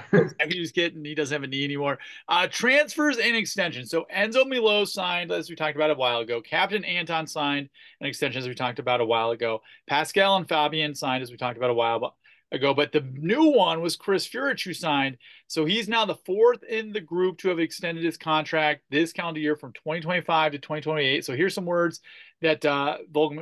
he 0.50 0.60
was 0.60 0.72
getting 0.72 1.06
he 1.06 1.16
doesn't 1.16 1.34
have 1.34 1.44
a 1.44 1.48
knee 1.48 1.64
anymore. 1.64 2.00
Uh, 2.28 2.48
transfers 2.48 3.18
and 3.18 3.36
extensions. 3.36 3.90
So 3.90 4.06
Enzo 4.14 4.44
Millot 4.44 4.88
signed, 4.88 5.32
as 5.32 5.50
we 5.50 5.56
talked 5.56 5.76
about 5.76 5.92
a 5.92 5.96
while 5.96 6.20
ago. 6.20 6.42
Captain 6.42 6.84
Anton 6.84 7.28
signed 7.28 7.70
an 8.02 8.08
extension, 8.08 8.40
as 8.40 8.48
we 8.48 8.56
talked 8.56 8.80
about 8.80 9.02
a 9.02 9.06
while 9.06 9.32
ago. 9.32 9.62
Pascal 9.88 10.38
and 10.38 10.48
Fabian 10.48 10.96
signed, 10.96 11.24
as 11.24 11.32
we 11.32 11.38
talked 11.38 11.58
about 11.58 11.70
a 11.70 11.76
while 11.76 12.16
ago. 12.52 12.74
But 12.74 12.92
the 12.92 13.02
new 13.02 13.52
one 13.52 13.82
was 13.82 13.96
Chris 13.96 14.28
Führich, 14.28 14.64
who 14.64 14.74
signed. 14.74 15.18
So 15.48 15.66
he's 15.66 15.88
now 15.88 16.06
the 16.06 16.16
fourth 16.16 16.64
in 16.64 16.92
the 16.92 17.02
group 17.02 17.38
to 17.40 17.50
have 17.50 17.60
extended 17.60 18.04
his 18.04 18.18
contract 18.18 18.84
this 18.90 19.14
calendar 19.14 19.40
year 19.40 19.56
from 19.56 19.74
2025 19.74 20.54
to 20.54 20.60
2028. 20.60 21.26
So 21.26 21.36
here's 21.36 21.54
some 21.54 21.66
words 21.66 22.02
that 22.42 22.64
uh, 22.66 22.98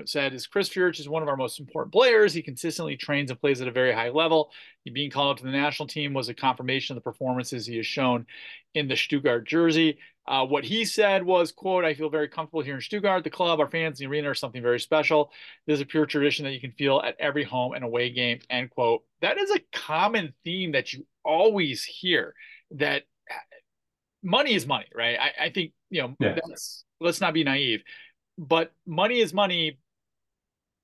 said 0.06 0.34
is 0.34 0.48
Chris 0.48 0.70
Führich 0.70 1.00
is 1.00 1.10
one 1.10 1.22
of 1.22 1.28
our 1.28 1.36
most 1.36 1.60
important 1.60 1.94
players. 1.94 2.34
He 2.34 2.42
consistently 2.42 2.96
trains 2.96 3.30
and 3.30 3.40
plays 3.40 3.62
at 3.62 3.68
a 3.68 3.72
very 3.72 3.92
high 3.92 4.10
level. 4.10 4.52
He 4.84 4.92
being 4.92 5.12
called 5.12 5.32
up 5.32 5.38
to 5.38 5.44
the 5.44 5.52
national 5.52 5.88
team 5.88 6.14
was 6.14 6.30
a 6.30 6.34
confirmation 6.34 6.96
of 6.96 7.04
the 7.04 7.10
performances 7.10 7.66
he 7.66 7.78
has 7.78 7.86
shown 7.86 8.26
in 8.74 8.88
the 8.88 8.96
Stuttgart 8.96 9.46
jersey. 9.46 9.98
Uh, 10.28 10.46
what 10.46 10.64
he 10.64 10.86
said 10.86 11.24
was, 11.24 11.52
quote, 11.52 11.86
I 11.86 11.94
feel 11.94 12.10
very 12.10 12.28
comfortable 12.28 12.62
here 12.62 12.76
in 12.76 12.82
Stuttgart. 12.82 13.24
The 13.24 13.30
club, 13.30 13.60
our 13.60 13.70
fans, 13.70 14.00
the 14.00 14.08
arena 14.08 14.30
are 14.30 14.36
something 14.36 14.62
very 14.62 14.80
special. 14.80 15.32
This 15.68 15.76
is 15.76 15.82
a 15.82 15.86
pure 15.86 16.06
tradition 16.06 16.46
that 16.46 16.54
you 16.54 16.62
can 16.62 16.72
feel 16.72 17.02
at 17.02 17.16
every 17.20 17.44
home 17.44 17.74
and 17.74 17.84
away 17.84 18.10
game, 18.10 18.40
end 18.50 18.72
quote. 18.72 19.04
That 19.22 19.38
is 19.38 19.52
a 19.52 19.60
common 19.74 20.34
theme 20.44 20.72
that 20.72 20.94
you 20.94 21.06
always 21.24 21.84
hear 21.84 22.34
that 22.72 23.04
money 24.24 24.56
is 24.56 24.66
money, 24.66 24.88
right? 24.96 25.18
I, 25.20 25.46
I 25.46 25.50
think, 25.50 25.74
you 25.90 26.02
know, 26.02 26.16
yeah. 26.20 26.40
let's 27.00 27.22
not 27.22 27.34
be 27.34 27.44
naive 27.44 27.84
but 28.38 28.72
money 28.86 29.20
is 29.20 29.34
money 29.34 29.80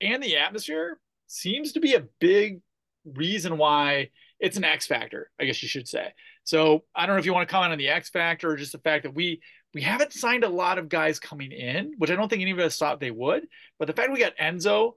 and 0.02 0.22
the 0.22 0.38
atmosphere 0.38 1.00
seems 1.28 1.74
to 1.74 1.80
be 1.80 1.94
a 1.94 2.04
big 2.20 2.62
reason 3.06 3.58
why 3.58 4.10
it's 4.40 4.58
an 4.58 4.64
X 4.64 4.88
factor, 4.88 5.30
I 5.40 5.46
guess 5.46 5.62
you 5.62 5.70
should 5.70 5.88
say. 5.88 6.14
So 6.44 6.84
I 6.96 7.06
don't 7.06 7.16
know 7.16 7.20
if 7.20 7.26
you 7.26 7.34
want 7.34 7.48
to 7.48 7.52
comment 7.52 7.72
on 7.72 7.78
the 7.78 7.90
X 7.90 8.10
factor 8.10 8.52
or 8.52 8.56
just 8.56 8.72
the 8.72 8.80
fact 8.80 9.04
that 9.04 9.14
we 9.14 9.42
we 9.74 9.82
haven't 9.82 10.12
signed 10.12 10.44
a 10.44 10.50
lot 10.50 10.78
of 10.78 10.90
guys 10.90 11.20
coming 11.20 11.52
in, 11.52 11.94
which 11.98 12.12
I 12.12 12.16
don't 12.16 12.28
think 12.28 12.42
any 12.42 12.52
of 12.52 12.60
us 12.60 12.78
thought 12.78 13.00
they 13.00 13.12
would. 13.12 13.48
But 13.80 13.88
the 13.88 13.94
fact 13.94 14.12
we 14.12 14.20
got 14.20 14.36
Enzo, 14.38 14.94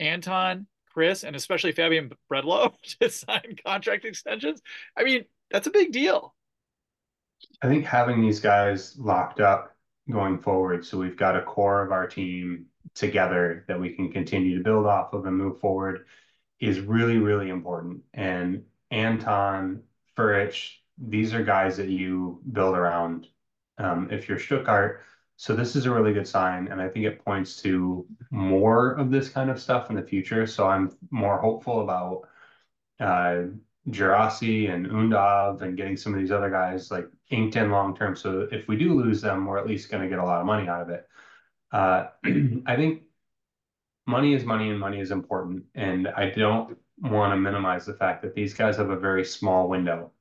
Anton, 0.00 0.66
Chris, 0.90 1.24
and 1.24 1.36
especially 1.36 1.72
Fabian 1.72 2.10
Bredlow 2.32 2.72
to 3.00 3.10
sign 3.10 3.56
contract 3.66 4.06
extensions, 4.06 4.62
I 4.96 5.04
mean, 5.04 5.24
that's 5.50 5.66
a 5.66 5.70
big 5.70 5.92
deal. 5.92 6.34
I 7.60 7.68
think 7.68 7.84
having 7.84 8.22
these 8.22 8.40
guys 8.40 8.96
locked 8.98 9.40
up 9.40 9.75
going 10.10 10.38
forward. 10.38 10.84
So 10.84 10.98
we've 10.98 11.16
got 11.16 11.36
a 11.36 11.42
core 11.42 11.82
of 11.82 11.92
our 11.92 12.06
team 12.06 12.66
together 12.94 13.64
that 13.68 13.80
we 13.80 13.90
can 13.90 14.10
continue 14.12 14.58
to 14.58 14.64
build 14.64 14.86
off 14.86 15.12
of 15.12 15.26
and 15.26 15.36
move 15.36 15.60
forward 15.60 16.06
is 16.60 16.80
really, 16.80 17.18
really 17.18 17.50
important. 17.50 18.02
And 18.14 18.64
Anton, 18.90 19.82
Führich, 20.16 20.76
these 20.96 21.34
are 21.34 21.42
guys 21.42 21.76
that 21.76 21.88
you 21.88 22.40
build 22.52 22.76
around 22.76 23.28
um, 23.78 24.08
if 24.10 24.28
you're 24.28 24.38
Stuttgart. 24.38 25.02
So 25.36 25.54
this 25.54 25.76
is 25.76 25.84
a 25.84 25.90
really 25.90 26.14
good 26.14 26.26
sign, 26.26 26.68
and 26.68 26.80
I 26.80 26.88
think 26.88 27.04
it 27.04 27.22
points 27.22 27.60
to 27.62 28.06
more 28.30 28.92
of 28.92 29.10
this 29.10 29.28
kind 29.28 29.50
of 29.50 29.60
stuff 29.60 29.90
in 29.90 29.96
the 29.96 30.02
future. 30.02 30.46
So 30.46 30.66
I'm 30.66 30.96
more 31.10 31.38
hopeful 31.38 31.82
about 31.82 32.28
uh, 32.98 33.50
Guirassy 33.90 34.66
and 34.66 34.86
Undav 34.86 35.62
and 35.62 35.76
getting 35.76 35.96
some 35.96 36.12
of 36.12 36.20
these 36.20 36.32
other 36.32 36.50
guys 36.50 36.90
like 36.90 37.06
inked 37.30 37.56
in 37.56 37.70
long 37.70 37.96
term. 37.96 38.16
So 38.16 38.48
if 38.50 38.66
we 38.68 38.76
do 38.76 38.94
lose 38.94 39.20
them, 39.20 39.46
we're 39.46 39.58
at 39.58 39.66
least 39.66 39.90
going 39.90 40.02
to 40.02 40.08
get 40.08 40.18
a 40.18 40.24
lot 40.24 40.40
of 40.40 40.46
money 40.46 40.68
out 40.68 40.82
of 40.82 40.90
it. 40.90 41.08
Uh, 41.72 42.08
I 42.66 42.76
think 42.76 43.02
money 44.06 44.34
is 44.34 44.44
money 44.44 44.70
and 44.70 44.80
money 44.80 45.00
is 45.00 45.10
important. 45.10 45.64
And 45.74 46.08
I 46.08 46.30
don't 46.30 46.76
want 47.00 47.32
to 47.32 47.36
minimize 47.36 47.86
the 47.86 47.94
fact 47.94 48.22
that 48.22 48.34
these 48.34 48.54
guys 48.54 48.76
have 48.76 48.90
a 48.90 48.96
very 48.96 49.24
small 49.24 49.68
window 49.68 50.12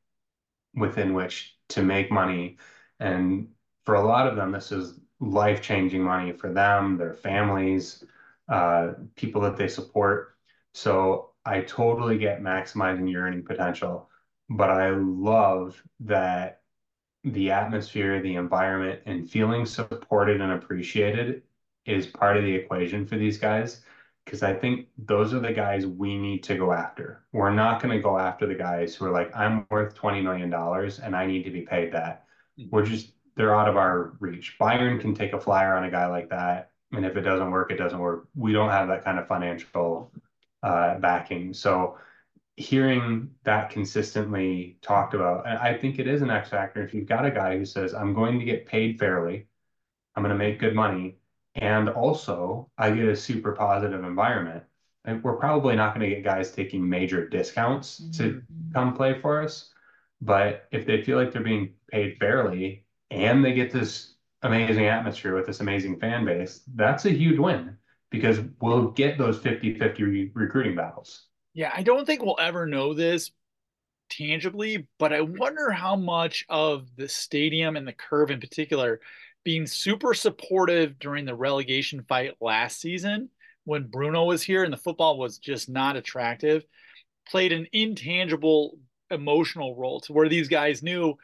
within 0.76 1.14
which 1.14 1.58
to 1.70 1.82
make 1.82 2.12
money. 2.12 2.58
And 3.00 3.50
for 3.86 3.96
a 3.96 4.06
lot 4.06 4.28
of 4.28 4.36
them, 4.36 4.52
this 4.52 4.72
is 4.72 5.00
life 5.20 5.62
changing 5.62 6.04
money 6.04 6.34
for 6.34 6.52
them, 6.52 6.98
their 6.98 7.14
families, 7.14 8.04
uh, 8.50 8.94
people 9.16 9.42
that 9.42 9.58
they 9.58 9.68
support. 9.68 10.38
So 10.74 11.32
I 11.46 11.62
totally 11.62 12.18
get 12.18 12.42
maximizing 12.42 13.10
your 13.10 13.24
earning 13.24 13.44
potential, 13.44 14.10
but 14.50 14.70
I 14.70 14.90
love 14.90 15.82
that 16.02 16.62
the 17.24 17.52
atmosphere, 17.52 18.22
the 18.22 18.36
environment, 18.36 19.02
and 19.06 19.30
feeling 19.30 19.66
supported 19.66 20.42
and 20.42 20.52
appreciated 20.52 21.44
is 21.86 22.08
part 22.08 22.38
of 22.38 22.44
the 22.44 22.54
equation 22.54 23.06
for 23.06 23.18
these 23.18 23.38
guys. 23.38 23.82
Because 24.24 24.42
I 24.42 24.54
think 24.54 24.88
those 24.98 25.36
are 25.36 25.40
the 25.40 25.54
guys 25.54 25.86
we 25.86 26.18
need 26.18 26.42
to 26.44 26.58
go 26.58 26.72
after. 26.72 27.24
We're 27.32 27.54
not 27.54 27.80
going 27.80 27.96
to 27.96 28.02
go 28.02 28.18
after 28.18 28.48
the 28.48 28.56
guys 28.56 28.96
who 28.96 29.06
are 29.06 29.12
like, 29.12 29.36
I'm 29.36 29.68
worth 29.70 29.96
$20 29.96 30.24
million 30.24 30.52
and 30.52 31.16
I 31.16 31.28
need 31.28 31.44
to 31.44 31.52
be 31.52 31.62
paid 31.62 31.92
that. 31.94 32.26
Mm-hmm. 32.60 32.70
We're 32.72 32.86
just, 32.86 33.12
they're 33.36 33.56
out 33.56 33.70
of 33.70 33.78
our 33.78 34.14
reach. 34.20 34.56
Bayern 34.60 35.00
can 35.00 35.14
take 35.14 35.34
a 35.34 35.40
flyer 35.40 35.76
on 35.76 35.84
a 35.84 35.92
guy 35.92 36.08
like 36.08 36.30
that. 36.32 36.72
And 36.92 37.06
if 37.06 37.16
it 37.18 37.22
doesn't 37.22 37.52
work, 37.52 37.72
it 37.72 37.78
doesn't 37.78 38.00
work. 38.00 38.28
We 38.34 38.52
don't 38.52 38.72
have 38.72 38.88
that 38.88 39.04
kind 39.04 39.20
of 39.20 39.28
financial 39.28 40.12
uh, 40.66 40.98
backing. 41.00 41.54
So 41.54 41.98
hearing 42.58 43.30
that 43.44 43.70
consistently 43.70 44.78
talked 44.82 45.14
about, 45.14 45.46
I 45.46 45.78
think 45.78 46.00
it 46.00 46.08
is 46.08 46.22
an 46.22 46.32
X 46.32 46.50
factor. 46.50 46.84
If 46.84 46.94
you've 46.94 47.08
got 47.08 47.26
a 47.26 47.32
guy 47.32 47.58
who 47.58 47.66
says, 47.66 47.94
I'm 47.94 48.14
going 48.14 48.40
to 48.40 48.46
get 48.46 48.66
paid 48.66 48.98
fairly, 48.98 49.48
I'm 50.16 50.24
going 50.24 50.36
to 50.38 50.38
make 50.38 50.60
good 50.60 50.74
money, 50.74 51.18
and 51.54 51.88
also 51.88 52.70
I 52.78 52.92
get 52.92 53.08
a 53.08 53.16
super 53.16 53.52
positive 53.52 54.04
environment, 54.04 54.64
and 55.06 55.24
we're 55.24 55.38
probably 55.38 55.76
not 55.76 55.94
going 55.94 56.10
to 56.10 56.16
get 56.16 56.24
guys 56.24 56.52
taking 56.52 56.88
major 56.88 57.28
discounts 57.30 57.98
to 58.18 58.24
mm-hmm. 58.24 58.74
come 58.74 58.96
play 58.96 59.20
for 59.22 59.44
us. 59.44 59.72
But 60.22 60.68
if 60.72 60.88
they 60.88 61.04
feel 61.04 61.18
like 61.18 61.32
they're 61.32 61.44
being 61.44 61.74
paid 61.92 62.18
fairly 62.18 62.86
and 63.12 63.46
they 63.46 63.54
get 63.54 63.72
this 63.72 64.16
amazing 64.42 64.88
atmosphere 64.88 65.36
with 65.36 65.46
this 65.46 65.60
amazing 65.60 66.00
fan 66.00 66.26
base, 66.26 66.62
that's 66.74 67.06
a 67.06 67.12
huge 67.12 67.38
win 67.38 67.78
because 68.16 68.40
we'll 68.62 68.92
get 68.92 69.18
those 69.18 69.40
50 69.40 69.78
50 69.78 70.04
re- 70.04 70.32
recruiting 70.34 70.76
battles. 70.76 71.28
Yeah, 71.54 71.72
I 71.76 71.84
don't 71.84 72.06
think 72.06 72.22
we'll 72.22 72.38
ever 72.40 72.66
know 72.66 72.94
this 72.94 73.32
tangibly, 74.10 74.88
but 75.00 75.14
I 75.14 75.22
wonder 75.22 75.72
how 75.72 75.96
much 75.96 76.46
of 76.50 76.88
the 76.96 77.08
stadium 77.08 77.76
and 77.76 77.88
the 77.88 77.94
curve 77.94 78.32
in 78.32 78.40
particular 78.40 79.00
being 79.44 79.68
super 79.68 80.14
supportive 80.14 80.98
during 81.00 81.26
the 81.26 81.36
relegation 81.36 82.04
fight 82.08 82.34
last 82.42 82.82
season 82.82 83.30
when 83.64 83.88
Bruno 83.88 84.26
was 84.26 84.42
here 84.44 84.64
and 84.64 84.74
the 84.74 84.78
football 84.78 85.18
was 85.18 85.38
just 85.38 85.70
not 85.70 85.96
attractive 85.96 86.66
played 87.28 87.52
an 87.52 87.68
intangible 87.74 88.78
emotional 89.12 89.76
role 89.76 90.00
to 90.02 90.14
where 90.14 90.30
these 90.30 90.48
guys 90.48 90.84
knew 90.84 91.16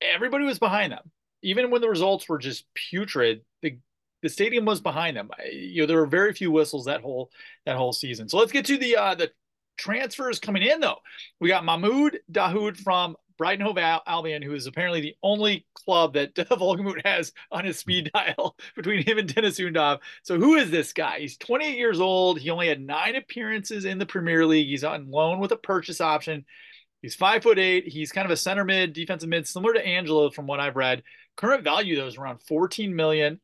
everybody 0.00 0.44
was 0.44 0.58
behind 0.58 0.92
them. 0.92 1.10
Even 1.42 1.70
when 1.70 1.80
the 1.80 1.88
results 1.88 2.28
were 2.28 2.38
just 2.38 2.64
putrid, 2.74 3.42
the 3.62 3.78
the 4.22 4.28
stadium 4.28 4.64
was 4.64 4.80
behind 4.80 5.16
them. 5.16 5.30
You 5.52 5.82
know, 5.82 5.86
there 5.86 5.98
were 5.98 6.06
very 6.06 6.32
few 6.32 6.50
whistles 6.50 6.84
that 6.86 7.00
whole 7.00 7.30
that 7.66 7.76
whole 7.76 7.92
season. 7.92 8.28
So 8.28 8.38
let's 8.38 8.52
get 8.52 8.66
to 8.66 8.78
the 8.78 8.96
uh, 8.96 9.14
the 9.14 9.30
transfers 9.76 10.38
coming 10.38 10.62
in 10.62 10.80
though. 10.80 10.98
We 11.40 11.48
got 11.48 11.64
Mahmoud 11.64 12.20
Dahoud 12.30 12.76
from 12.76 13.16
Brighton 13.40 13.64
Hove 13.64 13.78
Albion, 14.06 14.42
who 14.42 14.52
is 14.52 14.66
apparently 14.66 15.00
the 15.00 15.16
only 15.22 15.66
club 15.72 16.12
that 16.12 16.34
Wohlgemuth 16.34 17.00
has 17.06 17.32
on 17.50 17.64
his 17.64 17.78
speed 17.78 18.10
dial 18.12 18.54
between 18.76 19.02
him 19.02 19.16
and 19.16 19.32
Deniz 19.32 19.58
Undav. 19.58 20.00
So 20.22 20.38
who 20.38 20.56
is 20.56 20.70
this 20.70 20.92
guy? 20.92 21.20
He's 21.20 21.38
28 21.38 21.78
years 21.78 22.00
old. 22.00 22.38
He 22.38 22.50
only 22.50 22.68
had 22.68 22.82
nine 22.82 23.16
appearances 23.16 23.86
in 23.86 23.96
the 23.96 24.04
Premier 24.04 24.44
League. 24.44 24.68
He's 24.68 24.84
on 24.84 25.10
loan 25.10 25.40
with 25.40 25.52
a 25.52 25.56
purchase 25.56 26.02
option. 26.02 26.44
He's 27.00 27.14
five 27.14 27.42
foot 27.42 27.58
eight. 27.58 27.88
He's 27.88 28.12
kind 28.12 28.26
of 28.26 28.30
a 28.30 28.36
center 28.36 28.62
mid, 28.66 28.92
defensive 28.92 29.30
mid, 29.30 29.48
similar 29.48 29.72
to 29.72 29.86
Angelo 29.86 30.30
from 30.30 30.46
what 30.46 30.60
I've 30.60 30.76
read. 30.76 31.02
Current 31.38 31.64
value 31.64 31.96
though 31.96 32.08
is 32.08 32.18
around 32.18 32.42
14 32.42 32.94
million. 32.94 33.40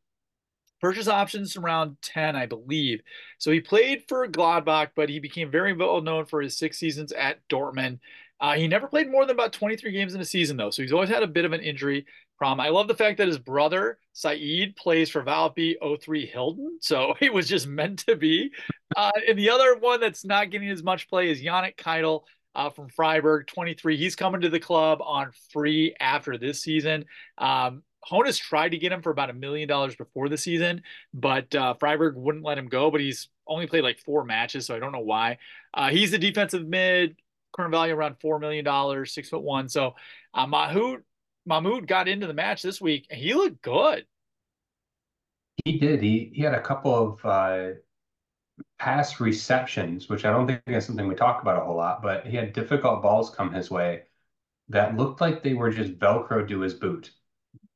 Purchase 0.81 1.07
options 1.07 1.57
around 1.57 1.97
10, 2.01 2.35
I 2.35 2.45
believe. 2.45 3.01
So 3.39 3.51
he 3.51 3.59
played 3.59 4.03
for 4.07 4.27
Gladbach, 4.27 4.89
but 4.95 5.09
he 5.09 5.19
became 5.19 5.49
very 5.49 5.73
well 5.73 6.01
known 6.01 6.25
for 6.25 6.41
his 6.41 6.57
six 6.57 6.77
seasons 6.77 7.11
at 7.11 7.39
Dortmund. 7.49 7.99
Uh, 8.39 8.53
he 8.53 8.67
never 8.67 8.87
played 8.87 9.09
more 9.09 9.25
than 9.25 9.35
about 9.35 9.53
23 9.53 9.91
games 9.91 10.13
in 10.13 10.21
a 10.21 10.25
season, 10.25 10.57
though. 10.57 10.69
So 10.69 10.83
he's 10.83 10.93
always 10.93 11.09
had 11.09 11.23
a 11.23 11.27
bit 11.27 11.45
of 11.45 11.53
an 11.53 11.61
injury 11.61 12.05
problem. 12.37 12.65
I 12.65 12.69
love 12.69 12.87
the 12.87 12.95
fact 12.95 13.17
that 13.17 13.27
his 13.27 13.39
brother, 13.39 13.97
Saeed, 14.13 14.75
plays 14.75 15.09
for 15.09 15.23
VfB 15.23 15.75
03 16.01 16.25
Hilden. 16.27 16.77
So 16.81 17.15
it 17.21 17.33
was 17.33 17.47
just 17.47 17.67
meant 17.67 18.05
to 18.05 18.15
be. 18.15 18.51
Uh, 18.95 19.11
and 19.27 19.37
the 19.37 19.49
other 19.49 19.77
one 19.77 19.99
that's 19.99 20.23
not 20.23 20.51
getting 20.51 20.69
as 20.69 20.83
much 20.83 21.09
play 21.09 21.29
is 21.29 21.41
Yannick 21.41 21.77
Keitel. 21.77 22.21
Uh, 22.55 22.71
from 22.71 22.89
Freiburg, 22.89 23.45
23. 23.45 23.97
He's 23.97 24.15
coming 24.15 24.41
to 24.41 24.49
the 24.49 24.59
club 24.59 24.97
on 25.03 25.29
free 25.53 25.95
after 25.99 26.39
this 26.39 26.59
season. 26.63 27.05
Um, 27.37 27.83
Hoeneß 28.09 28.39
tried 28.39 28.69
to 28.69 28.77
get 28.77 28.91
him 28.91 29.01
for 29.01 29.11
about 29.11 29.29
a 29.29 29.33
million 29.33 29.67
dollars 29.67 29.95
before 29.95 30.29
the 30.29 30.37
season, 30.37 30.83
but 31.13 31.53
uh, 31.55 31.73
Freiburg 31.75 32.15
wouldn't 32.15 32.43
let 32.43 32.57
him 32.57 32.67
go. 32.67 32.91
But 32.91 33.01
he's 33.01 33.29
only 33.47 33.67
played 33.67 33.83
like 33.83 33.99
four 33.99 34.23
matches, 34.23 34.65
so 34.65 34.75
I 34.75 34.79
don't 34.79 34.91
know 34.91 34.99
why. 34.99 35.37
Uh, 35.73 35.89
he's 35.89 36.13
a 36.13 36.17
defensive 36.17 36.65
mid, 36.67 37.17
current 37.55 37.71
value 37.71 37.93
around 37.95 38.17
four 38.19 38.39
million 38.39 38.63
dollars, 38.65 39.13
six 39.13 39.29
foot 39.29 39.43
one. 39.43 39.69
So 39.69 39.95
uh, 40.33 40.47
Mahmoud 40.47 41.03
Mahmoud 41.45 41.87
got 41.87 42.07
into 42.07 42.27
the 42.27 42.33
match 42.33 42.61
this 42.61 42.81
week, 42.81 43.07
and 43.09 43.19
he 43.19 43.33
looked 43.33 43.61
good. 43.61 44.05
He 45.65 45.79
did. 45.79 46.01
He 46.01 46.31
he 46.33 46.41
had 46.41 46.53
a 46.53 46.61
couple 46.61 46.93
of 46.95 47.25
uh, 47.25 47.75
pass 48.79 49.19
receptions, 49.19 50.09
which 50.09 50.25
I 50.25 50.31
don't 50.31 50.47
think 50.47 50.61
is 50.67 50.85
something 50.85 51.07
we 51.07 51.15
talk 51.15 51.41
about 51.41 51.61
a 51.61 51.65
whole 51.65 51.77
lot, 51.77 52.01
but 52.01 52.25
he 52.27 52.35
had 52.35 52.53
difficult 52.53 53.01
balls 53.01 53.29
come 53.29 53.53
his 53.53 53.71
way 53.71 54.03
that 54.69 54.97
looked 54.97 55.21
like 55.21 55.43
they 55.43 55.53
were 55.53 55.71
just 55.71 55.97
Velcro 55.99 56.47
to 56.47 56.59
his 56.61 56.73
boot 56.73 57.11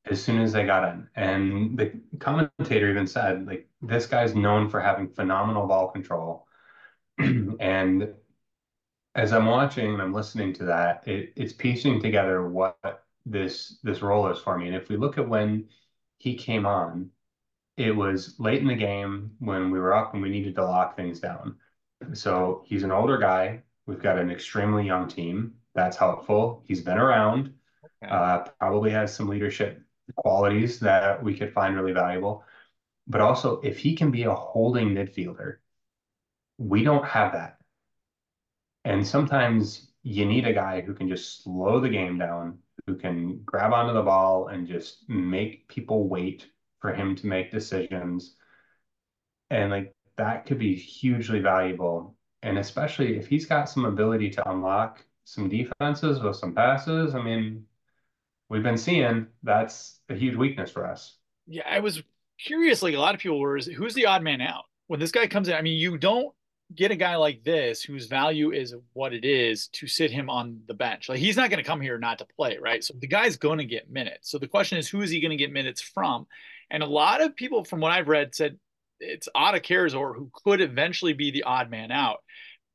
as 0.05 0.23
soon 0.23 0.41
as 0.41 0.51
they 0.51 0.65
got 0.65 0.93
in. 0.93 1.07
And 1.15 1.77
the 1.77 1.93
commentator 2.19 2.89
even 2.89 3.07
said, 3.07 3.45
like, 3.47 3.69
this 3.81 4.05
guy's 4.05 4.35
known 4.35 4.69
for 4.69 4.79
having 4.79 5.07
phenomenal 5.09 5.67
ball 5.67 5.89
control. 5.89 6.47
and 7.17 8.13
as 9.15 9.33
I'm 9.33 9.45
watching 9.45 9.93
and 9.93 10.01
I'm 10.01 10.13
listening 10.13 10.53
to 10.53 10.65
that, 10.65 11.07
it, 11.07 11.33
it's 11.35 11.53
piecing 11.53 12.01
together 12.01 12.47
what 12.47 13.05
this 13.25 13.77
this 13.83 14.01
role 14.01 14.27
is 14.27 14.39
for 14.39 14.57
me. 14.57 14.67
And 14.67 14.75
if 14.75 14.89
we 14.89 14.97
look 14.97 15.17
at 15.17 15.27
when 15.27 15.69
he 16.17 16.35
came 16.35 16.65
on, 16.65 17.11
it 17.77 17.95
was 17.95 18.39
late 18.39 18.61
in 18.61 18.67
the 18.67 18.75
game 18.75 19.31
when 19.39 19.71
we 19.71 19.79
were 19.79 19.93
up 19.93 20.13
and 20.13 20.21
we 20.21 20.29
needed 20.29 20.55
to 20.55 20.63
lock 20.63 20.95
things 20.95 21.19
down. 21.19 21.57
So 22.13 22.63
he's 22.65 22.83
an 22.83 22.91
older 22.91 23.17
guy. 23.17 23.63
We've 23.85 24.01
got 24.01 24.17
an 24.17 24.31
extremely 24.31 24.85
young 24.85 25.07
team. 25.07 25.55
That's 25.75 25.97
helpful. 25.97 26.63
He's 26.67 26.81
been 26.81 26.97
around. 26.97 27.53
Uh, 28.07 28.39
probably 28.59 28.91
has 28.91 29.13
some 29.15 29.27
leadership 29.27 29.81
qualities 30.13 30.79
that 30.79 31.23
we 31.23 31.37
could 31.37 31.53
find 31.53 31.75
really 31.75 31.93
valuable. 31.93 32.43
But 33.07 33.21
also, 33.21 33.59
if 33.61 33.79
he 33.79 33.95
can 33.95 34.11
be 34.11 34.23
a 34.23 34.33
holding 34.33 34.89
midfielder, 34.89 35.57
we 36.57 36.83
don't 36.83 37.05
have 37.05 37.33
that. 37.33 37.57
And 38.85 39.05
sometimes 39.05 39.91
you 40.03 40.25
need 40.25 40.45
a 40.45 40.53
guy 40.53 40.81
who 40.81 40.93
can 40.93 41.07
just 41.09 41.43
slow 41.43 41.79
the 41.79 41.89
game 41.89 42.17
down, 42.17 42.59
who 42.87 42.95
can 42.95 43.41
grab 43.43 43.73
onto 43.73 43.93
the 43.93 44.01
ball 44.01 44.47
and 44.47 44.67
just 44.67 45.07
make 45.09 45.67
people 45.67 46.07
wait 46.07 46.47
for 46.79 46.93
him 46.93 47.15
to 47.17 47.27
make 47.27 47.51
decisions. 47.51 48.35
And 49.49 49.69
like 49.71 49.95
that 50.17 50.45
could 50.45 50.59
be 50.59 50.75
hugely 50.75 51.39
valuable. 51.39 52.15
And 52.43 52.57
especially 52.57 53.17
if 53.17 53.27
he's 53.27 53.45
got 53.45 53.69
some 53.69 53.85
ability 53.85 54.31
to 54.31 54.49
unlock 54.49 55.05
some 55.25 55.49
defenses 55.49 56.19
with 56.19 56.35
some 56.35 56.55
passes, 56.55 57.13
I 57.13 57.21
mean, 57.21 57.65
we've 58.51 58.61
been 58.61 58.77
seeing 58.77 59.27
that's 59.43 60.01
a 60.09 60.13
huge 60.13 60.35
weakness 60.35 60.69
for 60.69 60.85
us. 60.85 61.15
Yeah, 61.47 61.63
I 61.67 61.79
was 61.79 62.03
curious, 62.37 62.83
like 62.83 62.93
a 62.93 62.99
lot 62.99 63.15
of 63.15 63.21
people 63.21 63.39
were, 63.39 63.55
is 63.55 63.65
who's 63.65 63.93
the 63.93 64.07
odd 64.07 64.23
man 64.23 64.41
out? 64.41 64.65
When 64.87 64.99
this 64.99 65.11
guy 65.11 65.25
comes 65.27 65.47
in, 65.47 65.55
I 65.55 65.61
mean, 65.61 65.79
you 65.79 65.97
don't 65.97 66.35
get 66.75 66.91
a 66.91 66.97
guy 66.97 67.15
like 67.15 67.45
this 67.45 67.81
whose 67.81 68.07
value 68.07 68.51
is 68.51 68.75
what 68.91 69.13
it 69.13 69.23
is 69.23 69.67
to 69.69 69.87
sit 69.87 70.11
him 70.11 70.29
on 70.29 70.59
the 70.67 70.73
bench. 70.73 71.07
Like 71.07 71.19
he's 71.19 71.37
not 71.37 71.49
going 71.49 71.63
to 71.63 71.67
come 71.67 71.79
here 71.79 71.97
not 71.97 72.19
to 72.19 72.27
play, 72.35 72.57
right? 72.61 72.83
So 72.83 72.93
the 72.99 73.07
guy's 73.07 73.37
going 73.37 73.59
to 73.59 73.65
get 73.65 73.89
minutes. 73.89 74.29
So 74.29 74.37
the 74.37 74.47
question 74.47 74.77
is, 74.77 74.89
who 74.89 75.01
is 75.01 75.09
he 75.09 75.21
going 75.21 75.31
to 75.31 75.37
get 75.37 75.53
minutes 75.53 75.81
from? 75.81 76.27
And 76.69 76.83
a 76.83 76.87
lot 76.87 77.21
of 77.21 77.35
people, 77.37 77.63
from 77.63 77.79
what 77.79 77.91
I've 77.91 78.09
read, 78.09 78.35
said 78.35 78.57
it's 78.99 79.29
Otto 79.33 79.59
Karazor 79.59 80.13
who 80.13 80.29
could 80.43 80.59
eventually 80.59 81.13
be 81.13 81.31
the 81.31 81.43
odd 81.43 81.69
man 81.69 81.89
out 81.89 82.17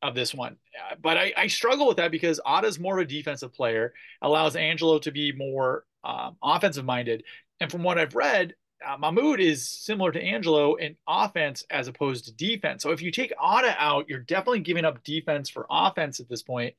of 0.03 0.15
this 0.15 0.35
one. 0.35 0.57
But 1.03 1.17
I, 1.17 1.33
I 1.37 1.47
struggle 1.47 1.89
with 1.89 1.97
that 1.97 2.11
because 2.11 2.41
Otto's 2.45 2.79
more 2.79 2.99
of 2.99 3.05
a 3.05 3.09
defensive 3.09 3.53
player, 3.53 3.95
allows 4.23 4.57
Angelo 4.57 4.99
to 5.01 5.11
be 5.11 5.33
more 5.33 5.85
um, 6.05 6.37
offensive 6.43 6.85
minded. 6.85 7.25
And 7.61 7.71
from 7.71 7.83
what 7.83 7.99
I've 7.99 8.15
read, 8.15 8.55
uh, 8.87 8.97
Mahmoud 8.99 9.41
is 9.41 9.67
similar 9.67 10.13
to 10.13 10.23
Angelo 10.23 10.75
in 10.75 10.97
offense 11.09 11.65
as 11.71 11.89
opposed 11.89 12.27
to 12.27 12.33
defense. 12.33 12.83
So 12.83 12.91
if 12.91 13.01
you 13.01 13.11
take 13.11 13.33
Otto 13.39 13.73
out, 13.79 14.09
you're 14.09 14.21
definitely 14.21 14.61
giving 14.61 14.85
up 14.85 15.03
defense 15.03 15.49
for 15.49 15.67
offense 15.71 16.21
at 16.21 16.29
this 16.29 16.43
point. 16.43 16.75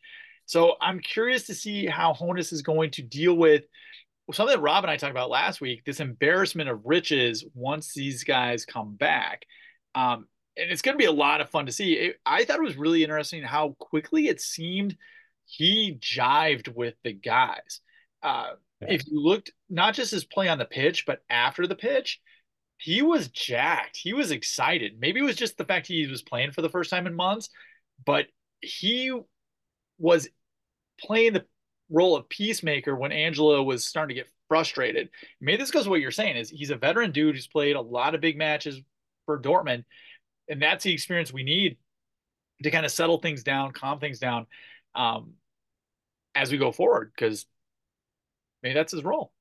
So 0.45 0.75
I'm 0.79 0.99
curious 0.99 1.43
to 1.47 1.55
see 1.55 1.87
how 1.87 2.13
Hoeneß 2.13 2.53
is 2.53 2.61
going 2.61 2.91
to 2.91 3.01
deal 3.01 3.33
with 3.33 3.63
something 4.31 4.55
that 4.55 4.61
Rob 4.61 4.83
and 4.83 4.91
I 4.91 4.97
talked 4.97 5.11
about 5.11 5.29
last 5.29 5.61
week 5.61 5.83
this 5.85 5.99
embarrassment 5.99 6.69
of 6.69 6.85
riches 6.85 7.45
once 7.53 7.93
these 7.93 8.23
guys 8.23 8.65
come 8.65 8.95
back. 8.95 9.45
Um, 9.95 10.27
and 10.57 10.71
it's 10.71 10.81
going 10.81 10.93
to 10.93 11.01
be 11.01 11.05
a 11.05 11.11
lot 11.11 11.41
of 11.41 11.49
fun 11.49 11.65
to 11.65 11.71
see. 11.71 11.93
It, 11.93 12.19
I 12.25 12.43
thought 12.43 12.59
it 12.59 12.63
was 12.63 12.77
really 12.77 13.03
interesting 13.03 13.43
how 13.43 13.75
quickly 13.79 14.27
it 14.27 14.41
seemed 14.41 14.97
he 15.45 15.97
jived 15.99 16.73
with 16.75 16.95
the 17.03 17.13
guys. 17.13 17.81
Uh, 18.21 18.51
yeah. 18.81 18.93
If 18.93 19.07
you 19.07 19.19
looked 19.21 19.51
not 19.69 19.93
just 19.93 20.11
his 20.11 20.25
play 20.25 20.49
on 20.49 20.57
the 20.57 20.65
pitch, 20.65 21.05
but 21.05 21.21
after 21.29 21.67
the 21.67 21.75
pitch, 21.75 22.19
he 22.77 23.01
was 23.01 23.29
jacked. 23.29 23.97
He 23.97 24.13
was 24.13 24.31
excited. 24.31 24.99
Maybe 24.99 25.19
it 25.19 25.23
was 25.23 25.35
just 25.35 25.57
the 25.57 25.65
fact 25.65 25.87
he 25.87 26.05
was 26.07 26.21
playing 26.21 26.51
for 26.51 26.61
the 26.61 26.69
first 26.69 26.89
time 26.89 27.07
in 27.07 27.15
months, 27.15 27.49
but 28.05 28.27
he 28.61 29.11
was 29.97 30.27
playing 30.99 31.33
the 31.33 31.45
role 31.89 32.15
of 32.15 32.29
peacemaker 32.29 32.95
when 32.95 33.11
Angelo 33.11 33.63
was 33.63 33.85
starting 33.85 34.15
to 34.15 34.21
get 34.21 34.31
frustrated. 34.47 35.09
Maybe 35.41 35.57
this 35.57 35.71
goes 35.71 35.85
to 35.85 35.89
what 35.89 36.01
you're 36.01 36.11
saying 36.11 36.37
is 36.37 36.49
he's 36.49 36.69
a 36.69 36.75
veteran 36.75 37.11
dude 37.11 37.35
who's 37.35 37.47
played 37.47 37.75
a 37.75 37.81
lot 37.81 38.15
of 38.15 38.21
big 38.21 38.37
matches 38.37 38.79
for 39.25 39.41
Dortmund, 39.41 39.83
and 40.49 40.61
that's 40.61 40.83
the 40.83 40.93
experience 40.93 41.33
we 41.33 41.43
need 41.43 41.77
to 42.63 42.71
kind 42.71 42.85
of 42.85 42.91
settle 42.91 43.19
things 43.19 43.43
down, 43.43 43.71
calm 43.71 43.99
things 43.99 44.19
down 44.19 44.47
um, 44.95 45.33
as 46.35 46.51
we 46.51 46.57
go 46.57 46.71
forward. 46.71 47.11
Because 47.13 47.45
maybe 48.63 48.73
that's 48.73 48.91
his 48.91 49.03
role. 49.03 49.31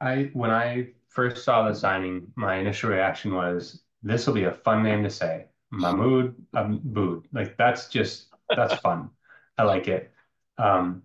I 0.00 0.30
when 0.32 0.50
I 0.50 0.88
first 1.08 1.44
saw 1.44 1.68
the 1.68 1.74
signing, 1.74 2.26
my 2.36 2.56
initial 2.56 2.90
reaction 2.90 3.34
was, 3.34 3.82
"This 4.02 4.26
will 4.26 4.34
be 4.34 4.44
a 4.44 4.52
fun 4.52 4.82
name 4.82 5.02
to 5.02 5.10
say, 5.10 5.46
Mahmoud 5.70 6.34
Dahoud." 6.54 7.24
Like 7.32 7.56
that's 7.56 7.88
just 7.88 8.28
that's 8.48 8.74
fun. 8.80 9.10
I 9.58 9.64
like 9.64 9.88
it. 9.88 10.12
Um, 10.58 11.02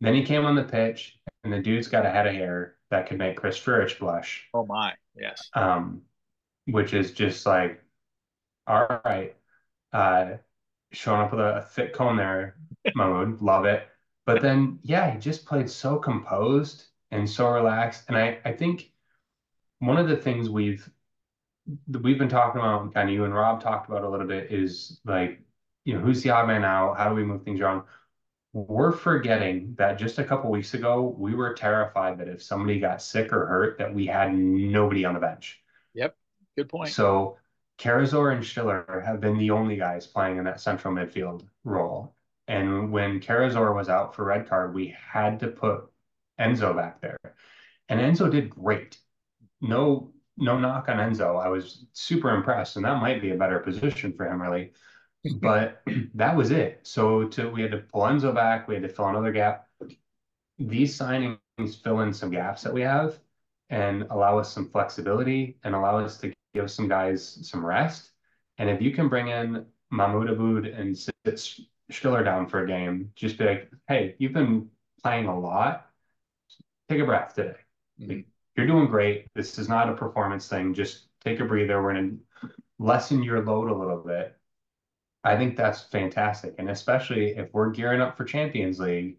then 0.00 0.14
he 0.14 0.24
came 0.24 0.44
on 0.44 0.54
the 0.54 0.64
pitch, 0.64 1.18
and 1.44 1.52
the 1.52 1.60
dude's 1.60 1.88
got 1.88 2.06
a 2.06 2.10
head 2.10 2.26
of 2.26 2.34
hair 2.34 2.76
that 2.90 3.06
could 3.06 3.18
make 3.18 3.36
Chris 3.36 3.58
Führich 3.58 3.98
blush. 3.98 4.48
Oh 4.52 4.66
my, 4.66 4.94
yes. 5.16 5.48
Um, 5.54 6.02
which 6.66 6.94
is 6.94 7.12
just 7.12 7.46
like, 7.46 7.82
all 8.66 9.00
right, 9.04 9.34
uh, 9.92 10.32
showing 10.92 11.20
up 11.20 11.30
with 11.30 11.40
a, 11.40 11.58
a 11.58 11.62
thick 11.62 11.92
cone 11.92 12.16
there, 12.16 12.56
Mahmoud, 12.94 13.42
love 13.42 13.64
it. 13.64 13.86
But 14.26 14.40
then, 14.40 14.78
yeah, 14.82 15.10
he 15.10 15.18
just 15.18 15.44
played 15.44 15.68
so 15.68 15.98
composed 15.98 16.84
and 17.10 17.28
so 17.28 17.48
relaxed. 17.50 18.04
And 18.08 18.16
I, 18.16 18.38
I 18.44 18.52
think 18.52 18.90
one 19.80 19.98
of 19.98 20.08
the 20.08 20.16
things 20.16 20.48
we've 20.48 20.88
we've 21.88 22.18
been 22.18 22.28
talking 22.28 22.60
about, 22.60 22.92
kind 22.94 23.08
of 23.08 23.14
you 23.14 23.24
and 23.24 23.34
Rob 23.34 23.62
talked 23.62 23.88
about 23.88 24.04
a 24.04 24.08
little 24.08 24.26
bit, 24.26 24.50
is 24.52 25.00
like, 25.04 25.40
you 25.84 25.94
know, 25.94 26.00
who's 26.00 26.22
the 26.22 26.30
odd 26.30 26.46
man 26.46 26.64
out? 26.64 26.96
How 26.96 27.08
do 27.08 27.14
we 27.14 27.24
move 27.24 27.42
things 27.42 27.60
around? 27.60 27.82
We're 28.52 28.92
forgetting 28.92 29.74
that 29.78 29.98
just 29.98 30.18
a 30.18 30.24
couple 30.24 30.50
weeks 30.50 30.74
ago, 30.74 31.14
we 31.18 31.34
were 31.34 31.54
terrified 31.54 32.18
that 32.18 32.28
if 32.28 32.42
somebody 32.42 32.78
got 32.78 33.02
sick 33.02 33.32
or 33.32 33.46
hurt, 33.46 33.78
that 33.78 33.92
we 33.92 34.06
had 34.06 34.32
nobody 34.32 35.04
on 35.04 35.14
the 35.14 35.20
bench. 35.20 35.60
Yep, 35.94 36.16
good 36.56 36.68
point. 36.68 36.90
So 36.92 37.38
Karazor 37.78 38.34
and 38.34 38.44
Stiller 38.44 39.02
have 39.04 39.20
been 39.20 39.38
the 39.38 39.50
only 39.50 39.76
guys 39.76 40.06
playing 40.06 40.38
in 40.38 40.44
that 40.44 40.60
central 40.60 40.94
midfield 40.94 41.46
role. 41.64 42.14
And 42.46 42.92
when 42.92 43.20
Karazor 43.20 43.74
was 43.74 43.88
out 43.88 44.14
for 44.14 44.24
red 44.24 44.48
card, 44.48 44.74
we 44.74 44.94
had 45.12 45.40
to 45.40 45.48
put 45.48 45.90
Enzo 46.38 46.76
back 46.76 47.00
there. 47.00 47.18
And 47.88 48.00
Enzo 48.00 48.30
did 48.30 48.50
great. 48.50 48.98
No, 49.60 50.12
no 50.36 50.58
knock 50.58 50.88
on 50.88 50.98
Enzo. 50.98 51.42
I 51.42 51.48
was 51.48 51.86
super 51.92 52.34
impressed, 52.34 52.76
and 52.76 52.84
that 52.84 53.00
might 53.00 53.22
be 53.22 53.30
a 53.30 53.36
better 53.36 53.58
position 53.60 54.12
for 54.12 54.26
him, 54.26 54.40
really. 54.40 54.72
but 55.40 55.82
that 56.14 56.36
was 56.36 56.50
it. 56.50 56.80
So 56.82 57.28
to 57.28 57.48
we 57.48 57.62
had 57.62 57.70
to 57.72 57.78
pull 57.78 58.02
Enzo 58.02 58.34
back, 58.34 58.68
we 58.68 58.74
had 58.74 58.82
to 58.82 58.88
fill 58.88 59.08
another 59.08 59.32
gap. 59.32 59.68
These 60.58 60.98
signings 60.98 61.38
fill 61.82 62.00
in 62.00 62.12
some 62.12 62.30
gaps 62.30 62.62
that 62.62 62.74
we 62.74 62.82
have 62.82 63.18
and 63.70 64.02
allow 64.10 64.38
us 64.38 64.52
some 64.52 64.68
flexibility 64.68 65.58
and 65.64 65.74
allow 65.74 65.98
us 65.98 66.18
to 66.18 66.32
give 66.54 66.70
some 66.70 66.88
guys 66.88 67.38
some 67.42 67.64
rest. 67.64 68.10
And 68.58 68.70
if 68.70 68.80
you 68.80 68.92
can 68.92 69.08
bring 69.08 69.28
in 69.28 69.66
Mahmoud 69.90 70.28
Dahoud 70.28 70.78
and 70.78 70.96
sit 70.96 71.14
Stiller 71.90 72.24
down 72.24 72.48
for 72.48 72.64
a 72.64 72.66
game, 72.66 73.10
just 73.14 73.36
be 73.36 73.44
like, 73.44 73.70
hey, 73.88 74.14
you've 74.18 74.32
been 74.32 74.68
playing 75.02 75.26
a 75.26 75.38
lot 75.38 75.90
take 76.88 77.00
a 77.00 77.04
breath 77.04 77.34
today. 77.34 77.56
Mm-hmm. 78.00 78.20
You're 78.56 78.66
doing 78.66 78.86
great. 78.86 79.26
This 79.34 79.58
is 79.58 79.68
not 79.68 79.88
a 79.88 79.94
performance 79.94 80.48
thing. 80.48 80.74
Just 80.74 81.06
take 81.24 81.40
a 81.40 81.44
breather. 81.44 81.82
We're 81.82 81.94
going 81.94 82.20
to 82.42 82.50
lessen 82.78 83.22
your 83.22 83.44
load 83.44 83.70
a 83.70 83.74
little 83.74 83.98
bit. 83.98 84.36
I 85.24 85.36
think 85.36 85.56
that's 85.56 85.82
fantastic. 85.82 86.54
And 86.58 86.70
especially 86.70 87.36
if 87.36 87.48
we're 87.52 87.70
gearing 87.70 88.00
up 88.00 88.16
for 88.16 88.24
Champions 88.24 88.78
League, 88.78 89.16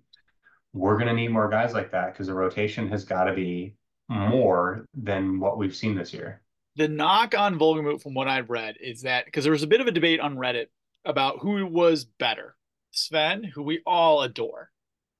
we're 0.73 0.97
going 0.97 1.07
to 1.07 1.13
need 1.13 1.29
more 1.29 1.49
guys 1.49 1.73
like 1.73 1.91
that 1.91 2.13
because 2.13 2.27
the 2.27 2.33
rotation 2.33 2.87
has 2.89 3.03
got 3.03 3.25
to 3.25 3.33
be 3.33 3.75
more 4.07 4.85
than 4.93 5.39
what 5.39 5.57
we've 5.57 5.75
seen 5.75 5.95
this 5.95 6.13
year. 6.13 6.41
The 6.77 6.87
knock 6.87 7.33
on 7.37 7.57
Wohlgemuth, 7.59 8.01
from 8.01 8.13
what 8.13 8.27
I've 8.27 8.49
read, 8.49 8.75
is 8.81 9.03
that 9.03 9.25
because 9.25 9.43
there 9.43 9.53
was 9.53 9.63
a 9.63 9.67
bit 9.67 9.81
of 9.81 9.87
a 9.87 9.91
debate 9.91 10.19
on 10.19 10.35
Reddit 10.35 10.67
about 11.05 11.39
who 11.39 11.65
was 11.65 12.05
better 12.05 12.55
Sven, 12.91 13.43
who 13.43 13.63
we 13.63 13.81
all 13.85 14.21
adore, 14.21 14.71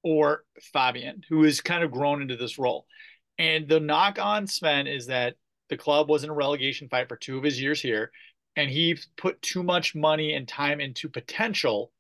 or 0.04 0.44
Fabian, 0.74 1.24
who 1.30 1.44
has 1.44 1.62
kind 1.62 1.84
of 1.84 1.92
grown 1.92 2.22
into 2.22 2.38
this 2.38 2.58
role. 2.58 2.86
And 3.38 3.68
the 3.68 3.80
knock 3.80 4.18
on 4.20 4.48
Sven 4.48 4.88
is 4.88 5.08
that 5.08 5.36
the 5.70 5.78
club 5.78 6.10
was 6.10 6.24
in 6.24 6.30
a 6.30 6.34
relegation 6.34 6.88
fight 6.90 7.10
for 7.10 7.18
two 7.18 7.38
of 7.38 7.44
his 7.44 7.62
years 7.62 7.82
here. 7.82 8.12
and 8.56 8.70
he 8.70 8.98
put 9.18 9.42
too 9.42 9.64
much 9.64 9.96
money 9.96 10.34
and 10.34 10.48
time 10.48 10.80
into 10.80 11.10
potential, 11.10 11.92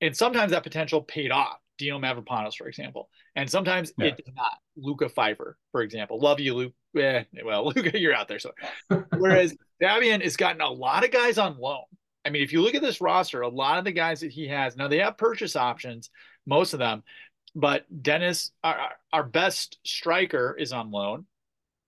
and 0.00 0.16
sometimes 0.16 0.50
that 0.50 0.64
potential 0.64 1.00
paid 1.02 1.30
off. 1.30 1.61
Dino 1.78 1.98
Mavropanos, 1.98 2.54
for 2.56 2.68
example, 2.68 3.08
and 3.34 3.50
sometimes 3.50 3.92
yeah. 3.96 4.06
it 4.06 4.16
did 4.16 4.34
not. 4.34 4.52
Luca 4.76 5.08
Pfeiffer, 5.08 5.56
for 5.70 5.82
example, 5.82 6.20
love 6.20 6.40
you, 6.40 6.54
Luke. 6.54 6.74
Eh, 6.96 7.24
well, 7.44 7.66
Luca, 7.76 7.98
you're 7.98 8.14
out 8.14 8.28
there. 8.28 8.38
So, 8.38 8.52
whereas 9.16 9.56
Fabian 9.80 10.20
has 10.20 10.36
gotten 10.36 10.60
a 10.60 10.68
lot 10.68 11.04
of 11.04 11.10
guys 11.10 11.38
on 11.38 11.58
loan. 11.58 11.84
I 12.24 12.30
mean, 12.30 12.42
if 12.42 12.52
you 12.52 12.62
look 12.62 12.74
at 12.74 12.82
this 12.82 13.00
roster, 13.00 13.40
a 13.40 13.48
lot 13.48 13.78
of 13.78 13.84
the 13.84 13.92
guys 13.92 14.20
that 14.20 14.30
he 14.30 14.46
has 14.48 14.76
now 14.76 14.88
they 14.88 14.98
have 14.98 15.16
purchase 15.16 15.56
options, 15.56 16.10
most 16.46 16.72
of 16.72 16.78
them, 16.78 17.02
but 17.54 17.84
Deniz, 18.02 18.52
our, 18.62 18.78
our 19.12 19.24
best 19.24 19.78
striker, 19.84 20.56
is 20.58 20.72
on 20.72 20.90
loan 20.90 21.26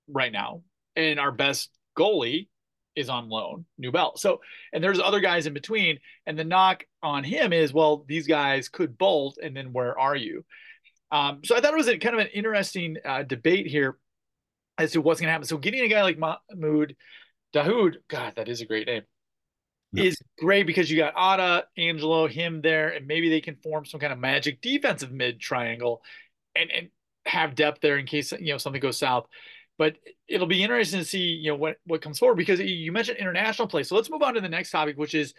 right 0.08 0.32
now, 0.32 0.62
and 0.96 1.18
our 1.18 1.32
best 1.32 1.70
goalie 1.96 2.48
is 2.96 3.08
on 3.08 3.28
loan, 3.28 3.64
Nübel. 3.80 4.18
So, 4.18 4.40
and 4.72 4.82
there's 4.82 5.00
other 5.00 5.20
guys 5.20 5.46
in 5.46 5.54
between. 5.54 5.98
And 6.26 6.38
the 6.38 6.44
knock 6.44 6.84
on 7.02 7.24
him 7.24 7.52
is, 7.52 7.72
well, 7.72 8.04
these 8.08 8.26
guys 8.26 8.68
could 8.68 8.96
bolt, 8.98 9.38
and 9.42 9.56
then 9.56 9.72
where 9.72 9.98
are 9.98 10.16
you? 10.16 10.44
Um, 11.10 11.40
so 11.44 11.56
I 11.56 11.60
thought 11.60 11.72
it 11.72 11.76
was 11.76 11.88
a 11.88 11.98
kind 11.98 12.14
of 12.14 12.20
an 12.20 12.32
interesting 12.34 12.96
uh, 13.04 13.22
debate 13.22 13.66
here 13.66 13.98
as 14.78 14.92
to 14.92 15.00
what's 15.00 15.20
going 15.20 15.28
to 15.28 15.32
happen. 15.32 15.46
So 15.46 15.58
getting 15.58 15.82
a 15.82 15.88
guy 15.88 16.02
like 16.02 16.18
Mahmoud 16.18 16.96
Dahoud, 17.54 17.96
God, 18.08 18.34
that 18.36 18.48
is 18.48 18.60
a 18.60 18.66
great 18.66 18.86
name, 18.86 19.02
yeah. 19.92 20.04
is 20.04 20.16
great 20.38 20.66
because 20.66 20.90
you 20.90 20.96
got 20.96 21.14
Atta, 21.16 21.66
Angelo, 21.76 22.26
him 22.26 22.60
there, 22.62 22.88
and 22.88 23.06
maybe 23.06 23.28
they 23.28 23.40
can 23.40 23.56
form 23.56 23.84
some 23.84 24.00
kind 24.00 24.12
of 24.12 24.18
magic 24.18 24.60
defensive 24.60 25.12
mid 25.12 25.40
triangle 25.40 26.02
and, 26.56 26.70
and 26.70 26.88
have 27.26 27.54
depth 27.54 27.80
there 27.80 27.96
in 27.96 28.06
case 28.06 28.32
you 28.32 28.52
know 28.52 28.58
something 28.58 28.80
goes 28.80 28.98
south. 28.98 29.26
But 29.76 29.96
it'll 30.28 30.46
be 30.46 30.62
interesting 30.62 31.00
to 31.00 31.04
see, 31.04 31.18
you 31.18 31.50
know, 31.50 31.56
what 31.56 31.76
what 31.84 32.02
comes 32.02 32.18
forward 32.18 32.36
because 32.36 32.60
you 32.60 32.92
mentioned 32.92 33.18
international 33.18 33.68
play. 33.68 33.82
So 33.82 33.96
let's 33.96 34.10
move 34.10 34.22
on 34.22 34.34
to 34.34 34.40
the 34.40 34.48
next 34.48 34.70
topic, 34.70 34.96
which 34.96 35.14
is 35.14 35.34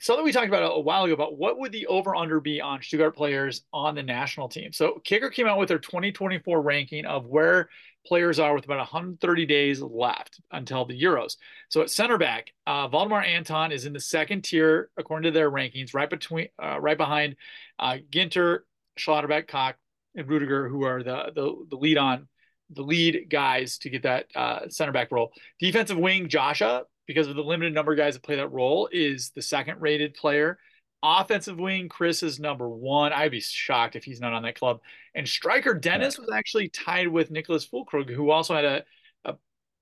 something 0.00 0.24
we 0.24 0.32
talked 0.32 0.48
about 0.48 0.62
a, 0.62 0.80
while 0.80 1.04
ago 1.04 1.14
about 1.14 1.38
what 1.38 1.58
would 1.58 1.72
the 1.72 1.86
over 1.86 2.14
under 2.14 2.40
be 2.40 2.60
on 2.60 2.82
Stuttgart 2.82 3.16
players 3.16 3.62
on 3.72 3.94
the 3.94 4.02
national 4.02 4.48
team. 4.48 4.72
So 4.72 5.00
Kicker 5.04 5.30
came 5.30 5.46
out 5.46 5.58
with 5.58 5.68
their 5.68 5.78
2024 5.78 6.60
ranking 6.60 7.06
of 7.06 7.26
where 7.26 7.68
players 8.06 8.38
are 8.38 8.54
with 8.54 8.64
about 8.64 8.78
130 8.78 9.46
days 9.46 9.80
left 9.80 10.40
until 10.52 10.84
the 10.84 11.00
Euros. 11.00 11.36
So 11.68 11.82
at 11.82 11.90
center 11.90 12.18
back, 12.18 12.52
uh, 12.66 12.88
Waldemar 12.88 13.24
Anton 13.24 13.72
is 13.72 13.84
in 13.84 13.92
the 13.92 14.00
second 14.00 14.42
tier 14.42 14.90
according 14.96 15.32
to 15.32 15.36
their 15.36 15.50
rankings, 15.50 15.94
right 15.94 16.08
between, 16.08 16.48
uh, 16.62 16.80
right 16.80 16.96
behind 16.96 17.36
uh, 17.78 17.96
Ginter, 18.10 18.60
Schlotterbeck, 18.98 19.48
Koch, 19.48 19.74
and 20.14 20.28
Rüdiger, 20.28 20.70
who 20.70 20.84
are 20.84 21.02
the 21.02 21.32
the, 21.34 21.66
the 21.68 21.76
lead 21.76 21.98
on 21.98 22.28
the 22.70 22.82
lead 22.82 23.26
guys 23.28 23.78
to 23.78 23.90
get 23.90 24.02
that 24.02 24.26
uh, 24.34 24.68
center 24.68 24.92
back 24.92 25.12
role. 25.12 25.32
Defensive 25.60 25.98
wing, 25.98 26.28
Joshua, 26.28 26.84
because 27.06 27.28
of 27.28 27.36
the 27.36 27.42
limited 27.42 27.74
number 27.74 27.92
of 27.92 27.98
guys 27.98 28.14
that 28.14 28.22
play 28.22 28.36
that 28.36 28.52
role, 28.52 28.88
is 28.90 29.30
the 29.34 29.42
second 29.42 29.80
rated 29.80 30.14
player. 30.14 30.58
Offensive 31.02 31.58
wing, 31.58 31.88
Chris 31.88 32.22
is 32.22 32.40
number 32.40 32.68
one. 32.68 33.12
I'd 33.12 33.30
be 33.30 33.40
shocked 33.40 33.94
if 33.96 34.04
he's 34.04 34.20
not 34.20 34.32
on 34.32 34.42
that 34.42 34.58
club. 34.58 34.80
And 35.14 35.28
striker 35.28 35.74
Deniz 35.74 36.18
was 36.18 36.30
actually 36.32 36.68
tied 36.70 37.08
with 37.08 37.30
Nicholas 37.30 37.66
Füllkrug, 37.68 38.12
who 38.12 38.30
also 38.30 38.54
had 38.54 38.64
a 38.64 38.84
a, 39.24 39.34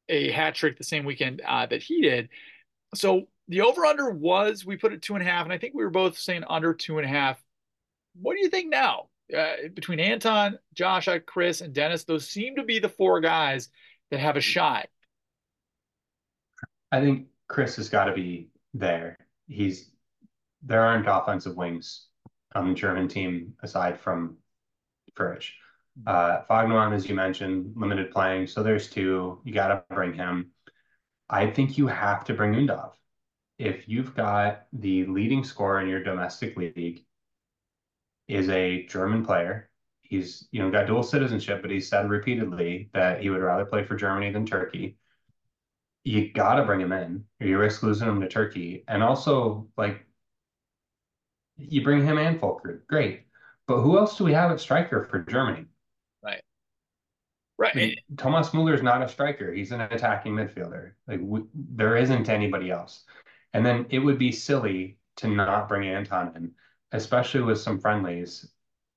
a 0.08 0.30
hat 0.32 0.54
trick 0.54 0.76
the 0.76 0.84
same 0.84 1.04
weekend 1.04 1.40
uh, 1.46 1.66
that 1.66 1.82
he 1.82 2.02
did. 2.02 2.28
So 2.94 3.28
the 3.48 3.62
over 3.62 3.86
under 3.86 4.10
was 4.10 4.66
we 4.66 4.76
put 4.76 4.92
it 4.92 5.02
two 5.02 5.14
and 5.14 5.26
a 5.26 5.30
half, 5.30 5.44
and 5.44 5.52
I 5.52 5.58
think 5.58 5.74
we 5.74 5.84
were 5.84 5.90
both 5.90 6.18
saying 6.18 6.44
under 6.48 6.74
two 6.74 6.98
and 6.98 7.06
a 7.06 7.10
half. 7.10 7.42
What 8.20 8.34
do 8.34 8.40
you 8.40 8.50
think 8.50 8.70
now? 8.70 9.08
Uh, 9.34 9.68
between 9.72 10.00
Anton, 10.00 10.58
Joshua, 10.74 11.18
Chris, 11.18 11.60
and 11.60 11.74
Deniz, 11.74 12.04
those 12.04 12.28
seem 12.28 12.56
to 12.56 12.64
be 12.64 12.78
the 12.78 12.88
four 12.88 13.20
guys 13.20 13.68
that 14.10 14.20
have 14.20 14.36
a 14.36 14.40
shot. 14.40 14.88
I 16.92 17.00
think 17.00 17.28
Chris 17.48 17.76
has 17.76 17.88
got 17.88 18.04
to 18.04 18.12
be 18.12 18.50
there. 18.74 19.16
He's 19.48 19.90
there 20.62 20.82
aren't 20.82 21.06
offensive 21.08 21.56
wings 21.56 22.06
on 22.54 22.68
the 22.68 22.74
German 22.74 23.08
team 23.08 23.54
aside 23.62 23.98
from 24.00 24.36
Führich. 25.16 25.50
Uh, 26.06 26.42
Vagnoman, 26.50 26.92
as 26.92 27.08
you 27.08 27.14
mentioned, 27.14 27.72
limited 27.76 28.10
playing, 28.10 28.46
so 28.46 28.62
there's 28.62 28.90
two. 28.90 29.40
You 29.44 29.52
got 29.52 29.68
to 29.68 29.94
bring 29.94 30.12
him. 30.12 30.50
I 31.28 31.50
think 31.50 31.78
you 31.78 31.86
have 31.86 32.24
to 32.24 32.34
bring 32.34 32.52
Undav. 32.54 32.92
If 33.58 33.88
you've 33.88 34.14
got 34.14 34.66
the 34.72 35.06
leading 35.06 35.44
scorer 35.44 35.80
in 35.80 35.88
your 35.88 36.02
domestic 36.02 36.56
league 36.56 37.04
is 38.28 38.48
a 38.48 38.84
German 38.86 39.24
player. 39.24 39.70
He's 40.02 40.46
you 40.50 40.62
know 40.62 40.70
got 40.70 40.86
dual 40.86 41.02
citizenship, 41.02 41.62
but 41.62 41.70
he's 41.70 41.88
said 41.88 42.08
repeatedly 42.08 42.90
that 42.94 43.20
he 43.22 43.30
would 43.30 43.40
rather 43.40 43.64
play 43.64 43.84
for 43.84 43.96
Germany 43.96 44.30
than 44.30 44.46
Turkey. 44.46 44.96
You 46.04 46.32
got 46.32 46.56
to 46.56 46.64
bring 46.64 46.80
him 46.80 46.92
in, 46.92 47.24
or 47.40 47.46
you 47.46 47.58
risk 47.58 47.82
losing 47.82 48.08
him 48.08 48.20
to 48.20 48.28
Turkey. 48.28 48.84
And 48.86 49.02
also, 49.02 49.68
like, 49.76 50.06
you 51.56 51.82
bring 51.82 52.04
him 52.04 52.18
and 52.18 52.38
Füllkrug, 52.38 52.86
great. 52.86 53.22
But 53.66 53.80
who 53.80 53.98
else 53.98 54.18
do 54.18 54.24
we 54.24 54.34
have 54.34 54.50
at 54.50 54.60
striker 54.60 55.04
for 55.04 55.20
Germany? 55.20 55.66
Right. 56.22 56.42
Right. 57.56 57.74
I 57.74 57.78
mean, 57.78 57.96
Thomas 58.16 58.50
Müller 58.50 58.74
is 58.74 58.82
not 58.82 59.02
a 59.02 59.08
striker. 59.08 59.52
He's 59.52 59.72
an 59.72 59.80
attacking 59.80 60.34
midfielder. 60.34 60.92
Like 61.08 61.20
we, 61.22 61.42
there 61.54 61.96
isn't 61.96 62.28
anybody 62.28 62.70
else. 62.70 63.04
And 63.54 63.64
then 63.64 63.86
it 63.88 64.00
would 64.00 64.18
be 64.18 64.32
silly 64.32 64.98
to 65.16 65.28
not 65.28 65.68
bring 65.68 65.88
Anton 65.88 66.32
in 66.36 66.52
especially 66.94 67.42
with 67.42 67.58
some 67.58 67.78
friendlies 67.78 68.48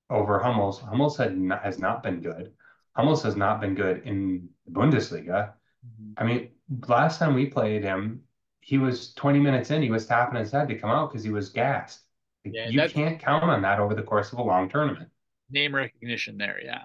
over 0.10 0.40
Hummels. 0.40 0.80
Hummels 0.80 1.18
had 1.18 1.38
not, 1.38 1.64
has 1.64 1.80
not 1.80 2.04
been 2.04 2.22
good. 2.22 2.54
Hummels 2.96 3.24
has 3.24 3.36
not 3.36 3.60
been 3.60 3.76
good 3.76 4.04
in 4.06 4.48
the 4.66 4.72
Bundesliga. 4.72 5.54
Mm-hmm. 5.86 6.12
I 6.18 6.24
mean, 6.24 6.50
last 6.88 7.20
time 7.20 7.34
we 7.34 7.48
played 7.48 7.84
him, 7.84 8.22
he 8.62 8.78
was 8.78 9.14
20 9.14 9.40
minutes 9.40 9.72
in, 9.72 9.82
he 9.82 9.92
was 9.92 10.06
tapping 10.06 10.40
his 10.40 10.52
head 10.52 10.68
to 10.70 10.78
come 10.78 10.90
out 10.90 11.10
because 11.10 11.24
he 11.24 11.32
was 11.32 11.50
gassed. 11.50 12.02
Yeah, 12.44 12.70
you 12.70 12.88
can't 12.88 13.20
count 13.20 13.44
on 13.44 13.62
that 13.64 13.80
over 13.80 13.94
the 13.94 14.04
course 14.04 14.32
of 14.32 14.40
a 14.40 14.44
long 14.44 14.70
tournament. 14.70 15.10
Name 15.50 15.76
recognition 15.76 16.38
there, 16.38 16.60
yeah. 16.64 16.84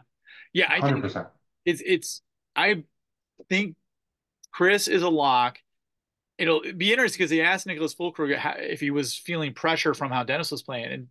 Yeah, 0.52 0.66
I 0.68 0.80
100%. 0.80 1.12
think 1.12 1.26
it's 1.64 1.82
it's 1.84 2.22
I 2.56 2.82
think 3.48 3.76
Chris 4.52 4.88
is 4.88 5.02
a 5.02 5.08
lock 5.08 5.58
it'll 6.38 6.60
be 6.76 6.92
interesting 6.92 7.18
because 7.18 7.30
he 7.30 7.42
asked 7.42 7.66
Nicholas 7.66 7.94
Füllkrug 7.94 8.38
if 8.58 8.80
he 8.80 8.90
was 8.90 9.14
feeling 9.14 9.54
pressure 9.54 9.94
from 9.94 10.10
how 10.10 10.24
Deniz 10.24 10.50
was 10.50 10.62
playing, 10.62 10.92
and 10.92 11.06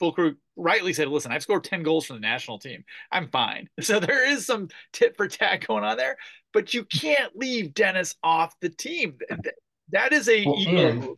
Füllkrug 0.00 0.36
rightly 0.56 0.92
said, 0.92 1.08
"Listen, 1.08 1.32
I've 1.32 1.42
scored 1.42 1.64
ten 1.64 1.82
goals 1.82 2.06
for 2.06 2.14
the 2.14 2.20
national 2.20 2.58
team. 2.58 2.84
I'm 3.10 3.28
fine." 3.28 3.68
So 3.80 4.00
there 4.00 4.28
is 4.28 4.46
some 4.46 4.68
tit 4.92 5.16
for 5.16 5.28
tat 5.28 5.66
going 5.66 5.84
on 5.84 5.96
there, 5.96 6.16
but 6.52 6.74
you 6.74 6.84
can't 6.84 7.36
leave 7.36 7.74
Deniz 7.74 8.14
off 8.22 8.58
the 8.60 8.68
team. 8.68 9.18
That 9.90 10.12
is 10.12 10.28
a 10.28 10.44
well, 10.46 10.56
and, 10.66 11.16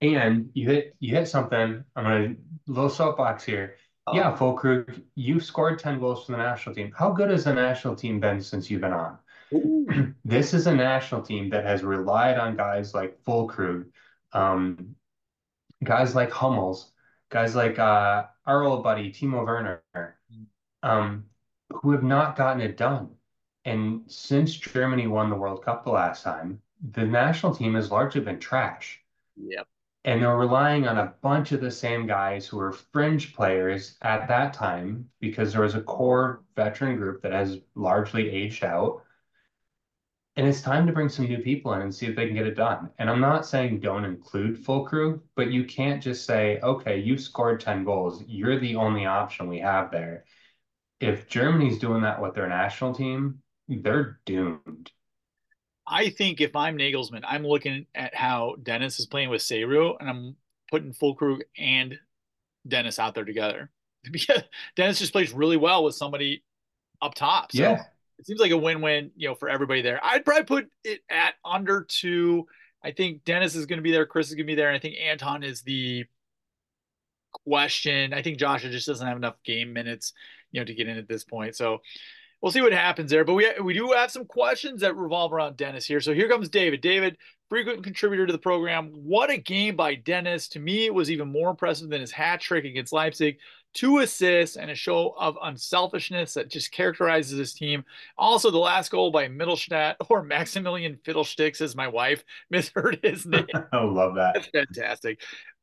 and, 0.00 0.50
you 0.54 0.66
hit 0.68 0.96
you 1.00 1.14
hit 1.14 1.28
something. 1.28 1.84
I'm 1.96 2.04
gonna 2.04 2.34
little 2.66 2.90
soapbox 2.90 3.44
here. 3.44 3.76
Oh. 4.06 4.16
Yeah, 4.16 4.36
Füllkrug, 4.36 5.02
you 5.14 5.40
scored 5.40 5.78
ten 5.78 5.98
goals 6.00 6.26
for 6.26 6.32
the 6.32 6.38
national 6.38 6.74
team. 6.74 6.92
How 6.96 7.10
good 7.10 7.30
has 7.30 7.44
the 7.44 7.54
national 7.54 7.94
team 7.96 8.20
been 8.20 8.40
since 8.40 8.70
you've 8.70 8.80
been 8.80 8.92
on? 8.92 9.18
This 10.24 10.54
is 10.54 10.66
a 10.66 10.74
national 10.74 11.22
team 11.22 11.50
that 11.50 11.64
has 11.64 11.82
relied 11.82 12.38
on 12.38 12.56
guys 12.56 12.94
like 12.94 13.22
Füllkrug, 13.24 13.86
um, 14.32 14.94
guys 15.82 16.14
like 16.14 16.30
Hummels, 16.30 16.92
guys 17.30 17.54
like 17.54 17.78
uh, 17.78 18.24
our 18.46 18.64
old 18.64 18.82
buddy 18.82 19.10
Timo 19.12 19.44
Werner, 19.44 19.82
um, 20.82 21.24
who 21.70 21.92
have 21.92 22.02
not 22.02 22.36
gotten 22.36 22.60
it 22.60 22.76
done. 22.76 23.10
And 23.64 24.02
since 24.06 24.54
Germany 24.54 25.06
won 25.06 25.30
the 25.30 25.36
World 25.36 25.64
Cup 25.64 25.84
the 25.84 25.90
last 25.90 26.22
time, 26.22 26.60
the 26.92 27.04
national 27.04 27.54
team 27.54 27.74
has 27.74 27.90
largely 27.90 28.20
been 28.20 28.38
trash. 28.38 29.00
Yep. 29.36 29.66
And 30.04 30.22
they're 30.22 30.36
relying 30.36 30.86
on 30.86 30.98
a 30.98 31.12
bunch 31.22 31.52
of 31.52 31.60
the 31.60 31.70
same 31.70 32.06
guys 32.06 32.46
who 32.46 32.56
were 32.56 32.72
fringe 32.72 33.34
players 33.34 33.96
at 34.00 34.28
that 34.28 34.54
time 34.54 35.10
because 35.20 35.52
there 35.52 35.62
was 35.62 35.74
a 35.74 35.82
core 35.82 36.44
veteran 36.56 36.96
group 36.96 37.20
that 37.22 37.32
has 37.32 37.58
largely 37.74 38.30
aged 38.30 38.64
out 38.64 39.02
and 40.38 40.46
it's 40.46 40.62
time 40.62 40.86
to 40.86 40.92
bring 40.92 41.08
some 41.08 41.26
new 41.26 41.38
people 41.38 41.72
in 41.72 41.82
and 41.82 41.92
see 41.92 42.06
if 42.06 42.14
they 42.14 42.26
can 42.26 42.36
get 42.36 42.46
it 42.46 42.54
done. 42.54 42.90
And 43.00 43.10
I'm 43.10 43.20
not 43.20 43.44
saying 43.44 43.80
don't 43.80 44.04
include 44.04 44.64
Füllkrug, 44.64 45.20
but 45.34 45.50
you 45.50 45.64
can't 45.64 46.00
just 46.00 46.24
say, 46.24 46.60
okay, 46.62 46.96
you've 46.96 47.20
scored 47.20 47.58
10 47.58 47.82
goals. 47.82 48.22
You're 48.28 48.60
the 48.60 48.76
only 48.76 49.04
option 49.04 49.48
we 49.48 49.58
have 49.58 49.90
there. 49.90 50.26
If 51.00 51.26
Germany's 51.26 51.80
doing 51.80 52.02
that 52.02 52.22
with 52.22 52.36
their 52.36 52.48
national 52.48 52.94
team, 52.94 53.42
they're 53.66 54.20
doomed. 54.26 54.92
I 55.84 56.10
think 56.10 56.40
if 56.40 56.54
I'm 56.54 56.78
Nagelsmann, 56.78 57.24
I'm 57.26 57.44
looking 57.44 57.86
at 57.96 58.14
how 58.14 58.54
Deniz 58.62 59.00
is 59.00 59.06
playing 59.06 59.30
with 59.30 59.42
Serhou, 59.42 59.96
and 59.98 60.08
I'm 60.08 60.36
putting 60.70 60.92
Füllkrug 60.92 61.40
and 61.58 61.98
Deniz 62.68 63.00
out 63.00 63.16
there 63.16 63.24
together. 63.24 63.70
Because 64.12 64.44
Deniz 64.76 65.00
just 65.00 65.12
plays 65.12 65.32
really 65.32 65.56
well 65.56 65.82
with 65.82 65.96
somebody 65.96 66.44
up 67.02 67.14
top. 67.14 67.50
So 67.50 67.60
yeah 67.60 67.82
it 68.18 68.26
seems 68.26 68.40
like 68.40 68.50
a 68.50 68.56
win-win, 68.56 69.10
you 69.16 69.28
know, 69.28 69.34
for 69.34 69.48
everybody 69.48 69.82
there. 69.82 70.00
I'd 70.02 70.24
probably 70.24 70.44
put 70.44 70.70
it 70.84 71.00
at 71.08 71.34
under 71.44 71.86
two. 71.88 72.46
I 72.82 72.92
think 72.92 73.24
Deniz 73.24 73.56
is 73.56 73.66
going 73.66 73.78
to 73.78 73.82
be 73.82 73.92
there, 73.92 74.06
Chris 74.06 74.28
is 74.28 74.34
going 74.34 74.46
to 74.46 74.50
be 74.50 74.54
there, 74.54 74.68
and 74.68 74.76
I 74.76 74.80
think 74.80 74.96
Anton 75.00 75.42
is 75.42 75.62
the 75.62 76.04
question. 77.46 78.12
I 78.12 78.22
think 78.22 78.38
Joshua 78.38 78.70
just 78.70 78.86
doesn't 78.86 79.06
have 79.06 79.16
enough 79.16 79.36
game 79.44 79.72
minutes, 79.72 80.12
you 80.52 80.60
know, 80.60 80.64
to 80.64 80.74
get 80.74 80.88
in 80.88 80.98
at 80.98 81.08
this 81.08 81.24
point. 81.24 81.56
So 81.56 81.78
we'll 82.40 82.52
see 82.52 82.62
what 82.62 82.72
happens 82.72 83.10
there. 83.10 83.24
But 83.24 83.34
we 83.34 83.50
we 83.62 83.74
do 83.74 83.92
have 83.92 84.10
some 84.10 84.24
questions 84.24 84.80
that 84.80 84.96
revolve 84.96 85.32
around 85.32 85.56
Deniz 85.56 85.86
here. 85.86 86.00
So 86.00 86.14
here 86.14 86.28
comes 86.28 86.48
David. 86.48 86.80
David, 86.80 87.16
frequent 87.48 87.84
contributor 87.84 88.26
to 88.26 88.32
the 88.32 88.38
program. 88.38 88.90
What 88.92 89.30
a 89.30 89.36
game 89.36 89.76
by 89.76 89.94
Deniz. 89.94 90.48
To 90.50 90.60
me, 90.60 90.86
it 90.86 90.94
was 90.94 91.10
even 91.10 91.30
more 91.30 91.50
impressive 91.50 91.88
than 91.88 92.00
his 92.00 92.12
hat 92.12 92.40
trick 92.40 92.64
against 92.64 92.92
Leipzig. 92.92 93.38
Two 93.74 93.98
assists 93.98 94.56
and 94.56 94.70
a 94.70 94.74
show 94.74 95.14
of 95.18 95.38
unselfishness 95.42 96.34
that 96.34 96.50
just 96.50 96.72
characterizes 96.72 97.38
his 97.38 97.54
team. 97.54 97.84
Also, 98.16 98.50
the 98.50 98.58
last 98.58 98.90
goal 98.90 99.10
by 99.10 99.28
Mittelstädt 99.28 99.96
or 100.08 100.22
Maximilian 100.22 100.98
Fiddlesticks, 101.04 101.60
as 101.60 101.76
my 101.76 101.88
wife 101.88 102.24
misheard 102.50 103.00
his 103.02 103.26
name. 103.26 103.46
I 103.72 103.82
love 103.84 104.14
that. 104.16 104.34
That's 104.34 104.48
fantastic 104.48 105.20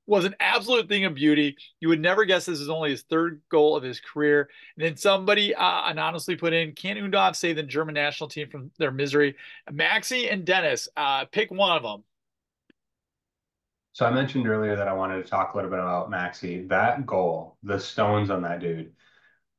was 0.07 0.25
an 0.25 0.35
absolute 0.39 0.87
thing 0.87 1.05
of 1.05 1.15
beauty. 1.15 1.57
You 1.79 1.89
would 1.89 1.99
never 1.99 2.25
guess 2.25 2.45
this 2.45 2.59
is 2.59 2.69
only 2.69 2.91
his 2.91 3.03
third 3.03 3.41
goal 3.49 3.75
of 3.75 3.83
his 3.83 3.99
career. 3.99 4.49
And 4.77 4.85
then 4.85 4.97
somebody 4.97 5.55
uh, 5.55 5.89
anonymously 5.89 6.35
put 6.35 6.53
in, 6.53 6.73
can 6.73 6.97
Undav 6.97 7.35
save 7.35 7.55
the 7.55 7.63
German 7.63 7.95
national 7.95 8.29
team 8.29 8.49
from 8.49 8.71
their 8.77 8.91
misery? 8.91 9.35
Maxi 9.71 10.31
and 10.31 10.45
Deniz, 10.45 10.87
uh, 10.95 11.25
pick 11.25 11.51
one 11.51 11.75
of 11.75 11.83
them. 11.83 12.03
So 13.95 14.05
I 14.05 14.11
mentioned 14.11 14.47
earlier 14.47 14.75
that 14.75 14.87
I 14.87 14.93
wanted 14.93 15.23
to 15.23 15.29
talk 15.29 15.53
a 15.53 15.57
little 15.57 15.71
bit 15.71 15.79
about 15.79 16.11
Maxi. 16.11 16.67
That 16.69 17.05
goal, 17.05 17.57
the 17.63 17.79
stones 17.79 18.29
on 18.29 18.41
that 18.43 18.59
dude, 18.59 18.93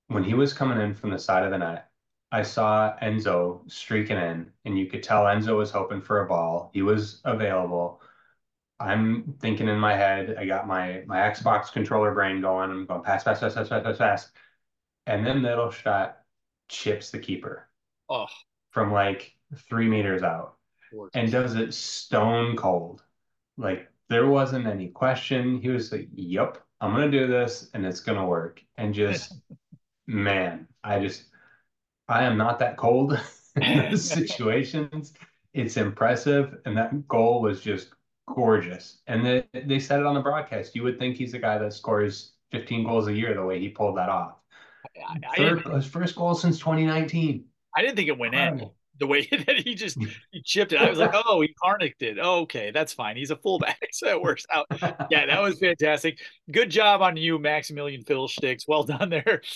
when 0.09 0.25
he 0.25 0.35
was 0.35 0.53
coming 0.53 0.81
in 0.81 0.95
from 0.95 1.11
the 1.11 1.19
side 1.19 1.45
of 1.45 1.51
the 1.51 1.59
net, 1.59 1.91
I 2.31 2.43
saw 2.43 2.97
Enzo 3.03 3.71
streaking 3.71 4.19
in, 4.19 4.53
and 4.65 4.79
you 4.79 4.87
could 4.87 5.03
tell 5.03 5.25
Enzo 5.25 5.57
was 5.57 5.71
hoping 5.71 6.03
for 6.03 6.21
a 6.21 6.29
ball. 6.29 6.71
He 6.75 6.83
was 6.83 7.21
available 7.25 8.03
I'm 8.79 9.35
thinking 9.41 9.69
in 9.69 9.79
my 9.79 9.97
head, 9.97 10.37
I 10.39 10.47
got 10.47 10.67
my 10.67 11.03
my 11.07 11.19
Xbox 11.19 11.73
controller 11.73 12.13
brain 12.13 12.41
going. 12.41 12.71
I'm 12.71 12.87
going 12.87 13.03
pass, 13.03 13.25
pass, 13.25 13.41
pass, 13.41 13.55
pass, 13.55 13.69
pass, 13.69 13.83
pass, 13.83 13.99
pass. 13.99 14.31
And 15.07 15.27
then 15.27 15.41
Mittelstädt 15.41 16.15
chips 16.69 17.11
the 17.11 17.19
keeper 17.19 17.69
oh. 18.09 18.27
from 18.71 18.93
like 18.93 19.35
three 19.69 19.89
meters 19.89 20.23
out 20.23 20.57
and 21.15 21.31
does 21.31 21.55
it 21.55 21.73
stone 21.73 22.57
cold. 22.57 23.03
Like 23.57 23.91
there 24.09 24.27
wasn't 24.27 24.67
any 24.67 24.89
question. 24.89 25.61
He 25.61 25.69
was 25.69 25.93
like, 25.93 26.09
Yep, 26.15 26.59
I'm 26.81 26.93
gonna 26.93 27.11
do 27.11 27.27
this 27.27 27.71
and 27.75 27.85
it's 27.85 28.01
gonna 28.01 28.27
work. 28.27 28.63
And 28.77 28.95
just 28.95 29.35
man, 30.07 30.69
I 30.85 31.01
just 31.01 31.25
I 32.09 32.25
am 32.25 32.37
not 32.37 32.59
that 32.61 32.77
cold 32.77 33.19
in 33.57 33.79
those 33.91 34.09
situations. 34.09 35.15
It's 35.55 35.77
impressive. 35.77 36.59
And 36.65 36.77
that 36.77 37.09
goal 37.09 37.43
was 37.43 37.61
just 37.61 37.89
gorgeous. 38.29 38.99
And 39.07 39.25
they, 39.25 39.45
they 39.53 39.79
said 39.79 40.01
it 40.01 40.07
on 40.07 40.15
the 40.15 40.21
broadcast. 40.21 40.75
You 40.75 40.83
would 40.83 40.99
think 40.99 41.17
he's 41.17 41.35
a 41.35 41.39
guy 41.39 41.59
that 41.59 41.73
scores 41.73 42.33
15 42.53 42.85
goals 42.85 43.09
a 43.09 43.13
year 43.13 43.35
the 43.35 43.45
way 43.45 43.59
he 43.59 43.69
pulled 43.69 43.97
that 43.97 44.09
off. 44.09 44.37
I, 44.97 45.19
I 45.31 45.37
Third, 45.37 45.65
his 45.65 45.87
first 45.87 46.15
goal 46.15 46.35
since 46.35 46.59
2019. 46.59 47.45
I 47.75 47.83
didn't 47.83 47.97
think 47.97 48.09
it 48.09 48.19
went 48.19 48.35
in 48.35 48.71
the 48.99 49.07
way 49.07 49.27
that 49.47 49.57
he 49.57 49.75
just 49.75 49.99
he 50.31 50.43
chipped 50.43 50.73
it. 50.73 50.81
I 50.81 50.89
was 50.89 50.99
like, 50.99 51.13
oh, 51.15 51.41
he 51.41 51.55
carnicked 51.63 52.03
it. 52.03 52.19
Oh, 52.21 52.41
okay, 52.41 52.71
that's 52.71 52.93
fine. 52.93 53.17
He's 53.17 53.31
a 53.31 53.37
fullback, 53.37 53.79
so 53.93 54.09
it 54.09 54.23
works 54.23 54.47
out. 54.53 54.67
Yeah, 55.11 55.27
that 55.27 55.41
was 55.41 55.59
fantastic. 55.59 56.19
Good 56.51 56.71
job 56.71 57.03
on 57.03 57.17
you, 57.17 57.39
Maximilian 57.39 58.03
Fiddlesticks. 58.03 58.67
Well 58.67 58.85
done 58.85 59.11
there. 59.11 59.43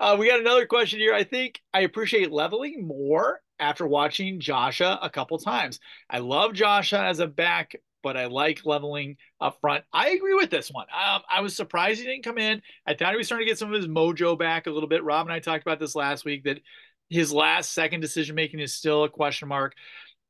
Uh, 0.00 0.16
we 0.18 0.28
got 0.28 0.40
another 0.40 0.66
question 0.66 0.98
here. 0.98 1.14
I 1.14 1.22
think 1.22 1.60
I 1.72 1.80
appreciate 1.82 2.32
Leweling 2.32 2.84
more 2.84 3.40
after 3.60 3.86
watching 3.86 4.40
Joshua 4.40 4.98
a 5.00 5.08
couple 5.08 5.38
times. 5.38 5.78
I 6.10 6.18
love 6.18 6.52
Joshua 6.52 7.04
as 7.04 7.20
a 7.20 7.28
back 7.28 7.76
but 8.02 8.16
I 8.16 8.26
like 8.26 8.64
Leweling 8.64 9.16
up 9.40 9.60
front. 9.60 9.84
I 9.92 10.10
agree 10.10 10.34
with 10.34 10.50
this 10.50 10.70
one. 10.70 10.86
Um, 10.92 11.22
I 11.30 11.40
was 11.40 11.56
surprised 11.56 12.00
he 12.00 12.06
didn't 12.06 12.24
come 12.24 12.38
in. 12.38 12.62
I 12.86 12.94
thought 12.94 13.10
he 13.10 13.16
was 13.16 13.26
starting 13.26 13.46
to 13.46 13.50
get 13.50 13.58
some 13.58 13.72
of 13.72 13.80
his 13.80 13.88
mojo 13.88 14.38
back 14.38 14.66
a 14.66 14.70
little 14.70 14.88
bit. 14.88 15.04
Rob 15.04 15.26
and 15.26 15.32
I 15.32 15.40
talked 15.40 15.62
about 15.62 15.80
this 15.80 15.94
last 15.94 16.24
week 16.24 16.44
that 16.44 16.60
his 17.08 17.32
last 17.32 17.72
second 17.72 18.00
decision 18.00 18.34
making 18.34 18.60
is 18.60 18.74
still 18.74 19.04
a 19.04 19.08
question 19.08 19.48
mark. 19.48 19.74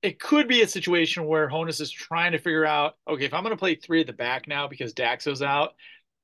It 0.02 0.20
could 0.20 0.46
be 0.46 0.62
a 0.62 0.68
situation 0.68 1.26
where 1.26 1.48
Hoeneß 1.48 1.80
is 1.80 1.90
trying 1.90 2.32
to 2.32 2.38
figure 2.38 2.64
out, 2.64 2.94
okay, 3.08 3.24
if 3.24 3.34
I'm 3.34 3.42
going 3.42 3.54
to 3.54 3.58
play 3.58 3.74
three 3.74 4.00
at 4.00 4.06
the 4.06 4.12
back 4.12 4.46
now 4.46 4.68
because 4.68 4.94
Daxo's 4.94 5.42
out, 5.42 5.74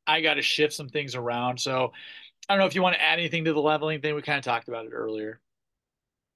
I 0.06 0.20
got 0.20 0.34
to 0.34 0.42
shift 0.42 0.72
some 0.72 0.88
things 0.88 1.16
around. 1.16 1.58
So 1.58 1.92
I 2.48 2.54
don't 2.54 2.60
know 2.60 2.66
if 2.66 2.74
you 2.74 2.82
want 2.82 2.94
to 2.94 3.02
add 3.02 3.18
anything 3.18 3.46
to 3.46 3.52
the 3.52 3.60
Leweling 3.60 4.00
thing. 4.00 4.14
We 4.14 4.22
kind 4.22 4.38
of 4.38 4.44
talked 4.44 4.68
about 4.68 4.86
it 4.86 4.92
earlier. 4.92 5.40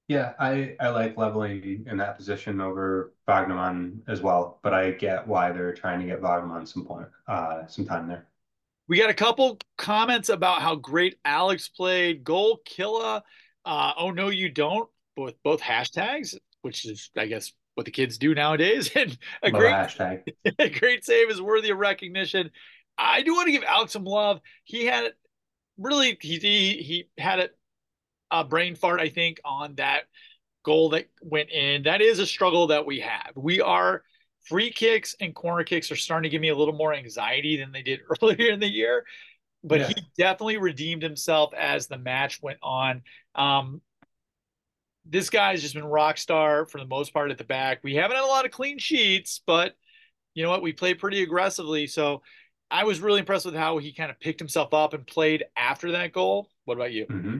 Yeah, 0.09 0.33
I, 0.39 0.75
I 0.79 0.89
like 0.89 1.15
Leweling 1.15 1.85
in 1.87 1.97
that 1.97 2.17
position 2.17 2.59
over 2.59 3.13
Vagnoman 3.27 3.99
as 4.07 4.21
well, 4.21 4.59
but 4.63 4.73
I 4.73 4.91
get 4.91 5.27
why 5.27 5.51
they're 5.51 5.73
trying 5.73 5.99
to 6.01 6.07
get 6.07 6.19
Vagnoman 6.19 6.67
some 6.67 6.83
point, 6.83 7.07
uh, 7.27 7.67
some 7.67 7.85
time 7.85 8.07
there. 8.07 8.25
We 8.87 8.97
got 8.97 9.11
a 9.11 9.13
couple 9.13 9.59
comments 9.77 10.29
about 10.29 10.63
how 10.63 10.75
great 10.75 11.19
Alex 11.23 11.69
played. 11.69 12.23
Goal 12.23 12.59
killer. 12.65 13.21
Uh, 13.69 13.93
oh 13.97 14.09
no, 14.09 14.29
you 14.29 14.49
don't. 14.49 14.89
With 15.15 15.35
both 15.43 15.61
hashtags, 15.61 16.35
which 16.63 16.85
is 16.85 17.11
I 17.15 17.27
guess 17.27 17.51
what 17.75 17.85
the 17.85 17.91
kids 17.91 18.17
do 18.17 18.33
nowadays. 18.33 18.89
And 18.95 19.17
a 19.43 19.49
Love 19.49 19.59
great 19.59 19.73
hashtag. 19.73 20.21
a 20.59 20.69
great 20.69 21.05
save 21.05 21.29
is 21.29 21.39
worthy 21.39 21.69
of 21.69 21.77
recognition. 21.77 22.49
I 22.97 23.21
do 23.21 23.33
want 23.33 23.45
to 23.45 23.51
give 23.51 23.63
Alex 23.63 23.93
some 23.93 24.05
love. 24.05 24.41
He 24.63 24.85
had 24.85 25.13
really 25.77 26.17
he 26.19 26.39
he, 26.39 26.73
he 26.81 27.09
had 27.17 27.39
it 27.39 27.55
a 28.31 28.43
brain 28.43 28.75
fart, 28.75 28.99
I 28.99 29.09
think, 29.09 29.39
on 29.45 29.75
that 29.75 30.03
goal 30.63 30.89
that 30.89 31.07
went 31.21 31.51
in. 31.51 31.83
That 31.83 32.01
is 32.01 32.17
a 32.19 32.25
struggle 32.25 32.67
that 32.67 32.85
we 32.85 32.99
have. 33.01 33.31
We 33.35 33.61
are 33.61 34.03
free 34.47 34.71
kicks 34.71 35.15
and 35.19 35.35
corner 35.35 35.63
kicks 35.63 35.91
are 35.91 35.95
starting 35.95 36.29
to 36.29 36.29
give 36.29 36.41
me 36.41 36.49
a 36.49 36.55
little 36.55 36.73
more 36.73 36.93
anxiety 36.93 37.57
than 37.57 37.71
they 37.71 37.83
did 37.83 37.99
earlier 38.21 38.51
in 38.51 38.59
the 38.59 38.67
year. 38.67 39.05
But 39.63 39.81
yeah. 39.81 39.87
he 39.87 39.95
definitely 40.17 40.57
redeemed 40.57 41.03
himself 41.03 41.53
as 41.53 41.87
the 41.87 41.97
match 41.97 42.41
went 42.41 42.59
on. 42.63 43.01
Um, 43.39 43.81
this 45.05 45.29
guy's 45.29 45.61
just 45.61 45.73
been 45.73 45.85
rock 45.85 46.17
star 46.17 46.65
for 46.65 46.77
the 46.77 46.85
most 46.85 47.13
part 47.13 47.31
at 47.31 47.37
the 47.37 47.43
back. 47.43 47.79
We 47.83 47.95
haven't 47.95 48.17
had 48.17 48.25
a 48.25 48.27
lot 48.27 48.45
of 48.45 48.51
clean 48.51 48.77
sheets, 48.77 49.41
but 49.45 49.73
you 50.35 50.43
know 50.43 50.49
what? 50.49 50.61
We 50.61 50.73
play 50.73 50.93
pretty 50.93 51.23
aggressively. 51.23 51.87
So 51.87 52.21
I 52.69 52.83
was 52.83 52.99
really 52.99 53.21
impressed 53.21 53.45
with 53.45 53.55
how 53.55 53.77
he 53.79 53.93
kind 53.93 54.11
of 54.11 54.19
picked 54.19 54.39
himself 54.39 54.73
up 54.73 54.93
and 54.93 55.07
played 55.07 55.45
after 55.57 55.93
that 55.93 56.13
goal. 56.13 56.49
What 56.65 56.75
about 56.75 56.91
you? 56.91 57.07
Mm-hmm. 57.07 57.39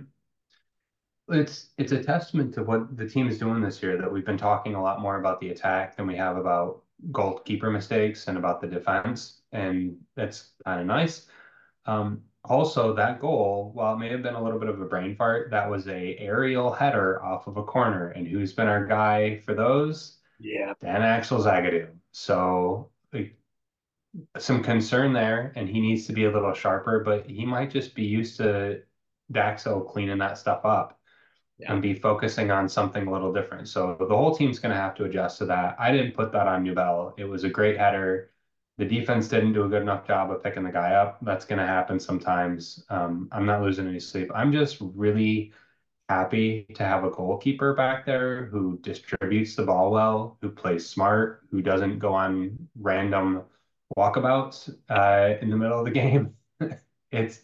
It's 1.32 1.70
it's 1.78 1.92
a 1.92 2.04
testament 2.04 2.56
to 2.56 2.64
what 2.64 2.98
the 2.98 3.08
team 3.08 3.28
is 3.28 3.38
doing 3.38 3.62
this 3.62 3.84
year 3.84 3.98
that 3.98 4.12
we've 4.12 4.26
been 4.26 4.38
talking 4.38 4.74
a 4.74 4.82
lot 4.82 5.00
more 5.00 5.20
about 5.20 5.40
the 5.40 5.50
attack 5.50 5.96
than 5.96 6.08
we 6.08 6.16
have 6.16 6.38
about 6.38 6.82
goalkeeper 7.12 7.70
mistakes 7.70 8.28
and 8.28 8.38
about 8.38 8.62
the 8.62 8.68
defense, 8.68 9.42
and 9.52 9.98
that's 10.16 10.54
kind 10.66 10.82
of 10.82 10.88
nice. 10.88 11.28
Um, 11.86 12.24
also, 12.46 12.94
that 12.94 13.20
goal, 13.20 13.72
while 13.74 13.94
it 13.94 13.98
may 13.98 14.10
have 14.10 14.24
been 14.24 14.36
a 14.36 14.44
little 14.44 14.60
bit 14.60 14.70
of 14.70 14.80
a 14.82 14.86
brain 14.86 15.16
fart, 15.16 15.52
that 15.52 15.70
was 15.70 15.88
a 15.88 16.16
aerial 16.18 16.72
header 16.72 17.24
off 17.24 17.48
of 17.48 17.58
a 17.58 17.64
corner, 17.64 18.10
and 18.10 18.28
who's 18.28 18.54
been 18.54 18.68
our 18.68 18.86
guy 18.86 19.40
for 19.40 19.54
those? 19.54 20.18
Yeah, 20.40 20.74
Dan 20.82 21.02
Axel 21.02 21.44
Zagadou. 21.44 21.90
So 22.12 22.92
like, 23.14 23.36
some 24.38 24.64
concern 24.64 25.14
there, 25.14 25.52
and 25.56 25.68
he 25.68 25.82
needs 25.82 26.08
to 26.08 26.14
be 26.14 26.26
a 26.26 26.32
little 26.32 26.54
sharper, 26.54 27.02
but 27.04 27.30
he 27.30 27.46
might 27.46 27.72
just 27.72 27.94
be 27.94 28.06
used 28.06 28.38
to 28.38 28.82
Daxo 29.32 29.88
cleaning 29.88 30.18
that 30.20 30.38
stuff 30.38 30.66
up 30.66 31.00
yeah. 31.60 31.74
and 31.74 31.82
be 31.82 31.94
focusing 31.94 32.52
on 32.52 32.68
something 32.70 33.06
a 33.06 33.12
little 33.12 33.34
different. 33.34 33.68
So 33.68 33.96
the 34.00 34.18
whole 34.18 34.34
team's 34.36 34.60
going 34.60 34.74
to 34.74 34.82
have 34.82 34.96
to 34.96 35.04
adjust 35.04 35.40
to 35.40 35.46
that. 35.46 35.76
I 35.78 35.92
didn't 35.92 36.16
put 36.16 36.32
that 36.32 36.48
on 36.48 36.64
Nübel. 36.64 37.14
It 37.18 37.26
was 37.26 37.44
a 37.44 37.50
great 37.50 37.78
header. 37.78 38.32
The 38.80 38.86
defense 38.86 39.28
didn't 39.28 39.54
do 39.54 39.66
a 39.66 39.70
good 39.70 39.82
enough 39.82 40.08
job 40.08 40.32
of 40.32 40.42
picking 40.42 40.64
the 40.64 40.72
guy 40.72 40.94
up. 40.94 41.20
That's 41.22 41.46
going 41.46 41.60
to 41.60 41.66
happen 41.66 42.00
sometimes. 42.00 42.86
Um, 42.90 43.28
I'm 43.32 43.46
not 43.46 43.62
losing 43.62 43.88
any 43.88 44.00
sleep. 44.00 44.32
I'm 44.34 44.54
just 44.54 44.78
really 44.80 45.54
happy 46.08 46.66
to 46.76 46.84
have 46.84 47.04
a 47.04 47.10
goalkeeper 47.12 47.74
back 47.74 48.06
there 48.06 48.46
who 48.46 48.80
distributes 48.82 49.56
the 49.56 49.64
ball 49.64 49.92
well, 49.92 50.38
who 50.42 50.50
plays 50.50 50.88
smart, 50.88 51.42
who 51.52 51.62
doesn't 51.62 52.00
go 52.00 52.14
on 52.14 52.58
random 52.80 53.44
walkabouts 53.98 54.74
uh, 54.90 55.38
in 55.42 55.50
the 55.50 55.58
middle 55.58 55.80
of 55.80 55.86
the 55.86 55.92
game. 56.02 56.34
it's 57.12 57.42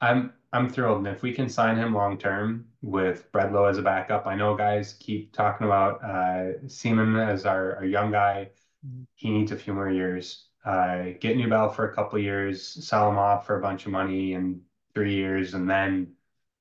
I'm 0.00 0.32
I'm 0.52 0.70
thrilled. 0.70 0.98
And 0.98 1.08
if 1.08 1.22
we 1.22 1.34
can 1.34 1.48
sign 1.48 1.76
him 1.76 1.94
long 1.94 2.16
term 2.18 2.66
with 2.80 3.30
Bredlow 3.32 3.68
as 3.68 3.78
a 3.78 3.82
backup, 3.82 4.26
I 4.26 4.34
know 4.34 4.56
guys 4.56 4.94
keep 4.94 5.32
talking 5.34 5.66
about 5.66 6.02
uh, 6.02 6.58
Seimen 6.66 7.18
as 7.20 7.44
our, 7.44 7.76
our 7.76 7.84
young 7.84 8.10
guy. 8.10 8.50
Mm-hmm. 8.86 9.02
He 9.16 9.30
needs 9.30 9.52
a 9.52 9.56
few 9.56 9.74
more 9.74 9.90
years. 9.90 10.47
Uh, 10.64 11.14
get 11.20 11.36
Nübel 11.36 11.74
for 11.74 11.90
a 11.90 11.94
couple 11.94 12.18
years, 12.18 12.86
sell 12.86 13.08
him 13.08 13.18
off 13.18 13.46
for 13.46 13.58
a 13.58 13.62
bunch 13.62 13.86
of 13.86 13.92
money 13.92 14.34
in 14.34 14.60
three 14.94 15.14
years, 15.14 15.54
and 15.54 15.68
then 15.68 16.12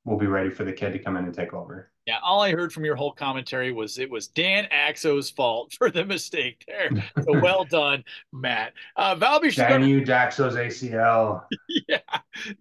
we'll 0.05 0.17
be 0.17 0.27
ready 0.27 0.49
for 0.49 0.63
the 0.63 0.71
kid 0.71 0.93
to 0.93 0.99
come 0.99 1.17
in 1.17 1.25
and 1.25 1.33
take 1.33 1.53
over. 1.53 1.91
Yeah, 2.07 2.19
all 2.23 2.41
I 2.41 2.51
heard 2.53 2.71
from 2.71 2.85
your 2.85 2.95
whole 2.95 3.11
commentary 3.11 3.73
was 3.73 3.99
it 3.99 4.09
was 4.09 4.29
Dan 4.29 4.65
Axo's 4.71 5.29
fault 5.29 5.73
for 5.77 5.91
the 5.91 6.05
mistake 6.05 6.63
there. 6.65 6.89
So 7.17 7.39
well 7.41 7.65
done, 7.65 8.05
Matt. 8.31 8.73
Uh, 8.95 9.15
VfB 9.15 9.51
Stuttgart. 9.51 9.81
you 9.81 10.01
Daxo's 10.01 10.55
ACL. 10.55 11.43
yeah, 11.89 11.99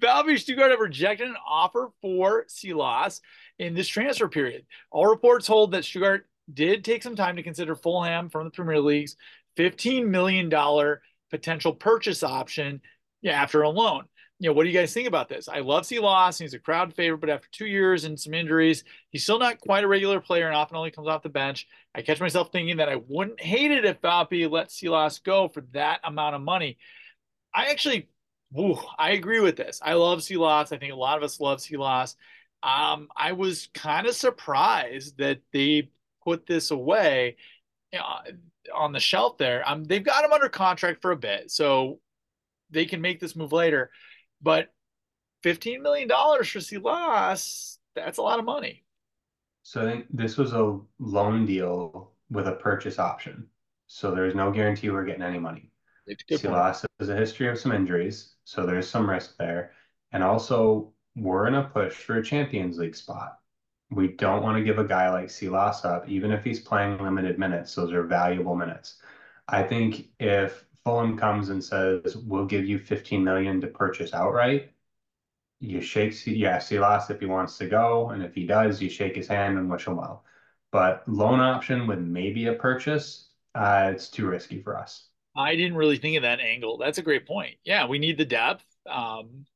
VfB 0.00 0.38
Stuttgart 0.40 0.72
have 0.72 0.80
rejected 0.80 1.28
an 1.28 1.36
offer 1.46 1.92
for 2.02 2.44
Silas 2.48 3.20
in 3.60 3.74
this 3.74 3.86
transfer 3.86 4.28
period. 4.28 4.66
All 4.90 5.06
reports 5.06 5.46
hold 5.46 5.70
that 5.72 5.84
Stuttgart 5.84 6.26
did 6.52 6.84
take 6.84 7.04
some 7.04 7.14
time 7.14 7.36
to 7.36 7.42
consider 7.44 7.76
Fulham 7.76 8.28
from 8.28 8.44
the 8.44 8.50
Premier 8.50 8.80
League's 8.80 9.16
$15 9.56 10.06
million 10.06 10.50
potential 11.30 11.72
purchase 11.72 12.22
option 12.22 12.80
after 13.26 13.62
a 13.62 13.68
loan. 13.70 14.04
you 14.38 14.48
know, 14.48 14.52
what 14.54 14.64
do 14.64 14.68
you 14.68 14.78
guys 14.78 14.92
think 14.92 15.08
about 15.08 15.28
this? 15.28 15.48
I 15.48 15.60
love 15.60 15.86
Silas. 15.86 16.38
He's 16.38 16.54
a 16.54 16.58
crowd 16.58 16.94
favorite, 16.94 17.20
but 17.20 17.30
after 17.30 17.48
two 17.50 17.66
years 17.66 18.04
and 18.04 18.18
some 18.20 18.34
injuries, 18.34 18.84
he's 19.10 19.22
still 19.22 19.38
not 19.38 19.60
quite 19.60 19.84
a 19.84 19.88
regular 19.88 20.20
player 20.20 20.46
and 20.46 20.54
often 20.54 20.76
only 20.76 20.90
comes 20.90 21.08
off 21.08 21.22
the 21.22 21.28
bench. 21.28 21.66
I 21.94 22.02
catch 22.02 22.20
myself 22.20 22.52
thinking 22.52 22.76
that 22.76 22.88
I 22.88 22.96
wouldn't 23.08 23.40
hate 23.40 23.70
it 23.70 23.84
if 23.84 24.00
VfB 24.02 24.50
let 24.50 24.70
Silas 24.70 25.18
go 25.20 25.48
for 25.48 25.62
that 25.72 26.00
amount 26.04 26.34
of 26.34 26.42
money. 26.42 26.76
I 27.54 27.66
actually, 27.70 28.08
woo, 28.52 28.78
I 28.98 29.12
agree 29.12 29.40
with 29.40 29.56
this. 29.56 29.80
I 29.82 29.94
love 29.94 30.22
Silas. 30.22 30.72
I 30.72 30.78
think 30.78 30.92
a 30.92 30.96
lot 30.96 31.16
of 31.16 31.24
us 31.24 31.40
love 31.40 31.60
Silas. 31.60 32.16
Um, 32.62 33.08
I 33.16 33.32
was 33.32 33.68
kind 33.72 34.06
of 34.06 34.14
surprised 34.14 35.18
that 35.18 35.40
they 35.52 35.90
put 36.24 36.46
this 36.46 36.70
away 36.70 37.36
uh, 37.98 38.22
on 38.74 38.92
the 38.92 39.00
shelf 39.00 39.38
there. 39.38 39.62
Um, 39.68 39.84
they've 39.84 40.02
got 40.02 40.24
him 40.24 40.32
under 40.32 40.48
contract 40.48 41.02
for 41.02 41.12
a 41.12 41.16
bit, 41.16 41.50
so 41.50 42.00
they 42.70 42.84
can 42.84 43.00
make 43.00 43.20
this 43.20 43.36
move 43.36 43.52
later. 43.52 43.90
But 44.42 44.72
$15 45.44 45.80
million 45.80 46.08
for 46.08 46.60
Silas, 46.60 47.78
that's 47.94 48.18
a 48.18 48.22
lot 48.22 48.38
of 48.38 48.44
money. 48.44 48.84
So 49.62 50.02
this 50.10 50.36
was 50.36 50.52
a 50.52 50.78
loan 50.98 51.46
deal 51.46 52.12
with 52.30 52.46
a 52.48 52.52
purchase 52.52 52.98
option. 52.98 53.46
So 53.86 54.14
there's 54.14 54.34
no 54.34 54.50
guarantee 54.50 54.90
we're 54.90 55.04
getting 55.04 55.22
any 55.22 55.38
money. 55.38 55.70
Silas 56.30 56.84
has 57.00 57.08
a 57.08 57.16
history 57.16 57.48
of 57.48 57.58
some 57.58 57.72
injuries, 57.72 58.34
so 58.44 58.64
there's 58.64 58.88
some 58.88 59.08
risk 59.08 59.36
there. 59.38 59.72
And 60.12 60.22
also, 60.22 60.92
we're 61.16 61.48
in 61.48 61.54
a 61.54 61.64
push 61.64 61.94
for 61.94 62.18
a 62.18 62.24
Champions 62.24 62.78
League 62.78 62.96
spot. 62.96 63.38
We 63.90 64.08
don't 64.08 64.42
want 64.42 64.58
to 64.58 64.64
give 64.64 64.78
a 64.78 64.84
guy 64.84 65.10
like 65.10 65.30
Silas 65.30 65.84
up, 65.84 66.08
even 66.08 66.32
if 66.32 66.42
he's 66.44 66.60
playing 66.60 66.98
limited 66.98 67.38
minutes. 67.38 67.74
Those 67.74 67.92
are 67.92 68.02
valuable 68.02 68.56
minutes. 68.56 69.00
I 69.48 69.62
think 69.62 70.08
if 70.18 70.64
Fulham 70.84 71.16
comes 71.16 71.50
and 71.50 71.62
says, 71.62 72.16
"We'll 72.16 72.46
give 72.46 72.64
you 72.66 72.78
15 72.78 73.22
million 73.24 73.60
to 73.60 73.68
purchase 73.68 74.12
outright," 74.12 74.72
you 75.60 75.80
shake, 75.80 76.14
yeah, 76.26 76.58
Silas 76.58 77.10
if 77.10 77.20
he 77.20 77.26
wants 77.26 77.58
to 77.58 77.68
go, 77.68 78.10
and 78.10 78.22
if 78.22 78.34
he 78.34 78.46
does, 78.46 78.82
you 78.82 78.90
shake 78.90 79.16
his 79.16 79.28
hand 79.28 79.58
and 79.58 79.70
wish 79.70 79.86
him 79.86 79.96
well. 79.96 80.24
But 80.72 81.08
loan 81.08 81.40
option 81.40 81.86
with 81.86 81.98
maybe 82.00 82.46
a 82.46 82.54
purchase, 82.54 83.30
uh, 83.54 83.90
it's 83.94 84.08
too 84.08 84.26
risky 84.26 84.60
for 84.62 84.76
us. 84.76 85.08
I 85.34 85.56
didn't 85.56 85.76
really 85.76 85.98
think 85.98 86.16
of 86.16 86.22
that 86.22 86.40
angle. 86.40 86.78
That's 86.78 86.98
a 86.98 87.02
great 87.02 87.26
point. 87.26 87.56
Yeah, 87.64 87.86
we 87.86 87.98
need 87.98 88.18
the 88.18 88.24
depth. 88.24 88.64
Um, 88.88 89.46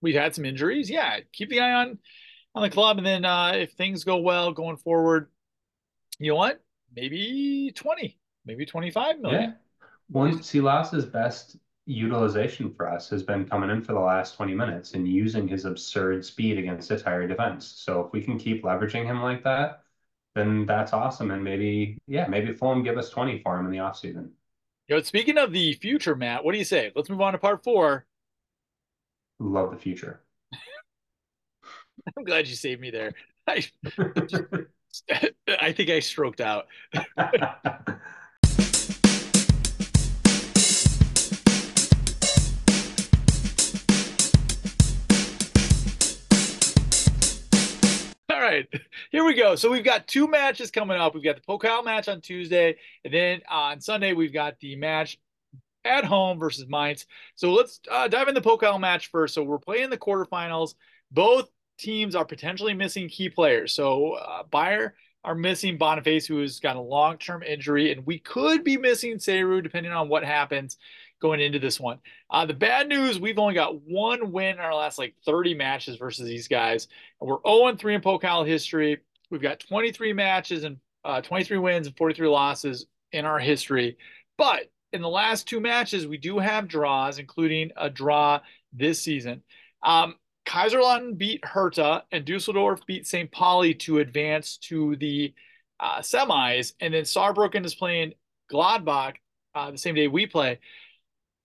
we've 0.00 0.14
had 0.14 0.34
some 0.34 0.44
injuries. 0.44 0.90
Yeah, 0.90 1.20
keep 1.32 1.50
the 1.50 1.60
eye 1.60 1.72
on 1.74 1.98
on 2.54 2.62
the 2.62 2.70
club, 2.70 2.98
and 2.98 3.06
then 3.06 3.24
uh, 3.24 3.52
if 3.54 3.72
things 3.72 4.04
go 4.04 4.18
well 4.18 4.52
going 4.52 4.76
forward, 4.76 5.28
you 6.18 6.30
know 6.30 6.36
what? 6.36 6.62
Maybe 6.94 7.72
twenty, 7.74 8.18
maybe 8.44 8.66
twenty 8.66 8.90
five 8.90 9.18
million. 9.20 9.42
Yeah. 9.42 9.52
One 10.08 10.42
Silas's 10.42 11.06
best 11.06 11.56
utilization 11.86 12.72
for 12.72 12.88
us 12.88 13.08
has 13.10 13.22
been 13.22 13.46
coming 13.46 13.70
in 13.70 13.82
for 13.82 13.92
the 13.92 14.00
last 14.00 14.36
20 14.36 14.54
minutes 14.54 14.94
and 14.94 15.06
using 15.06 15.46
his 15.46 15.64
absurd 15.64 16.24
speed 16.24 16.58
against 16.58 16.90
a 16.90 16.98
tired 16.98 17.28
defense. 17.28 17.66
So 17.66 18.02
if 18.02 18.12
we 18.12 18.22
can 18.22 18.38
keep 18.38 18.62
leveraging 18.62 19.04
him 19.04 19.22
like 19.22 19.44
that, 19.44 19.82
then 20.34 20.66
that's 20.66 20.92
awesome. 20.92 21.30
And 21.30 21.44
maybe, 21.44 21.98
yeah, 22.06 22.26
maybe 22.26 22.52
Fulham 22.52 22.82
give 22.82 22.98
us 22.98 23.10
20 23.10 23.40
for 23.42 23.58
him 23.58 23.66
in 23.66 23.72
the 23.72 23.78
offseason. 23.78 24.30
Know, 24.88 25.00
speaking 25.02 25.38
of 25.38 25.52
the 25.52 25.74
future, 25.74 26.14
Matt, 26.14 26.44
what 26.44 26.52
do 26.52 26.58
you 26.58 26.64
say? 26.64 26.92
Let's 26.94 27.08
move 27.08 27.20
on 27.20 27.32
to 27.32 27.38
part 27.38 27.64
four. 27.64 28.06
Love 29.38 29.70
the 29.70 29.78
future. 29.78 30.20
I'm 32.16 32.24
glad 32.24 32.46
you 32.46 32.54
saved 32.54 32.80
me 32.80 32.90
there. 32.90 33.12
I, 33.46 33.64
I 35.60 35.72
think 35.72 35.90
I 35.90 36.00
stroked 36.00 36.40
out. 36.40 36.66
right, 48.44 48.68
here 49.10 49.24
we 49.24 49.34
go. 49.34 49.56
So 49.56 49.70
we've 49.70 49.84
got 49.84 50.06
two 50.06 50.28
matches 50.28 50.70
coming 50.70 50.96
up. 50.96 51.14
We've 51.14 51.24
got 51.24 51.36
the 51.36 51.42
Pokal 51.42 51.84
match 51.84 52.08
on 52.08 52.20
Tuesday, 52.20 52.76
and 53.04 53.12
then 53.12 53.40
on 53.48 53.80
Sunday 53.80 54.12
we've 54.12 54.32
got 54.32 54.58
the 54.60 54.76
match 54.76 55.18
at 55.84 56.04
home 56.04 56.38
versus 56.38 56.66
Mainz. 56.68 57.06
So 57.34 57.52
let's 57.52 57.80
uh, 57.90 58.08
dive 58.08 58.28
in 58.28 58.34
the 58.34 58.40
Pokal 58.40 58.80
match 58.80 59.10
first. 59.10 59.34
So 59.34 59.42
we're 59.42 59.58
playing 59.58 59.90
the 59.90 59.98
quarterfinals. 59.98 60.74
Both 61.10 61.50
teams 61.78 62.14
are 62.14 62.24
potentially 62.24 62.74
missing 62.74 63.08
key 63.08 63.28
players. 63.28 63.74
So 63.74 64.12
uh, 64.12 64.42
Bayer 64.44 64.94
are 65.24 65.34
missing 65.34 65.78
Boniface, 65.78 66.26
who 66.26 66.40
has 66.40 66.60
got 66.60 66.76
a 66.76 66.80
long-term 66.80 67.42
injury, 67.42 67.92
and 67.92 68.06
we 68.06 68.18
could 68.18 68.62
be 68.62 68.76
missing 68.76 69.16
Serhou 69.16 69.62
depending 69.62 69.92
on 69.92 70.08
what 70.08 70.24
happens 70.24 70.76
going 71.20 71.40
into 71.40 71.58
this 71.58 71.80
one. 71.80 71.98
Uh, 72.28 72.44
the 72.44 72.52
bad 72.52 72.88
news, 72.88 73.18
we've 73.18 73.38
only 73.38 73.54
got 73.54 73.80
one 73.82 74.32
win 74.32 74.56
in 74.56 74.60
our 74.60 74.74
last 74.74 74.98
like 74.98 75.14
30 75.24 75.54
matches 75.54 75.96
versus 75.96 76.26
these 76.26 76.48
guys. 76.48 76.88
And 77.20 77.30
we're 77.30 77.38
0 77.46 77.74
3 77.76 77.94
in 77.94 78.00
Pokal 78.02 78.46
history. 78.46 78.98
We've 79.30 79.40
got 79.40 79.60
23 79.60 80.12
matches 80.12 80.64
and 80.64 80.76
uh, 81.04 81.22
23 81.22 81.58
wins 81.58 81.86
and 81.86 81.96
43 81.96 82.28
losses 82.28 82.86
in 83.12 83.24
our 83.24 83.38
history. 83.38 83.96
But 84.36 84.70
in 84.92 85.00
the 85.00 85.08
last 85.08 85.48
two 85.48 85.60
matches, 85.60 86.06
we 86.06 86.18
do 86.18 86.38
have 86.38 86.68
draws, 86.68 87.18
including 87.18 87.70
a 87.76 87.88
draw 87.88 88.40
this 88.72 89.00
season. 89.00 89.42
Um, 89.82 90.16
Kaiserslautern 90.46 91.16
beat 91.16 91.44
Hertha 91.44 92.04
and 92.12 92.24
Dusseldorf 92.24 92.84
beat 92.86 93.06
St. 93.06 93.30
Pauli 93.30 93.74
to 93.74 93.98
advance 93.98 94.56
to 94.58 94.96
the 94.96 95.32
uh, 95.80 95.98
semis. 95.98 96.74
And 96.80 96.94
then 96.94 97.04
Saarbrücken 97.04 97.64
is 97.64 97.74
playing 97.74 98.14
Gladbach 98.52 99.16
uh, 99.54 99.70
the 99.70 99.78
same 99.78 99.94
day 99.94 100.08
we 100.08 100.26
play. 100.26 100.58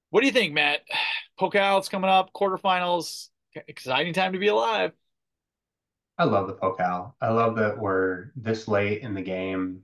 What 0.10 0.22
do 0.22 0.28
you 0.28 0.34
think, 0.34 0.54
Matt? 0.54 0.82
Pokal's 1.40 1.90
coming 1.90 2.10
up, 2.10 2.34
quarterfinals. 2.34 3.30
Exciting 3.68 4.14
time 4.14 4.34
to 4.34 4.40
be 4.40 4.48
alive. 4.48 4.92
I 6.18 6.26
love 6.26 6.48
the 6.48 6.54
Pokal. 6.54 7.14
I 7.22 7.30
love 7.30 7.56
that 7.56 7.80
we're 7.80 8.32
this 8.36 8.68
late 8.68 9.02
in 9.02 9.14
the 9.14 9.22
game 9.22 9.84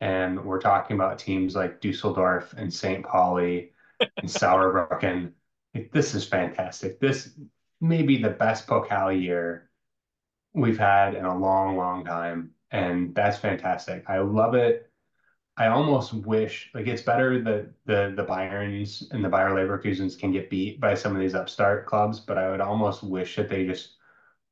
and 0.00 0.44
we're 0.44 0.60
talking 0.60 0.96
about 0.96 1.18
teams 1.18 1.54
like 1.54 1.80
Dusseldorf 1.80 2.54
and 2.56 2.72
St. 2.72 3.04
Pauli 3.04 3.72
and 4.00 4.10
Saarbrücken. 4.24 5.32
This 5.92 6.14
is 6.14 6.24
fantastic. 6.24 7.00
This 7.00 7.30
may 7.82 8.02
be 8.02 8.22
the 8.22 8.30
best 8.30 8.66
Pokal 8.66 9.20
year 9.20 9.70
we've 10.54 10.78
had 10.78 11.14
in 11.14 11.24
a 11.24 11.38
long, 11.38 11.76
long 11.76 12.04
time. 12.04 12.52
And 12.70 13.14
that's 13.14 13.38
fantastic. 13.38 14.04
I 14.08 14.18
love 14.18 14.54
it. 14.54 14.90
I 15.56 15.68
almost 15.68 16.14
wish 16.14 16.70
like 16.74 16.86
it's 16.86 17.02
better 17.02 17.42
that 17.42 17.72
the 17.84 18.14
the 18.16 18.24
Bayerns 18.24 19.10
and 19.10 19.22
the 19.22 19.28
Bayer 19.28 19.50
Leverkusens 19.50 20.18
can 20.18 20.32
get 20.32 20.48
beat 20.48 20.80
by 20.80 20.94
some 20.94 21.14
of 21.14 21.20
these 21.20 21.34
upstart 21.34 21.86
clubs, 21.86 22.20
but 22.20 22.38
I 22.38 22.50
would 22.50 22.62
almost 22.62 23.02
wish 23.02 23.36
that 23.36 23.50
they 23.50 23.66
just 23.66 23.96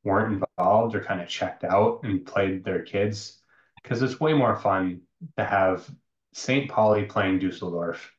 weren't 0.05 0.43
involved 0.59 0.95
or 0.95 1.03
kind 1.03 1.21
of 1.21 1.29
checked 1.29 1.65
out 1.65 2.01
and 2.05 2.27
played 2.27 2.65
their 2.65 2.83
kids 2.83 3.41
because 3.83 4.03
it's 4.03 4.21
way 4.21 4.35
more 4.35 4.57
fun 4.57 5.03
to 5.39 5.45
have 5.45 5.91
St. 6.35 6.71
Pauli 6.71 7.05
playing 7.05 7.39
Dusseldorf 7.39 8.13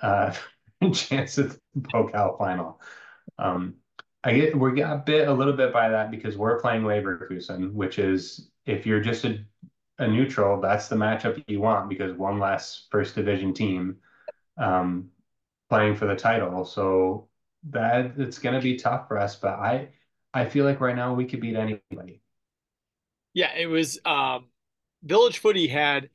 uh, 0.00 0.34
chance 0.92 1.38
at 1.38 1.50
the 1.50 1.80
Pokal 1.80 2.36
final. 2.38 2.80
Um, 3.38 3.76
I 4.24 4.32
get 4.32 4.58
we 4.58 4.72
got 4.72 5.04
bit 5.04 5.28
a 5.28 5.32
little 5.32 5.52
bit 5.52 5.72
by 5.72 5.90
that 5.90 6.10
because 6.10 6.36
we're 6.36 6.58
playing 6.60 6.82
Leverkusen, 6.82 7.72
which 7.72 7.98
is 7.98 8.50
if 8.64 8.86
you're 8.86 9.00
just 9.00 9.24
a 9.24 9.44
a 9.98 10.08
neutral, 10.08 10.60
that's 10.60 10.88
the 10.88 10.96
matchup 10.96 11.42
you 11.46 11.60
want 11.60 11.88
because 11.88 12.12
one 12.16 12.38
less 12.38 12.86
first 12.90 13.14
division 13.14 13.54
team 13.54 13.96
um, 14.58 15.10
playing 15.68 15.94
for 15.94 16.06
the 16.06 16.16
title. 16.16 16.64
So 16.64 17.28
that 17.70 18.12
it's 18.16 18.38
going 18.38 18.54
to 18.54 18.60
be 18.60 18.76
tough 18.76 19.08
for 19.08 19.18
us, 19.18 19.36
but 19.36 19.54
I 19.54 19.90
I 20.32 20.46
feel 20.46 20.64
like 20.64 20.80
right 20.80 20.96
now 20.96 21.14
we 21.14 21.26
could 21.26 21.40
beat 21.40 21.54
anybody. 21.54 22.22
Yeah, 23.34 23.54
it 23.56 23.66
was 23.66 23.98
um, 24.04 24.46
Village 25.02 25.38
Footy 25.38 25.68
had 25.68 26.08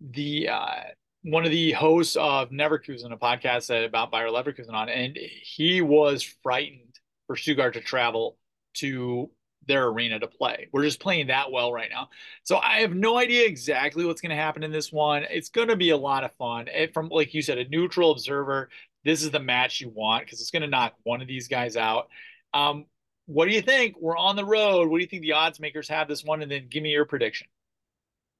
the 0.00 0.48
uh, 0.48 0.80
one 1.22 1.44
of 1.44 1.50
the 1.50 1.72
hosts 1.72 2.16
of 2.16 2.50
Neverkusen, 2.50 3.12
a 3.12 3.16
podcast 3.16 3.84
about 3.84 4.10
Bayer 4.10 4.28
Leverkusen 4.28 4.72
on, 4.72 4.88
and 4.88 5.16
he 5.16 5.82
was 5.82 6.22
frightened 6.42 6.89
for 7.30 7.36
Stuttgart 7.36 7.74
to 7.74 7.80
travel 7.80 8.36
to 8.74 9.30
their 9.68 9.86
arena 9.86 10.18
to 10.18 10.26
play. 10.26 10.66
We're 10.72 10.82
just 10.82 10.98
playing 10.98 11.28
that 11.28 11.52
well 11.52 11.72
right 11.72 11.88
now. 11.88 12.08
So 12.42 12.56
I 12.56 12.80
have 12.80 12.92
no 12.92 13.18
idea 13.18 13.46
exactly 13.46 14.04
what's 14.04 14.20
going 14.20 14.30
to 14.30 14.42
happen 14.42 14.64
in 14.64 14.72
this 14.72 14.90
one. 14.90 15.22
It's 15.30 15.48
going 15.48 15.68
to 15.68 15.76
be 15.76 15.90
a 15.90 15.96
lot 15.96 16.24
of 16.24 16.32
fun. 16.32 16.66
It, 16.66 16.92
from 16.92 17.08
like 17.08 17.32
you 17.32 17.40
said, 17.40 17.58
a 17.58 17.68
neutral 17.68 18.10
observer, 18.10 18.68
this 19.04 19.22
is 19.22 19.30
the 19.30 19.38
match 19.38 19.80
you 19.80 19.90
want 19.90 20.24
because 20.24 20.40
it's 20.40 20.50
going 20.50 20.62
to 20.62 20.68
knock 20.68 20.94
one 21.04 21.22
of 21.22 21.28
these 21.28 21.46
guys 21.46 21.76
out. 21.76 22.08
Um, 22.52 22.86
what 23.26 23.46
do 23.46 23.54
you 23.54 23.62
think? 23.62 23.94
We're 24.00 24.18
on 24.18 24.34
the 24.34 24.44
road. 24.44 24.88
What 24.88 24.98
do 24.98 25.04
you 25.04 25.08
think 25.08 25.22
the 25.22 25.34
odds 25.34 25.60
makers 25.60 25.88
have 25.88 26.08
this 26.08 26.24
one? 26.24 26.42
And 26.42 26.50
then 26.50 26.66
give 26.68 26.82
me 26.82 26.90
your 26.90 27.04
prediction. 27.04 27.46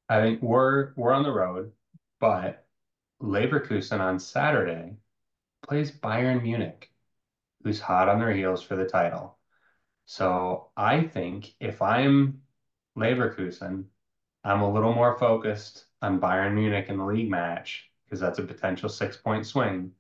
I 0.09 0.21
think 0.21 0.43
we're 0.43 0.95
we're 0.97 1.13
on 1.13 1.23
the 1.23 1.31
road, 1.31 1.71
but 2.19 2.67
Leverkusen 3.23 4.01
on 4.01 4.19
Saturday 4.19 4.95
plays 5.63 5.93
Bayern 5.93 6.43
Munich, 6.43 6.91
who's 7.63 7.81
hot 7.81 8.09
on 8.09 8.19
their 8.19 8.33
heels 8.33 8.63
for 8.63 8.77
the 8.77 8.87
title. 8.87 9.39
So 10.07 10.71
I 10.77 11.03
think 11.03 11.55
if 11.61 11.83
I'm 11.83 12.43
Leverkusen, 12.97 13.85
I'm 14.45 14.63
a 14.63 14.73
little 14.73 14.95
more 14.95 15.19
focused 15.19 15.85
on 16.03 16.21
Bayern 16.21 16.55
Munich 16.55 16.89
in 16.89 16.99
the 16.99 17.05
league 17.05 17.31
match 17.31 17.91
because 18.05 18.21
that's 18.21 18.39
a 18.39 18.43
potential 18.43 18.89
six 18.89 19.17
point 19.17 19.47
swing 19.47 19.93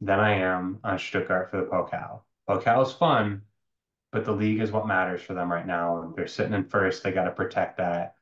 than 0.00 0.18
I 0.20 0.34
am 0.36 0.80
on 0.84 0.98
Stuttgart 0.98 1.50
for 1.50 1.58
the 1.58 1.66
Pokal. 1.66 2.22
Pokal 2.48 2.86
is 2.86 2.92
fun, 2.92 3.42
but 4.12 4.24
the 4.24 4.32
league 4.32 4.60
is 4.60 4.72
what 4.72 4.86
matters 4.86 5.22
for 5.22 5.34
them 5.34 5.52
right 5.52 5.66
now. 5.66 6.12
They're 6.16 6.26
sitting 6.26 6.54
in 6.54 6.64
first. 6.64 7.02
They 7.02 7.12
got 7.12 7.24
to 7.24 7.30
protect 7.32 7.78
that. 7.78 8.16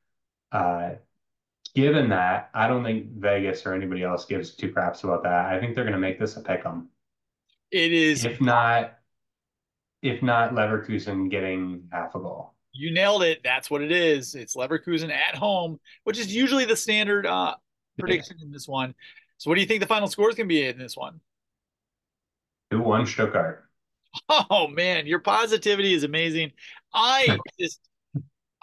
Uh, 0.53 0.97
given 1.75 2.11
that, 2.11 2.51
I 2.55 2.69
don't 2.69 2.85
think 2.85 3.13
Vegas 3.13 3.67
or 3.67 3.75
anybody 3.75 4.03
else 4.03 4.25
gives 4.27 4.55
two 4.55 4.73
craps 4.73 5.05
about 5.05 5.23
that. 5.25 5.47
I 5.47 5.59
think 5.61 5.75
they're 5.75 5.85
going 5.85 5.93
to 5.95 5.99
make 5.99 6.19
this 6.19 6.37
a 6.37 6.43
pick 6.43 6.65
'em. 6.67 6.91
It 7.75 7.93
is. 7.93 8.25
If 8.25 8.41
not, 8.41 8.95
if 10.01 10.23
not 10.23 10.53
Leverkusen 10.53 11.29
getting 11.29 11.89
half 11.91 12.15
a 12.15 12.21
goal. 12.21 12.55
You 12.73 12.95
nailed 12.95 13.25
it. 13.25 13.41
That's 13.43 13.69
what 13.69 13.83
it 13.83 13.91
is. 13.91 14.37
It's 14.37 14.55
Leverkusen 14.55 15.11
at 15.11 15.35
home, 15.35 15.81
which 16.05 16.17
is 16.17 16.33
usually 16.33 16.67
the 16.67 16.77
standard 16.77 17.27
uh, 17.27 17.57
prediction 17.99 18.37
yeah. 18.39 18.47
in 18.47 18.53
this 18.53 18.69
one. 18.69 18.95
So, 19.39 19.51
what 19.51 19.57
do 19.57 19.61
you 19.61 19.67
think 19.67 19.81
the 19.81 19.89
final 19.89 20.07
score 20.07 20.31
is 20.31 20.37
going 20.37 20.49
to 20.49 20.55
be 20.55 20.65
in 20.65 20.79
this 20.79 20.97
one? 20.97 21.19
2 22.71 22.81
1 22.81 23.07
Stuttgart. 23.07 23.65
Oh, 24.29 24.69
man. 24.69 25.09
Your 25.09 25.19
positivity 25.19 25.95
is 25.95 26.05
amazing. 26.05 26.53
I 26.95 27.39
just, 27.59 27.81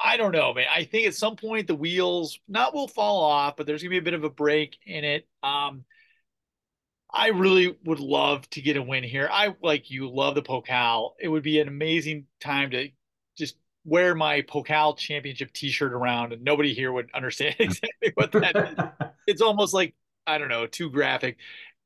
I 0.02 0.16
don't 0.16 0.32
know, 0.32 0.54
man. 0.54 0.68
I 0.74 0.86
think 0.86 1.06
at 1.06 1.16
some 1.16 1.36
point 1.36 1.68
the 1.68 1.76
wheels 1.76 2.40
not 2.48 2.74
will 2.74 2.88
fall 2.88 3.22
off, 3.22 3.58
but 3.58 3.68
there's 3.68 3.84
going 3.84 3.90
to 3.90 3.96
be 3.96 3.98
a 3.98 4.10
bit 4.10 4.14
of 4.14 4.24
a 4.24 4.30
break 4.30 4.78
in 4.86 5.04
it. 5.04 5.28
Um, 5.44 5.84
I 7.14 7.30
really 7.30 7.78
would 7.84 8.00
love 8.00 8.50
to 8.52 8.62
get 8.62 8.78
a 8.78 8.82
win 8.82 9.04
here. 9.04 9.30
I 9.32 9.56
like 9.62 9.92
you 9.92 10.10
love 10.10 10.36
the 10.36 10.42
Pokal. 10.42 11.12
It 11.20 11.28
would 11.28 11.44
be 11.44 11.60
an 11.60 11.68
amazing 11.68 12.26
time 12.40 12.72
to 12.72 12.90
just 13.38 13.56
wear 13.84 14.16
my 14.16 14.42
Pokal 14.42 14.98
championship 14.98 15.52
t-shirt 15.54 15.92
around 15.92 16.34
and 16.34 16.44
nobody 16.44 16.74
here 16.74 16.92
would 16.92 17.10
understand 17.14 17.56
exactly 17.60 18.12
what 18.16 18.32
that 18.34 18.56
is. 18.56 19.08
It's 19.28 19.42
almost 19.42 19.74
like 19.74 19.94
I 20.26 20.38
don't 20.40 20.50
know, 20.50 20.66
too 20.66 20.90
graphic. 20.90 21.38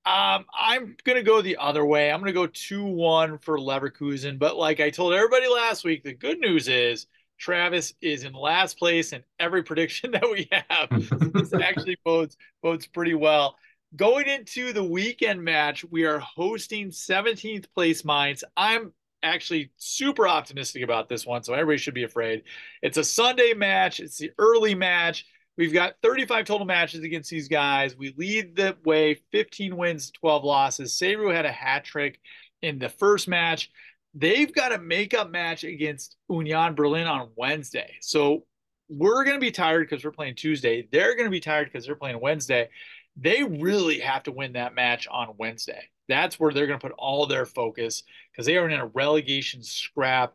Um, 0.06 0.46
I'm 0.58 0.96
gonna 1.04 1.24
go 1.24 1.42
the 1.42 1.58
other 1.58 1.86
way. 1.86 2.12
I'm 2.12 2.20
gonna 2.20 2.32
go 2.32 2.48
two 2.48 2.86
one 2.86 3.40
for 3.40 3.58
Leverkusen. 3.58 4.40
But 4.40 4.56
like 4.56 4.80
I 4.80 4.90
told 4.90 5.14
everybody 5.14 5.48
last 5.48 5.84
week, 5.84 6.04
the 6.04 6.14
good 6.14 6.40
news 6.40 6.68
is 6.68 7.08
Travis 7.38 7.94
is 8.02 8.24
in 8.24 8.34
last 8.34 8.78
place 8.78 9.14
in 9.14 9.24
every 9.40 9.64
prediction 9.70 10.12
that 10.12 10.24
we 10.24 10.48
have. 10.52 10.90
this 11.34 11.54
actually 11.54 11.98
bodes 12.06 12.38
bodes 12.62 12.88
pretty 12.88 13.16
well. 13.16 13.58
Going 13.96 14.28
into 14.28 14.74
the 14.74 14.84
weekend 14.84 15.44
match, 15.44 15.86
we 15.86 16.06
are 16.06 16.20
hosting 16.20 16.90
17th 16.90 17.66
place 17.74 18.04
Mainz. 18.04 18.44
I'm 18.58 18.92
actually 19.22 19.72
super 19.78 20.28
optimistic 20.28 20.84
about 20.84 21.08
this 21.08 21.26
one, 21.26 21.44
so 21.44 21.54
everybody 21.54 21.78
should 21.78 21.94
be 21.94 22.04
afraid. 22.04 22.44
It's 22.82 22.98
a 22.98 23.04
Sunday 23.04 23.54
match. 23.54 24.00
It's 24.00 24.18
the 24.18 24.32
early 24.38 24.76
match. 24.76 25.26
We've 25.58 25.72
got 25.72 25.96
35 26.02 26.46
total 26.46 26.66
matches 26.66 27.04
against 27.04 27.30
these 27.30 27.48
guys. 27.48 27.96
We 27.96 28.14
lead 28.18 28.56
the 28.56 28.76
way, 28.84 29.22
15 29.32 29.78
wins, 29.78 30.12
12 30.12 30.44
losses. 30.44 31.00
Serhou 31.00 31.34
had 31.34 31.46
a 31.46 31.52
hat 31.52 31.86
trick 31.86 32.20
in 32.62 32.80
the 32.80 32.90
first 32.90 33.28
match. 33.28 33.72
They've 34.14 34.54
got 34.54 34.74
a 34.74 34.80
makeup 34.80 35.30
match 35.30 35.64
against 35.64 36.18
Union 36.28 36.74
Berlin 36.74 37.08
on 37.08 37.30
Wednesday. 37.38 37.94
So 38.02 38.46
we're 38.90 39.24
going 39.24 39.38
to 39.38 39.42
be 39.42 39.52
tired 39.52 39.88
because 39.90 40.04
we're 40.04 40.12
playing 40.12 40.36
Tuesday. 40.36 40.88
They're 40.92 41.16
going 41.16 41.26
to 41.26 41.32
be 41.32 41.40
tired 41.40 41.72
because 41.72 41.86
they're 41.86 41.96
playing 41.96 42.20
Wednesday. 42.20 42.70
They 43.18 43.44
really 43.44 44.00
have 44.00 44.24
to 44.24 44.32
win 44.32 44.54
that 44.54 44.76
match 44.76 45.08
on 45.10 45.36
Wednesday. 45.38 45.90
That's 46.08 46.40
where 46.40 46.54
they're 46.54 46.68
going 46.68 46.80
to 46.80 46.88
put 46.88 46.96
all 46.98 47.26
their 47.26 47.46
focus 47.46 48.04
because 48.32 48.46
they 48.46 48.58
are 48.58 48.70
in 48.70 48.80
a 48.80 48.88
relegation 48.88 49.64
scrap. 49.64 50.34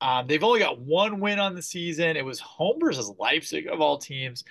Um, 0.00 0.26
they've 0.26 0.44
only 0.44 0.60
got 0.60 0.80
one 0.80 1.20
win 1.20 1.38
on 1.38 1.54
the 1.54 1.62
season. 1.62 2.16
It 2.16 2.24
was 2.24 2.40
home 2.40 2.78
versus 2.80 3.12
Leipzig 3.18 3.66
of 3.66 3.80
all 3.80 3.98
teams, 3.98 4.44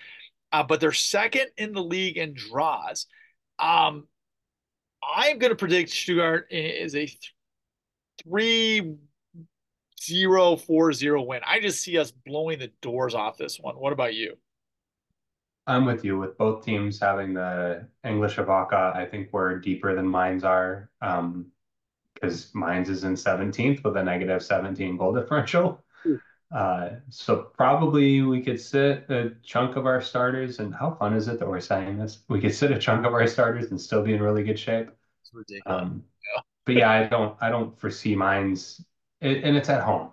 uh, 0.51 0.63
but 0.63 0.79
they're 0.79 0.91
second 0.91 1.47
in 1.57 1.73
the 1.73 1.83
league 1.83 2.17
in 2.17 2.33
draws. 2.33 3.07
Um, 3.57 4.07
I'm 5.01 5.39
going 5.39 5.51
to 5.51 5.55
predict 5.55 5.89
Stuttgart 5.91 6.47
is 6.51 6.95
a 6.95 7.09
three 8.23 8.95
zero 10.01 10.55
four 10.55 10.93
zero 10.93 11.21
win. 11.21 11.41
I 11.45 11.59
just 11.59 11.81
see 11.81 11.97
us 11.97 12.11
blowing 12.11 12.59
the 12.59 12.71
doors 12.81 13.15
off 13.15 13.37
this 13.37 13.59
one. 13.59 13.75
What 13.75 13.93
about 13.93 14.13
you? 14.13 14.37
I'm 15.69 15.85
with 15.85 16.03
you. 16.03 16.17
With 16.17 16.37
both 16.37 16.65
teams 16.65 16.99
having 16.99 17.33
the 17.33 17.87
Englische 18.03 18.45
Woche, 18.45 18.73
I 18.73 19.05
think 19.05 19.29
we're 19.31 19.59
deeper 19.59 19.95
than 19.95 20.09
Mainz 20.09 20.43
are. 20.43 20.89
Um, 21.01 21.51
because 22.13 22.53
Mainz 22.53 22.89
is 22.89 23.05
in 23.05 23.13
17th 23.13 23.83
with 23.83 23.95
a 23.95 24.03
negative 24.03 24.43
17 24.43 24.97
goal 24.97 25.13
differential. 25.13 25.83
Uh, 26.51 26.89
so 27.09 27.51
probably 27.55 28.23
we 28.23 28.41
could 28.41 28.59
sit 28.59 29.09
a 29.09 29.31
chunk 29.43 29.75
of 29.75 29.85
our 29.85 30.01
starters. 30.01 30.59
And 30.59 30.73
how 30.73 30.95
fun 30.95 31.13
is 31.13 31.27
it 31.27 31.39
that 31.39 31.47
we're 31.47 31.59
saying 31.59 31.97
this? 31.97 32.19
We 32.27 32.41
could 32.41 32.53
sit 32.53 32.71
a 32.71 32.79
chunk 32.79 33.05
of 33.05 33.13
our 33.13 33.27
starters 33.27 33.69
and 33.71 33.79
still 33.79 34.03
be 34.03 34.13
in 34.13 34.21
really 34.21 34.43
good 34.43 34.59
shape. 34.59 34.89
It's 35.21 35.33
ridiculous. 35.33 35.81
Um, 35.81 36.03
yeah. 36.35 36.41
but 36.65 36.75
yeah, 36.75 36.91
I 36.91 37.03
don't, 37.03 37.37
I 37.39 37.49
don't 37.49 37.79
foresee 37.79 38.15
Mainz, 38.15 38.83
it, 39.21 39.43
and 39.43 39.55
it's 39.55 39.69
at 39.69 39.83
home, 39.83 40.09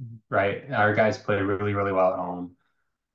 mm-hmm. 0.00 0.16
right? 0.34 0.70
Our 0.70 0.94
guys 0.94 1.18
play 1.18 1.42
really, 1.42 1.74
really 1.74 1.92
well 1.92 2.12
at 2.12 2.18
home. 2.18 2.56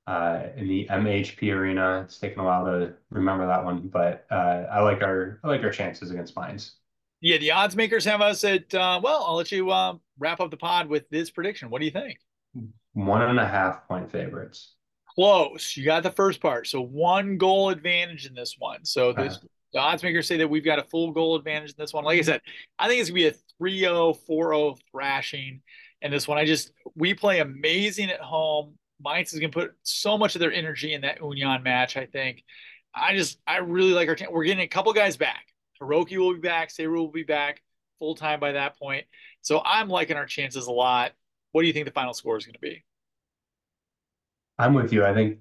Uh, 0.06 0.44
in 0.56 0.68
the 0.68 0.86
MHP 0.88 1.52
arena, 1.52 2.02
it's 2.04 2.18
taken 2.18 2.38
a 2.38 2.44
while 2.44 2.64
to 2.64 2.94
remember 3.10 3.46
that 3.46 3.64
one, 3.64 3.88
but 3.88 4.24
uh, 4.30 4.66
I 4.70 4.80
like 4.80 5.02
our 5.02 5.40
I 5.42 5.48
like 5.48 5.64
our 5.64 5.72
chances 5.72 6.12
against 6.12 6.36
Mainz. 6.36 6.76
Yeah, 7.20 7.38
the 7.38 7.50
odds 7.50 7.74
makers 7.74 8.04
have 8.04 8.20
us 8.20 8.44
at, 8.44 8.72
uh, 8.74 9.00
well, 9.02 9.24
I'll 9.26 9.36
let 9.36 9.50
you 9.50 9.70
uh, 9.70 9.94
wrap 10.18 10.40
up 10.40 10.50
the 10.50 10.56
pod 10.56 10.88
with 10.88 11.08
this 11.08 11.30
prediction. 11.30 11.70
What 11.70 11.80
do 11.80 11.86
you 11.86 11.90
think? 11.90 12.18
One 12.92 13.22
and 13.22 13.40
a 13.40 13.46
half 13.46 13.88
point 13.88 14.10
favorites. 14.10 14.74
Close. 15.14 15.76
You 15.76 15.84
got 15.84 16.02
the 16.02 16.10
first 16.10 16.40
part. 16.40 16.66
So 16.66 16.80
one 16.80 17.38
goal 17.38 17.70
advantage 17.70 18.26
in 18.26 18.34
this 18.34 18.56
one. 18.58 18.84
So 18.84 19.12
this, 19.12 19.36
uh, 19.36 19.46
the 19.72 19.78
odds 19.80 20.02
makers 20.02 20.26
say 20.26 20.36
that 20.36 20.48
we've 20.48 20.64
got 20.64 20.78
a 20.78 20.84
full 20.84 21.10
goal 21.12 21.36
advantage 21.36 21.70
in 21.70 21.76
this 21.78 21.92
one. 21.92 22.04
Like 22.04 22.18
I 22.18 22.22
said, 22.22 22.42
I 22.78 22.86
think 22.86 23.00
it's 23.00 23.10
going 23.10 23.24
to 23.24 23.30
be 23.30 23.36
a 23.36 23.40
3 23.58 23.78
0, 23.80 24.12
4 24.12 24.54
0 24.54 24.76
thrashing 24.90 25.62
in 26.02 26.10
this 26.10 26.28
one. 26.28 26.38
I 26.38 26.44
just, 26.44 26.70
we 26.94 27.14
play 27.14 27.40
amazing 27.40 28.10
at 28.10 28.20
home. 28.20 28.74
Mainz 29.02 29.32
is 29.32 29.40
going 29.40 29.52
to 29.52 29.58
put 29.58 29.74
so 29.82 30.16
much 30.16 30.34
of 30.34 30.40
their 30.40 30.52
energy 30.52 30.94
in 30.94 31.02
that 31.02 31.20
Union 31.20 31.62
match, 31.62 31.96
I 31.96 32.06
think. 32.06 32.44
I 32.94 33.14
just, 33.14 33.38
I 33.46 33.58
really 33.58 33.92
like 33.92 34.08
our 34.08 34.14
team. 34.14 34.28
We're 34.30 34.44
getting 34.44 34.64
a 34.64 34.68
couple 34.68 34.92
guys 34.92 35.16
back. 35.16 35.46
Hiroki 35.80 36.16
will 36.18 36.32
be 36.32 36.40
back. 36.40 36.70
Serhou 36.70 36.96
will 36.96 37.10
be 37.10 37.24
back 37.24 37.62
full 37.98 38.14
time 38.14 38.40
by 38.40 38.52
that 38.52 38.78
point. 38.78 39.06
So 39.42 39.62
I'm 39.64 39.88
liking 39.88 40.16
our 40.16 40.26
chances 40.26 40.66
a 40.66 40.72
lot. 40.72 41.12
What 41.52 41.62
do 41.62 41.66
you 41.66 41.72
think 41.72 41.86
the 41.86 41.92
final 41.92 42.14
score 42.14 42.36
is 42.36 42.46
going 42.46 42.54
to 42.54 42.60
be? 42.60 42.84
I'm 44.58 44.74
with 44.74 44.92
you. 44.92 45.04
I 45.04 45.12
think 45.12 45.38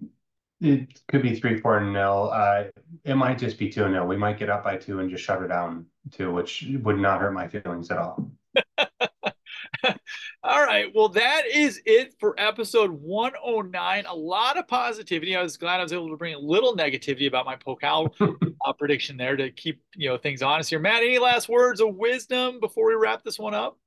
it 0.61 1.01
could 1.07 1.21
be 1.21 1.35
three, 1.35 1.59
four, 1.59 1.79
nil. 1.79 2.29
Uh, 2.33 2.65
it 3.03 3.15
might 3.15 3.37
just 3.37 3.57
be 3.57 3.69
two 3.69 3.87
nil. 3.89 4.05
We 4.05 4.17
might 4.17 4.37
get 4.37 4.49
up 4.49 4.63
by 4.63 4.77
two 4.77 4.99
and 4.99 5.09
just 5.09 5.23
shut 5.23 5.41
it 5.41 5.47
down 5.47 5.85
two, 6.11 6.31
which 6.31 6.65
would 6.83 6.99
not 6.99 7.21
hurt 7.21 7.33
my 7.33 7.47
feelings 7.47 7.91
at 7.91 7.97
all. 7.97 8.31
All 10.65 10.71
right. 10.71 10.91
Well, 10.95 11.09
that 11.09 11.43
is 11.45 11.79
it 11.85 12.15
for 12.19 12.33
episode 12.39 12.89
109. 12.89 14.05
A 14.07 14.15
lot 14.15 14.57
of 14.57 14.67
positivity. 14.67 15.35
I 15.35 15.43
was 15.43 15.57
glad 15.57 15.79
I 15.79 15.83
was 15.83 15.93
able 15.93 16.09
to 16.09 16.17
bring 16.17 16.33
a 16.33 16.39
little 16.39 16.75
negativity 16.75 17.27
about 17.27 17.45
my 17.45 17.55
Pokal 17.55 18.09
uh, 18.65 18.73
prediction 18.73 19.15
there 19.15 19.35
to 19.35 19.51
keep 19.51 19.83
you 19.95 20.09
know 20.09 20.17
things 20.17 20.41
honest 20.41 20.71
here. 20.71 20.79
Matt, 20.79 21.03
any 21.03 21.19
last 21.19 21.49
words 21.49 21.81
of 21.81 21.93
wisdom 21.93 22.59
before 22.59 22.87
we 22.87 22.95
wrap 22.95 23.23
this 23.23 23.37
one 23.37 23.53
up? 23.53 23.77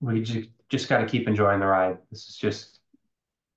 We 0.00 0.20
just, 0.20 0.50
just 0.68 0.88
got 0.88 0.98
to 0.98 1.06
keep 1.06 1.26
enjoying 1.26 1.58
the 1.58 1.66
ride. 1.66 1.98
This 2.12 2.28
is 2.28 2.36
just 2.36 2.78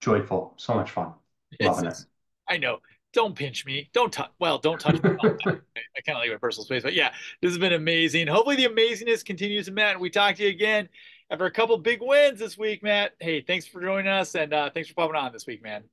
joyful. 0.01 0.55
So 0.57 0.73
much 0.73 0.89
fun. 0.89 1.13
Loving 1.61 1.91
it. 1.91 2.05
I 2.49 2.57
know 2.57 2.79
don't 3.13 3.35
pinch 3.35 3.67
me. 3.67 3.89
Don't 3.93 4.11
touch. 4.11 4.29
Well, 4.39 4.57
don't 4.57 4.79
touch 4.79 5.01
me. 5.03 5.11
I 5.21 5.31
kind 5.35 5.61
of 6.09 6.17
like 6.17 6.31
my 6.31 6.37
personal 6.39 6.65
space, 6.65 6.81
but 6.81 6.93
yeah, 6.93 7.11
this 7.41 7.51
has 7.51 7.57
been 7.59 7.73
amazing. 7.73 8.27
Hopefully, 8.27 8.55
the 8.55 8.65
amazingness 8.65 9.23
continues. 9.23 9.69
Matt, 9.69 9.99
we 9.99 10.09
talk 10.09 10.35
to 10.35 10.43
you 10.43 10.49
again 10.49 10.89
after 11.29 11.45
a 11.45 11.51
couple 11.51 11.77
big 11.77 12.01
wins 12.01 12.39
this 12.39 12.57
week, 12.57 12.81
Matt. 12.81 13.13
Hey, 13.19 13.41
thanks 13.41 13.67
for 13.67 13.81
joining 13.81 14.07
us, 14.07 14.35
and 14.35 14.53
uh, 14.53 14.69
thanks 14.71 14.89
for 14.89 14.95
popping 14.95 15.15
on 15.15 15.31
this 15.31 15.45
week, 15.45 15.61
man. 15.61 15.83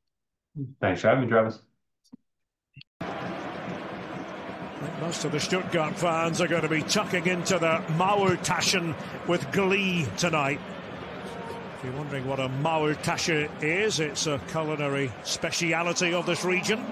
Thanks 0.80 1.02
for 1.02 1.08
having 1.08 1.24
me, 1.24 1.30
Travis. 1.30 1.60
Most 5.00 5.24
of 5.24 5.32
the 5.32 5.40
Stuttgart 5.40 5.98
fans 5.98 6.40
are 6.40 6.48
going 6.48 6.62
to 6.62 6.68
be 6.68 6.82
tucking 6.82 7.26
into 7.26 7.58
the 7.58 7.82
Maultaschen 7.96 8.94
with 9.28 9.50
glee 9.52 10.06
tonight. 10.16 10.60
If 11.76 11.84
you're 11.84 11.92
wondering 11.92 12.26
what 12.26 12.40
a 12.40 12.48
Maultasche 12.48 13.50
is, 13.62 14.00
it's 14.00 14.26
a 14.26 14.40
culinary 14.48 15.12
speciality 15.22 16.14
of 16.14 16.24
this 16.24 16.44
region. 16.44 16.82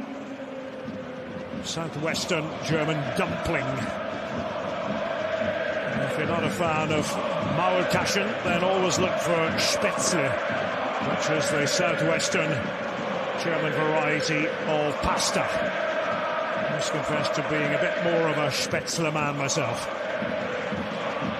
Southwestern 1.64 2.46
German 2.66 2.96
dumpling. 3.16 3.64
And 5.94 6.02
if 6.12 6.18
you're 6.18 6.26
not 6.26 6.44
a 6.44 6.50
fan 6.50 6.92
of 6.92 7.33
Maultaschen, 7.56 8.26
then 8.44 8.64
always 8.64 8.98
look 8.98 9.16
for 9.18 9.36
Spätzle, 9.58 10.28
which 11.08 11.30
is 11.38 11.50
the 11.50 11.66
southwestern 11.66 12.50
German 13.42 13.72
variety 13.72 14.48
of 14.66 14.94
pasta. 15.02 15.42
I 15.42 16.72
must 16.72 16.90
confess 16.90 17.28
to 17.36 17.48
being 17.48 17.72
a 17.72 17.78
bit 17.78 18.02
more 18.04 18.28
of 18.28 18.38
a 18.38 18.48
Spätzle 18.48 19.12
man 19.12 19.36
myself. 19.36 19.88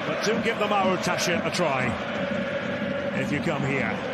But 0.06 0.24
do 0.24 0.40
give 0.42 0.58
the 0.58 0.66
Maultaschen 0.66 1.44
a 1.44 1.50
try 1.50 1.86
if 3.20 3.32
you 3.32 3.40
come 3.40 3.66
here. 3.66 4.13